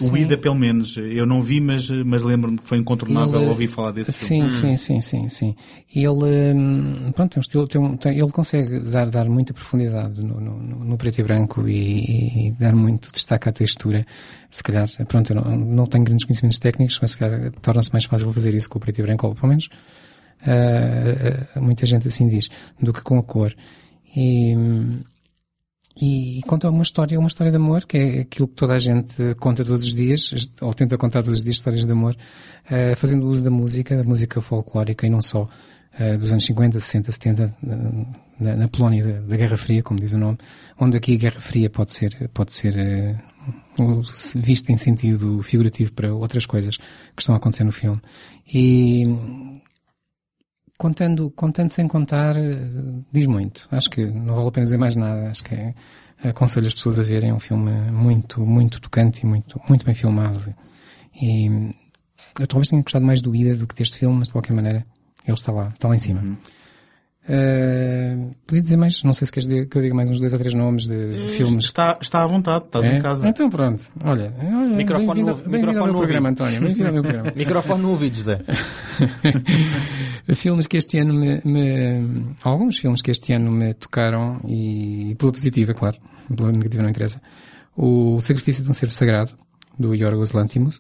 O 0.02 0.08
sim. 0.08 0.18
Ida, 0.18 0.38
pelo 0.38 0.56
menos. 0.56 0.96
Eu 0.98 1.26
não 1.26 1.42
vi, 1.42 1.62
mas, 1.62 1.90
mas 1.90 2.22
lembro-me 2.22 2.58
que 2.58 2.68
foi 2.68 2.78
incontornável 2.78 3.40
Ele- 3.42 3.50
ouvir 3.50 3.68
falar 3.68 3.92
desse 3.92 4.12
sim, 4.12 4.48
filme. 4.48 4.50
Sim, 4.50 4.76
sim, 4.76 5.02
sim, 5.02 5.30
sim. 5.30 5.56
E 5.94 6.04
ele, 6.04 6.54
hum, 6.56 7.12
pronto, 7.14 7.32
tem 7.34 7.40
um 7.40 7.42
estilo, 7.42 7.68
tem 7.68 7.80
um- 7.82 7.96
tem- 7.96 8.18
ele 8.18 8.32
consegue 8.32 8.80
dar, 8.80 9.10
dar 9.10 9.30
muita 9.30 9.54
profundidade 9.54 10.24
no, 10.24 10.40
no, 10.42 10.58
no- 10.86 10.98
preto 10.98 11.20
e 11.20 11.24
branco 11.24 11.68
e, 11.68 12.48
e 12.48 12.52
dar 12.60 12.76
muito 12.76 13.12
destaque 13.12 13.50
à 13.50 13.52
textura. 13.52 14.06
Se 14.50 14.64
calhar, 14.64 14.88
pronto, 15.08 15.32
eu 15.34 15.36
não, 15.42 15.56
não 15.58 15.86
tenho 15.86 16.04
grandes 16.04 16.26
conhecimentos 16.26 16.60
técnicos, 16.60 16.98
mas 17.02 17.12
se 17.12 17.18
calhar 17.18 17.52
torna-se 17.62 17.92
mais 17.92 18.06
fácil 18.06 18.32
fazer 18.34 18.54
isso 18.56 18.70
com 18.70 18.78
o 18.78 18.82
preto 18.82 19.00
e 19.00 19.02
branco, 19.04 19.28
ou 19.28 19.36
pelo 19.36 19.50
menos 19.50 19.70
ah, 20.46 21.48
ah, 21.56 21.62
muita 21.62 21.86
gente 21.86 22.08
assim 22.08 22.28
diz, 22.28 22.50
do 22.82 22.92
que 22.94 23.02
com 23.02 23.18
a 23.18 23.24
cor. 23.24 23.54
E, 24.16 24.56
hum, 24.56 25.00
e 25.96 26.42
conta 26.48 26.70
uma 26.70 26.82
história, 26.84 27.20
uma 27.20 27.28
história 27.28 27.52
de 27.52 27.58
amor, 27.58 27.86
que 27.86 27.98
é 27.98 28.20
aquilo 28.22 28.48
que 28.48 28.56
toda 28.56 28.74
a 28.74 28.80
gente 28.80 29.16
conta 29.40 29.64
todos 29.64 29.84
os 29.86 29.94
dias, 29.96 30.52
ou 30.62 30.74
tenta 30.74 30.98
contar 30.98 31.22
todos 31.24 31.40
os 31.40 31.44
dias 31.44 31.56
histórias 31.58 31.86
de 31.86 31.92
amor, 31.92 32.16
eh, 32.70 32.96
fazendo 32.96 33.28
uso 33.28 33.44
da 33.44 33.52
música, 33.52 33.96
da 33.98 34.04
música 34.04 34.42
folclórica 34.42 35.06
e 35.06 35.10
não 35.10 35.22
só, 35.22 35.48
eh, 36.00 36.18
dos 36.18 36.32
anos 36.32 36.46
50, 36.46 36.80
60, 36.80 37.12
70, 37.12 37.56
na, 38.40 38.56
na- 38.56 38.68
Polónia 38.68 39.06
da, 39.06 39.20
da 39.22 39.38
Guerra 39.38 39.56
Fria, 39.58 39.84
como 39.84 40.00
diz 40.00 40.14
o 40.14 40.18
nome, 40.18 40.38
onde 40.80 40.98
aqui 40.98 41.14
a 41.14 41.18
Guerra 41.18 41.40
Fria 41.40 41.70
pode 41.70 41.94
ser, 41.94 42.30
pode 42.34 42.52
ser 42.54 42.74
se- 44.06 44.40
vista 44.40 44.72
em 44.72 44.78
sentido 44.78 45.42
figurativo 45.44 45.92
para 45.94 46.14
outras 46.14 46.46
coisas 46.46 46.78
que 46.78 47.22
estão 47.22 47.36
a 47.36 47.38
acontecer 47.38 47.64
no 47.64 47.72
filme. 47.72 48.02
E 48.52 49.06
contando, 50.84 51.32
contando 51.32 51.72
sem 51.72 51.88
contar, 51.88 52.36
eh, 52.36 52.58
diz 53.10 53.26
muito. 53.26 53.70
Acho 53.72 53.90
que 53.90 54.06
não 54.06 54.36
vale 54.36 54.50
a 54.50 54.52
pena 54.52 54.66
dizer 54.66 54.78
mais 54.78 54.98
nada. 54.98 55.30
Acho 55.30 55.42
que 55.42 55.56
é, 55.56 55.74
aconselho 56.22 56.68
as 56.68 56.74
pessoas 56.74 57.00
a 57.00 57.04
verem. 57.04 57.32
Um 57.32 57.40
filme 57.40 57.72
muito, 57.90 58.46
muito 58.46 58.82
tocante 58.82 59.22
e 59.24 59.26
muito, 59.26 59.62
muito 59.70 59.86
bem 59.86 59.96
filmado. 59.96 60.54
E 61.16 61.74
eu 62.38 62.48
talvez 62.48 62.68
tenha 62.68 62.82
gostado 62.82 63.06
mais 63.06 63.22
do 63.22 63.34
Ida 63.34 63.56
do 63.56 63.66
que 63.66 63.76
deste 63.76 63.98
filme, 63.98 64.18
mas 64.18 64.28
de 64.28 64.34
qualquer 64.34 64.54
maneira 64.54 64.86
ele 65.26 65.34
está 65.34 65.54
lá, 65.54 65.70
está 65.70 65.88
lá 65.88 65.96
em 65.96 66.00
cima. 66.00 66.38
Eh, 67.26 68.18
podia 68.46 68.62
dizer 68.62 68.76
mais, 68.76 69.02
não 69.04 69.14
sei 69.14 69.26
se 69.26 69.32
queres 69.32 69.48
dizer- 69.48 69.66
que 69.70 69.78
eu 69.78 69.82
diga 69.82 69.96
mais 69.96 70.10
uns 70.10 70.20
dois 70.20 70.34
ou 70.34 70.40
três 70.40 70.54
nomes 70.54 70.86
de, 70.88 71.22
de 71.22 71.28
filmes. 71.38 71.64
Está, 71.66 71.98
está 72.02 72.22
à 72.22 72.28
vontade, 72.28 72.66
estás 72.66 72.86
É? 72.86 72.98
em 72.98 73.02
casa. 73.02 73.26
Então 73.28 73.50
pronto, 73.50 73.82
olha, 74.04 74.34
olha 74.42 74.76
Microfone 74.76 75.22
no- 75.24 75.30
ao 75.30 75.36
microfone 75.38 75.52
meu 75.54 75.62
programa, 75.94 76.28
ouvido. 76.28 76.28
António, 76.28 76.62
bem-vindo 76.62 76.88
ao 76.88 76.94
meu 76.94 77.02
programa. 77.04 77.32
Microfone 77.36 77.82
no 77.82 77.90
ouvido, 77.92 78.16
José. 78.18 78.40
filmes 80.36 80.68
que 80.68 80.78
este 80.78 80.98
ano 81.00 81.14
me, 81.14 81.42
me- 81.46 82.36
alguns 82.44 82.78
filmes 82.78 83.02
que 83.02 83.12
este 83.12 83.34
ano 83.34 83.52
me 83.52 83.74
tocaram 83.74 84.40
e 84.48 85.16
pela 85.18 85.32
positiva, 85.32 85.74
claro, 85.74 85.98
pela 86.36 86.52
negativa 86.52 86.84
não 86.84 86.90
interessa. 86.90 87.22
O 87.76 88.20
Sacrifício 88.22 88.64
de 88.64 88.70
um 88.70 88.74
Ser 88.74 88.92
Sagrado 88.92 89.32
do 89.80 89.94
Yorgos 89.96 90.32
Lanthimos. 90.34 90.80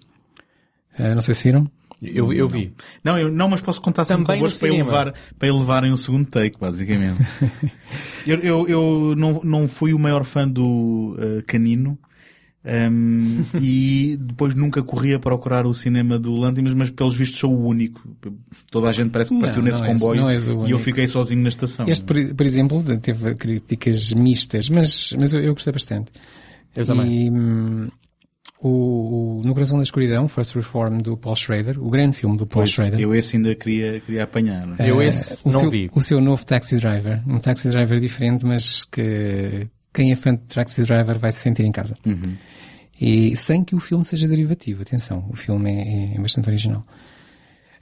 Eh, 0.97 1.15
não 1.15 1.21
sei 1.21 1.33
se 1.33 1.43
viram. 1.45 1.69
Eu, 2.03 2.33
eu 2.33 2.47
vi. 2.47 2.73
Não, 3.03 3.17
eu, 3.17 3.31
não, 3.31 3.47
mas 3.49 3.61
posso 3.61 3.81
contar 3.81 4.05
sempre 4.05 4.23
Também 4.25 4.39
convosco 4.39 4.59
para, 4.59 4.69
elevar, 4.69 5.13
para 5.39 5.47
elevarem 5.47 5.91
o 5.91 5.97
segundo 5.97 6.25
take, 6.27 6.57
basicamente. 6.59 7.21
eu 8.27 8.39
eu, 8.39 8.67
eu 8.67 9.15
não, 9.17 9.41
não 9.43 9.67
fui 9.67 9.93
o 9.93 9.99
maior 9.99 10.23
fã 10.23 10.47
do 10.47 11.15
eh, 11.19 11.41
Canino. 11.47 11.97
ehm, 12.65 13.41
e 13.61 14.17
depois 14.19 14.55
nunca 14.55 14.81
corri 14.81 15.13
a 15.13 15.19
procurar 15.19 15.65
o 15.65 15.73
cinema 15.73 16.17
do 16.17 16.33
Lantimos, 16.35 16.73
mas 16.73 16.89
pelos 16.89 17.15
vistos 17.15 17.39
sou 17.39 17.53
o 17.53 17.67
único. 17.67 18.01
Toda 18.71 18.87
a 18.89 18.93
gente 18.93 19.09
parece 19.11 19.29
que 19.29 19.35
Não, 19.35 19.41
partiu 19.41 19.61
nesse 19.61 19.79
não 19.81 19.85
és- 19.87 19.93
comboio 19.99 20.21
não 20.21 20.29
és 20.29 20.47
o 20.47 20.65
e 20.67 20.71
eu 20.71 20.79
fiquei 20.79 21.07
sozinho 21.07 21.41
na 21.41 21.49
estação. 21.49 21.87
Este, 21.87 22.05
por, 22.05 22.15
por 22.35 22.45
exemplo, 22.45 22.83
teve 22.99 23.35
críticas 23.35 24.13
mistas, 24.13 24.69
mas, 24.69 25.13
mas 25.17 25.33
eu, 25.33 25.41
eu 25.41 25.53
gostei 25.53 25.73
bastante. 25.73 26.11
Eu 26.75 26.85
também. 26.85 27.27
E, 27.27 27.29
hum, 27.29 27.87
o, 28.63 29.39
o 29.39 29.41
No 29.43 29.53
Coração 29.53 29.77
da 29.77 29.83
Escuridão, 29.83 30.27
First 30.27 30.55
Reform 30.55 30.97
do 30.99 31.17
Paul 31.17 31.35
Schrader, 31.35 31.77
o 31.83 31.89
grande 31.89 32.15
filme 32.15 32.37
do 32.37 32.47
Paul 32.47 32.61
Pois, 32.61 32.71
Schrader. 32.71 32.99
eu 32.99 33.13
esse 33.13 33.35
ainda 33.35 33.53
queria, 33.55 33.99
queria 33.99 34.23
apanhar. 34.23 34.67
Eh, 34.79 34.89
Eu 34.89 35.01
esse 35.01 35.37
o 35.43 35.51
não 35.51 35.59
seu, 35.59 35.69
vi. 35.69 35.91
O 35.93 36.01
seu 36.01 36.21
novo 36.21 36.45
Taxi 36.45 36.77
Driver. 36.77 37.21
Um 37.27 37.39
Taxi 37.39 37.69
Driver 37.69 37.99
diferente, 37.99 38.45
mas 38.45 38.85
que 38.85 39.67
quem 39.93 40.11
é 40.11 40.15
fã 40.15 40.33
de 40.33 40.41
Taxi 40.43 40.81
Driver 40.83 41.19
vai 41.19 41.31
se 41.31 41.39
sentir 41.39 41.63
em 41.65 41.71
casa. 41.71 41.95
Uhum. 42.05 42.35
E 43.01 43.35
sem 43.35 43.63
que 43.63 43.75
o 43.75 43.79
filme 43.79 44.03
seja 44.05 44.27
derivativo, 44.27 44.81
atenção, 44.81 45.25
o 45.29 45.35
filme 45.35 45.69
é, 45.69 46.15
é 46.15 46.19
bastante 46.21 46.47
original. 46.47 46.85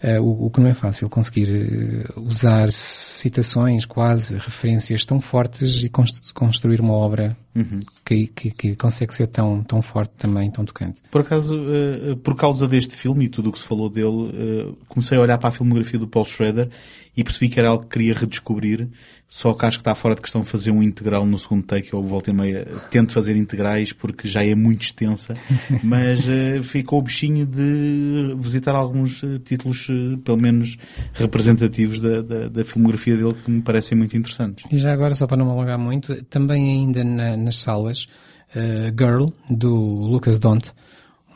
Eh, 0.01 0.19
o, 0.19 0.47
o 0.47 0.49
que 0.49 0.59
não 0.59 0.67
é 0.67 0.73
fácil 0.73 1.07
conseguir 1.09 1.47
eh, 1.49 2.19
usar 2.19 2.71
citações, 2.71 3.85
quase 3.85 4.35
referências 4.35 5.05
tão 5.05 5.21
fortes 5.21 5.83
e 5.83 5.89
const- 5.89 6.33
construir 6.33 6.81
uma 6.81 6.93
obra 6.93 7.37
Uhum. 7.53 7.81
que, 8.05 8.27
que, 8.27 8.51
que 8.51 8.75
consegue 8.75 9.13
ser 9.13 9.27
tão, 9.27 9.61
tão 9.63 9.81
forte 9.81 10.13
também, 10.17 10.49
tão 10.49 10.63
tocante. 10.63 11.01
Por 11.11 11.21
acaso, 11.21 11.55
eh, 11.67 12.15
por 12.23 12.35
causa 12.35 12.65
deste 12.67 12.95
filme 12.95 13.25
e 13.25 13.29
tudo 13.29 13.49
o 13.49 13.51
que 13.51 13.59
se 13.59 13.65
falou 13.65 13.89
dele, 13.89 14.31
eh, 14.33 14.73
comecei 14.87 15.17
a 15.17 15.21
olhar 15.21 15.37
para 15.37 15.49
a 15.49 15.51
filmografia 15.51 15.99
do 15.99 16.07
Paul 16.07 16.23
Schrader 16.25 16.69
e 17.15 17.23
percebi 17.25 17.49
que 17.49 17.59
era 17.59 17.67
algo 17.69 17.83
que 17.83 17.89
queria 17.89 18.13
redescobrir, 18.13 18.87
só 19.27 19.53
que 19.53 19.65
acho 19.65 19.77
que 19.79 19.81
está 19.81 19.93
fora 19.93 20.15
de 20.15 20.21
questão 20.21 20.45
fazer 20.45 20.71
um 20.71 20.81
integral 20.81 21.25
no 21.25 21.37
segundo 21.37 21.63
take, 21.63 21.91
eu 21.91 22.01
volto 22.01 22.29
e 22.29 22.33
meia, 22.33 22.65
tento 22.89 23.11
fazer 23.11 23.35
integrais 23.35 23.91
porque 23.91 24.29
já 24.29 24.45
é 24.45 24.55
muito 24.55 24.83
extensa, 24.83 25.35
mas 25.83 26.21
eh, 26.27 26.61
ficou 26.63 26.99
o 26.99 27.01
bichinho 27.01 27.45
de 27.45 28.33
visitar 28.39 28.73
alguns 28.75 29.21
títulos, 29.43 29.87
pelo 30.23 30.41
menos 30.41 30.77
representativos 31.13 31.99
da, 31.99 32.21
da, 32.21 32.47
da 32.47 32.63
filmografia 32.63 33.17
dele 33.17 33.33
que 33.43 33.51
me 33.51 33.61
parecem 33.61 33.97
muito 33.97 34.15
interessantes. 34.15 34.63
E 34.71 34.77
já 34.77 34.93
agora, 34.93 35.13
só 35.13 35.27
para 35.27 35.35
não 35.37 35.45
me 35.45 35.51
alongar 35.51 35.77
muito, 35.77 36.23
também 36.25 36.69
ainda 36.69 37.03
na- 37.03 37.37
nas 37.41 37.57
salas, 37.57 38.07
eh, 38.55 38.91
Girl, 38.97 39.27
do 39.49 39.73
Lucas 39.75 40.39
Dont, 40.39 40.71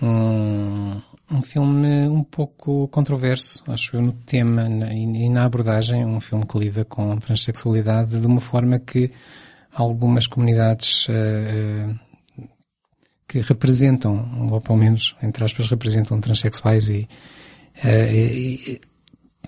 um, 0.02 1.02
um 1.32 1.42
filme 1.42 2.08
um 2.08 2.24
pouco 2.24 2.88
controverso, 2.90 3.64
acho 3.68 3.96
eu, 3.98 4.02
no 4.02 4.14
tema 4.14 4.64
e, 4.94 5.30
na 5.30 5.46
abordagem, 5.46 6.06
um 6.06 6.20
filme 6.20 6.46
que 6.46 6.58
lida 6.60 6.86
com 6.86 7.18
transexualidade 7.18 8.20
de 8.20 8.28
uma 8.28 8.42
forma 8.42 8.80
que 8.80 9.12
algumas 9.74 10.28
comunidades 10.28 11.08
eh, 11.10 11.94
que 13.28 13.40
representam, 13.40 14.48
ou 14.52 14.62
pelo 14.62 14.78
menos, 14.78 15.16
entre 15.22 15.44
aspas, 15.44 15.70
representam 15.70 16.20
transexuais 16.22 16.88
e, 16.90 17.08
Eh, 17.84 18.14
e- 18.14 18.82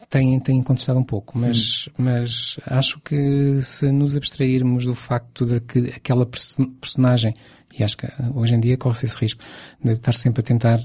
tem, 0.10 0.40
tem 0.40 0.62
contestado 0.64 0.98
um 1.00 1.04
pouco, 1.04 1.38
mas, 1.38 1.90
mas 1.98 2.58
acho 2.66 3.00
que 3.02 3.62
se 3.62 3.92
nos 3.92 4.16
abstrairmos 4.16 4.86
do 4.86 4.96
facto 4.96 5.46
de 5.46 5.60
que 5.60 5.80
aquela 5.96 6.26
perso- 6.26 6.66
personagem, 6.80 7.34
e 7.78 7.84
acho 7.84 7.98
que 7.98 8.08
hoje 8.34 8.54
em 8.56 8.60
dia 8.60 8.78
corre-se 8.78 9.06
esse 9.06 9.16
risco, 9.18 9.42
de 9.84 9.92
estar 9.92 10.14
sempre 10.14 10.40
a 10.42 10.44
tentar 10.44 10.80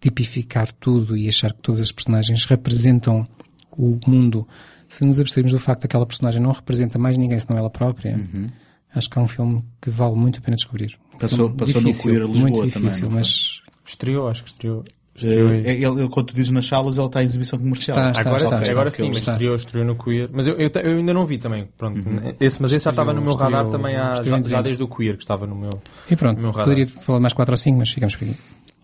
tipificar 0.00 0.72
tudo 0.72 1.16
e 1.16 1.28
achar 1.28 1.52
que 1.52 1.60
todas 1.60 1.80
as 1.80 1.92
personagens 1.92 2.44
representam 2.44 3.24
o 3.72 3.98
mundo, 4.06 4.46
se 4.88 5.04
nos 5.04 5.20
abstrairmos 5.20 5.52
do 5.52 5.58
facto 5.58 5.80
de 5.80 5.82
que 5.82 5.86
aquela 5.92 6.06
personagem 6.06 6.40
não 6.40 6.52
representa 6.52 6.98
mais 6.98 7.16
ninguém 7.18 7.38
senão 7.38 7.58
ela 7.58 7.70
própria, 7.70 8.16
Uhum. 8.16 8.48
acho 8.94 9.08
que 9.10 9.18
é 9.18 9.22
um 9.22 9.28
filme 9.28 9.64
que 9.80 9.90
vale 9.90 10.16
muito 10.16 10.38
a 10.38 10.42
pena 10.42 10.56
descobrir. 10.56 10.98
Um 11.14 11.18
Passou- 11.18 11.50
passou 11.50 11.80
no 11.80 11.86
difícil, 11.88 12.10
Queer 12.12 12.22
Lisboa 12.26 12.40
muito 12.42 12.54
também, 12.72 12.88
difícil, 12.88 13.08
foi? 13.10 13.18
mas 13.18 13.60
Estreou, 13.84 14.28
acho 14.28 14.44
que 14.44 14.50
estreou. 14.50 14.84
Eh, 15.24 15.28
estreou 15.28 15.50
em- 15.52 15.66
ele, 15.66 15.84
ele, 16.02 16.08
quando 16.08 16.26
tu 16.26 16.34
dizes 16.34 16.50
nas 16.50 16.66
salas, 16.66 16.96
ele 16.96 17.06
está 17.06 17.22
em 17.22 17.26
exibição 17.26 17.58
comercial. 17.58 17.96
Está, 17.96 18.10
está, 18.10 18.20
agora 18.30 18.36
está, 18.44 18.56
sim, 18.56 18.62
está, 18.62 18.72
agora 18.72 18.88
está. 18.88 19.02
sim, 19.02 19.08
mas 19.08 19.18
Está. 19.18 19.32
estreou, 19.32 19.54
estreou 19.54 19.86
no 19.86 19.96
Queer. 19.96 20.28
Mas 20.32 20.46
eu, 20.46 20.54
eu, 20.54 20.70
eu 20.82 20.96
ainda 20.98 21.14
não 21.14 21.24
vi 21.26 21.38
também. 21.38 21.68
Pronto, 21.76 22.00
esse, 22.40 22.60
mas 22.62 22.72
esse 22.72 22.84
já 22.84 22.90
estava 22.90 23.12
no 23.12 23.20
meu 23.20 23.30
Estreou- 23.32 23.50
radar 23.52 23.70
também 23.70 23.96
há, 23.96 24.22
já, 24.22 24.40
já 24.42 24.62
desde 24.62 24.82
o 24.82 24.88
Queer 24.88 25.16
que 25.16 25.22
estava 25.22 25.46
no 25.46 25.54
meu, 25.54 25.70
E 26.10 26.16
pronto, 26.16 26.36
no 26.36 26.42
meu 26.42 26.50
radar. 26.50 26.64
poderia 26.64 26.86
falar 26.86 27.20
mais 27.20 27.32
4 27.32 27.52
ou 27.52 27.56
5, 27.56 27.78
mas 27.78 27.90
ficamos 27.90 28.14
por 28.16 28.24
aqui. 28.24 28.36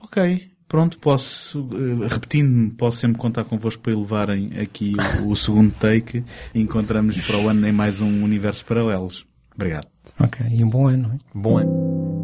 Ok, 0.02 0.48
pronto, 0.68 0.98
posso, 0.98 1.68
eh, 1.72 2.08
repetindo-me, 2.08 2.70
posso 2.70 2.98
sempre 2.98 3.18
contar 3.18 3.44
convosco 3.44 3.82
para 3.82 3.94
levarem 3.96 4.50
aqui 4.60 4.94
o, 5.24 5.30
o 5.30 5.36
segundo 5.36 5.72
take 5.74 6.24
e 6.54 6.60
encontramos 6.60 7.20
para 7.26 7.38
o 7.38 7.48
ano 7.48 7.66
em 7.66 7.72
mais 7.72 8.00
um 8.00 8.22
Universo 8.24 8.64
Paralelos. 8.64 9.26
Obrigado. 9.54 9.86
Ok, 10.20 10.44
e 10.50 10.62
um 10.64 10.68
bom 10.70 10.86
ano, 10.88 11.02
não 11.08 11.10
é? 11.12 11.16
Bom 11.34 11.58
ano. 11.58 12.15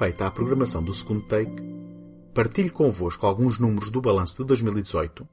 Respeita 0.00 0.26
à 0.26 0.30
programação 0.30 0.82
do 0.82 0.94
segundo 0.94 1.26
take, 1.26 1.62
partilho 2.32 2.72
convosco 2.72 3.26
alguns 3.26 3.58
números 3.58 3.90
do 3.90 4.00
balanço 4.00 4.38
de 4.38 4.44
2018, 4.44 5.28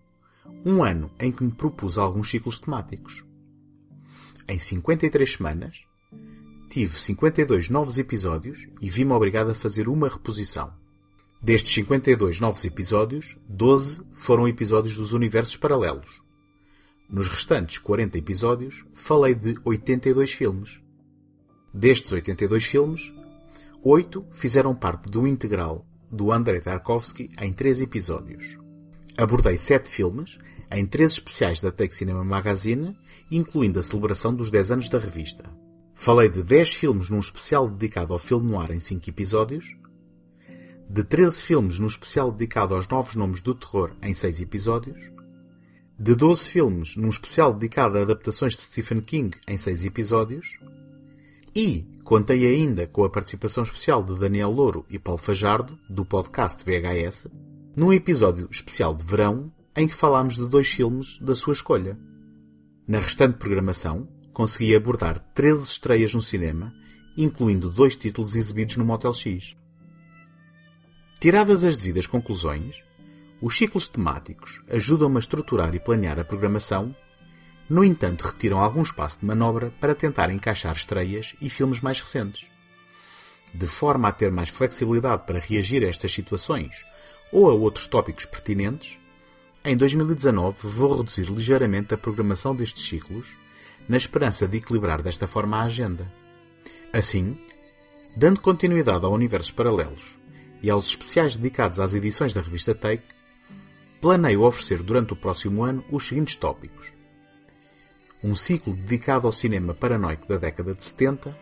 um 0.66 0.84
ano 0.84 1.10
em 1.18 1.32
que 1.32 1.42
me 1.42 1.52
propus 1.52 1.98
alguns 1.98 2.30
ciclos 2.30 2.60
temáticos. 2.60 3.24
Em 4.46 4.60
53 4.60 5.32
semanas, 5.32 5.86
tive 6.70 6.92
52 6.92 7.70
novos 7.70 7.98
episódios 7.98 8.68
e 8.82 8.90
vi-me 8.90 9.14
obrigado 9.14 9.52
a 9.52 9.56
fazer 9.56 9.88
uma 9.88 10.10
reposição. 10.10 10.74
Destes 11.42 11.74
52 11.74 12.42
novos 12.42 12.66
episódios, 12.66 13.38
12 13.48 14.02
foram 14.12 14.50
episódios 14.50 14.98
dos 14.98 15.14
universos 15.14 15.56
paralelos. 15.56 16.22
Nos 17.10 17.30
restantes 17.30 17.78
40 17.78 18.18
episódios, 18.18 18.84
falei 18.94 19.34
de 19.34 19.58
82 19.64 20.34
filmes. 20.34 20.82
Destes 21.74 22.12
82 22.12 22.66
filmes, 22.66 23.14
oito 23.90 24.26
fizeram 24.32 24.76
parte 24.76 25.10
do 25.10 25.26
integral 25.26 25.86
do 26.12 26.34
Andrei 26.34 26.60
Tarkovsky 26.60 27.30
em 27.40 27.54
três 27.54 27.80
episódios. 27.80 28.58
Abordei 29.18 29.58
sete 29.58 29.88
filmes 29.88 30.38
em 30.70 30.86
três 30.86 31.14
especiais 31.14 31.62
da 31.62 31.72
Take 31.72 31.96
Cinema 31.96 32.22
Magazine, 32.22 32.98
incluindo 33.32 33.80
a 33.80 33.84
celebração 33.84 34.36
dos 34.36 34.52
10 34.52 34.72
anos 34.72 34.90
da 34.90 35.00
revista. 35.00 35.50
Falei 35.96 36.28
de 36.28 36.44
10 36.44 36.74
filmes 36.74 37.10
num 37.10 37.20
especial 37.20 37.70
dedicado 37.70 38.12
ao 38.12 38.20
filme 38.20 38.52
noir 38.52 38.72
em 38.72 38.80
5 38.82 39.10
episódios, 39.10 39.78
de 40.90 41.04
13 41.06 41.42
filmes 41.42 41.80
num 41.80 41.88
especial 41.88 42.30
dedicado 42.30 42.76
aos 42.76 42.90
novos 42.90 43.16
nomes 43.16 43.42
do 43.42 43.56
terror 43.56 43.96
em 44.02 44.14
6 44.14 44.42
episódios, 44.42 45.00
de 45.98 46.14
12 46.14 46.50
filmes 46.50 46.98
num 46.98 47.08
especial 47.08 47.54
dedicado 47.54 47.98
a 47.98 48.02
adaptações 48.02 48.54
de 48.54 48.64
Stephen 48.64 49.00
King 49.00 49.38
em 49.48 49.58
6 49.58 49.86
episódios, 49.86 50.60
e 51.56 51.88
contei 52.08 52.48
ainda 52.48 52.88
com 52.88 53.04
a 53.04 53.10
participação 53.10 53.66
especial 53.66 54.02
de 54.02 54.18
Daniel 54.18 54.50
Louro 54.50 54.86
e 54.90 54.98
Paulo 54.98 55.20
Fajardo, 55.20 55.78
do 55.90 56.06
podcast 56.06 56.64
VHS, 56.64 57.28
num 57.76 57.92
episódio 57.92 58.48
especial 58.50 58.96
de 58.96 59.04
verão 59.04 59.52
em 59.76 59.90
que 59.90 59.94
falámos 59.94 60.38
de 60.38 60.48
dois 60.48 60.70
filmes 60.70 61.18
da 61.20 61.36
sua 61.36 61.52
escolha. 61.52 62.00
Na 62.88 63.02
restante 63.02 63.38
programação, 63.38 64.08
consegui 64.32 64.74
abordar 64.74 65.20
13 65.34 65.64
estreias 65.64 66.14
no 66.14 66.22
cinema, 66.22 66.74
incluindo 67.18 67.70
dois 67.70 67.98
títulos 67.98 68.38
exibidos 68.38 68.78
no 68.78 68.86
Motel 68.86 69.14
X. 69.14 69.58
Tiradas 71.20 71.66
as 71.66 71.76
devidas 71.76 72.08
conclusões, 72.08 72.82
os 73.42 73.58
ciclos 73.58 73.90
temáticos 73.90 74.62
ajudam-me 74.70 75.18
a 75.18 75.20
estruturar 75.20 75.76
e 75.76 75.80
planear 75.82 76.18
a 76.18 76.24
programação 76.24 76.96
no 77.70 77.84
entanto, 77.84 78.22
retiram 78.22 78.60
algum 78.60 78.82
espaço 78.82 79.20
de 79.20 79.26
manobra 79.26 79.74
para 79.80 79.94
tentar 79.94 80.30
encaixar 80.32 80.74
estreias 80.74 81.36
e 81.42 81.50
filmes 81.50 81.82
mais 81.82 82.00
recentes. 82.00 82.50
De 83.54 83.68
forma 83.68 84.08
a 84.08 84.12
ter 84.12 84.32
mais 84.32 84.50
flexibilidade 84.50 85.24
para 85.26 85.40
reagir 85.40 85.84
a 85.84 85.90
estas 85.90 86.14
situações 86.14 86.86
ou 87.32 87.50
a 87.50 87.54
outros 87.54 87.86
tópicos 87.88 88.26
pertinentes, 88.26 88.98
em 89.66 89.76
2019 89.76 90.56
vou 90.64 90.98
reduzir 90.98 91.26
ligeiramente 91.26 91.94
a 91.94 91.98
programação 91.98 92.56
destes 92.56 92.88
ciclos, 92.88 93.36
na 93.88 93.98
esperança 93.98 94.48
de 94.48 94.58
equilibrar 94.58 95.02
desta 95.02 95.28
forma 95.28 95.58
a 95.58 95.64
agenda. 95.64 96.12
Assim, 96.94 97.38
dando 98.16 98.40
continuidade 98.40 99.06
a 99.06 99.10
universos 99.10 99.52
paralelos 99.52 100.18
e 100.64 100.70
aos 100.70 100.88
especiais 100.88 101.36
dedicados 101.36 101.82
às 101.82 101.94
edições 101.94 102.32
da 102.32 102.42
revista 102.42 102.74
Take, 102.74 103.04
planeio 104.00 104.44
oferecer 104.44 104.82
durante 104.82 105.12
o 105.12 105.18
próximo 105.18 105.64
ano 105.64 105.84
os 105.92 106.08
seguintes 106.08 106.36
tópicos 106.38 106.97
um 108.24 108.36
ciclo 108.36 108.74
dedicado 108.74 109.28
ao 109.28 109.34
cinema 109.34 109.74
paranoico 109.74 110.28
da 110.28 110.38
década 110.38 110.74
de 110.74 110.84
70, 110.84 111.38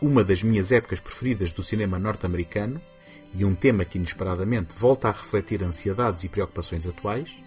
uma 0.00 0.24
das 0.24 0.42
minhas 0.42 0.72
épocas 0.72 1.00
preferidas 1.00 1.52
do 1.52 1.62
cinema 1.62 1.98
norte-americano 1.98 2.80
e 3.34 3.44
um 3.44 3.54
tema 3.54 3.84
que 3.84 3.98
inesperadamente 3.98 4.74
volta 4.76 5.08
a 5.08 5.12
refletir 5.12 5.62
ansiedades 5.62 6.24
e 6.24 6.28
preocupações 6.28 6.86
atuais, 6.86 7.38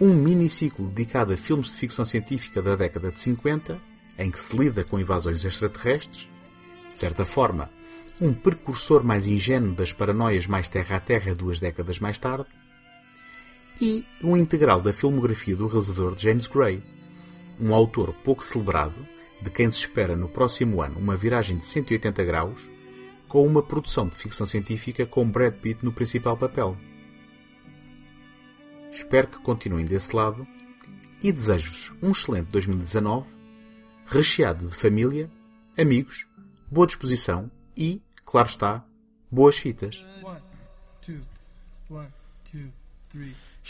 um 0.00 0.14
miniciclo 0.14 0.88
dedicado 0.88 1.32
a 1.32 1.36
filmes 1.36 1.70
de 1.70 1.76
ficção 1.76 2.04
científica 2.04 2.62
da 2.62 2.76
década 2.76 3.10
de 3.10 3.20
50, 3.20 3.78
em 4.18 4.30
que 4.30 4.40
se 4.40 4.56
lida 4.56 4.84
com 4.84 4.98
invasões 4.98 5.44
extraterrestres, 5.44 6.28
de 6.92 6.98
certa 6.98 7.24
forma, 7.24 7.70
um 8.20 8.32
precursor 8.32 9.04
mais 9.04 9.26
ingênuo 9.26 9.74
das 9.74 9.92
paranoias 9.92 10.46
mais 10.46 10.68
terra 10.68 10.96
a 10.96 11.00
terra 11.00 11.34
duas 11.34 11.60
décadas 11.60 12.00
mais 12.00 12.18
tarde, 12.18 12.46
e 13.80 14.04
um 14.22 14.36
integral 14.36 14.80
da 14.80 14.92
filmografia 14.92 15.54
do 15.54 15.68
realizador 15.68 16.14
James 16.18 16.48
Gray, 16.48 16.82
um 17.60 17.74
autor 17.74 18.12
pouco 18.24 18.44
celebrado, 18.44 19.06
de 19.40 19.50
quem 19.50 19.70
se 19.70 19.78
espera 19.78 20.16
no 20.16 20.28
próximo 20.28 20.82
ano 20.82 20.98
uma 20.98 21.16
viragem 21.16 21.58
de 21.58 21.66
180 21.66 22.24
graus, 22.24 22.68
com 23.28 23.46
uma 23.46 23.62
produção 23.62 24.08
de 24.08 24.16
ficção 24.16 24.46
científica 24.46 25.06
com 25.06 25.28
Brad 25.28 25.54
Pitt 25.54 25.84
no 25.84 25.92
principal 25.92 26.36
papel. 26.36 26.76
Espero 28.90 29.28
que 29.28 29.38
continuem 29.38 29.84
desse 29.84 30.14
lado 30.16 30.46
e 31.22 31.30
desejo-vos 31.30 31.92
um 32.02 32.10
excelente 32.10 32.50
2019, 32.50 33.26
recheado 34.06 34.68
de 34.68 34.74
família, 34.74 35.30
amigos, 35.76 36.26
boa 36.70 36.86
disposição 36.86 37.50
e, 37.76 38.00
claro 38.24 38.48
está, 38.48 38.84
boas 39.30 39.58
fitas. 39.58 40.04
One, 40.22 40.40
two, 41.02 41.20
one, 41.90 42.08
two. 42.50 42.72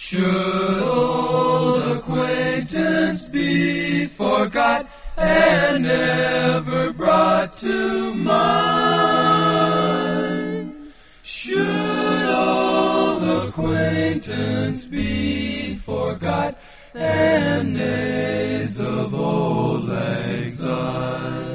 Should 0.00 0.82
old 0.84 1.82
acquaintance 1.82 3.26
be 3.28 4.06
forgot 4.06 4.88
and 5.16 5.82
never 5.82 6.92
brought 6.92 7.56
to 7.58 8.14
mind? 8.14 8.32
Should 11.24 12.28
old 12.30 13.24
acquaintance 13.48 14.86
be 14.86 15.74
forgot 15.74 16.58
and 16.94 17.74
days 17.74 18.78
of 18.80 19.12
old 19.12 19.90
exile? 19.90 21.47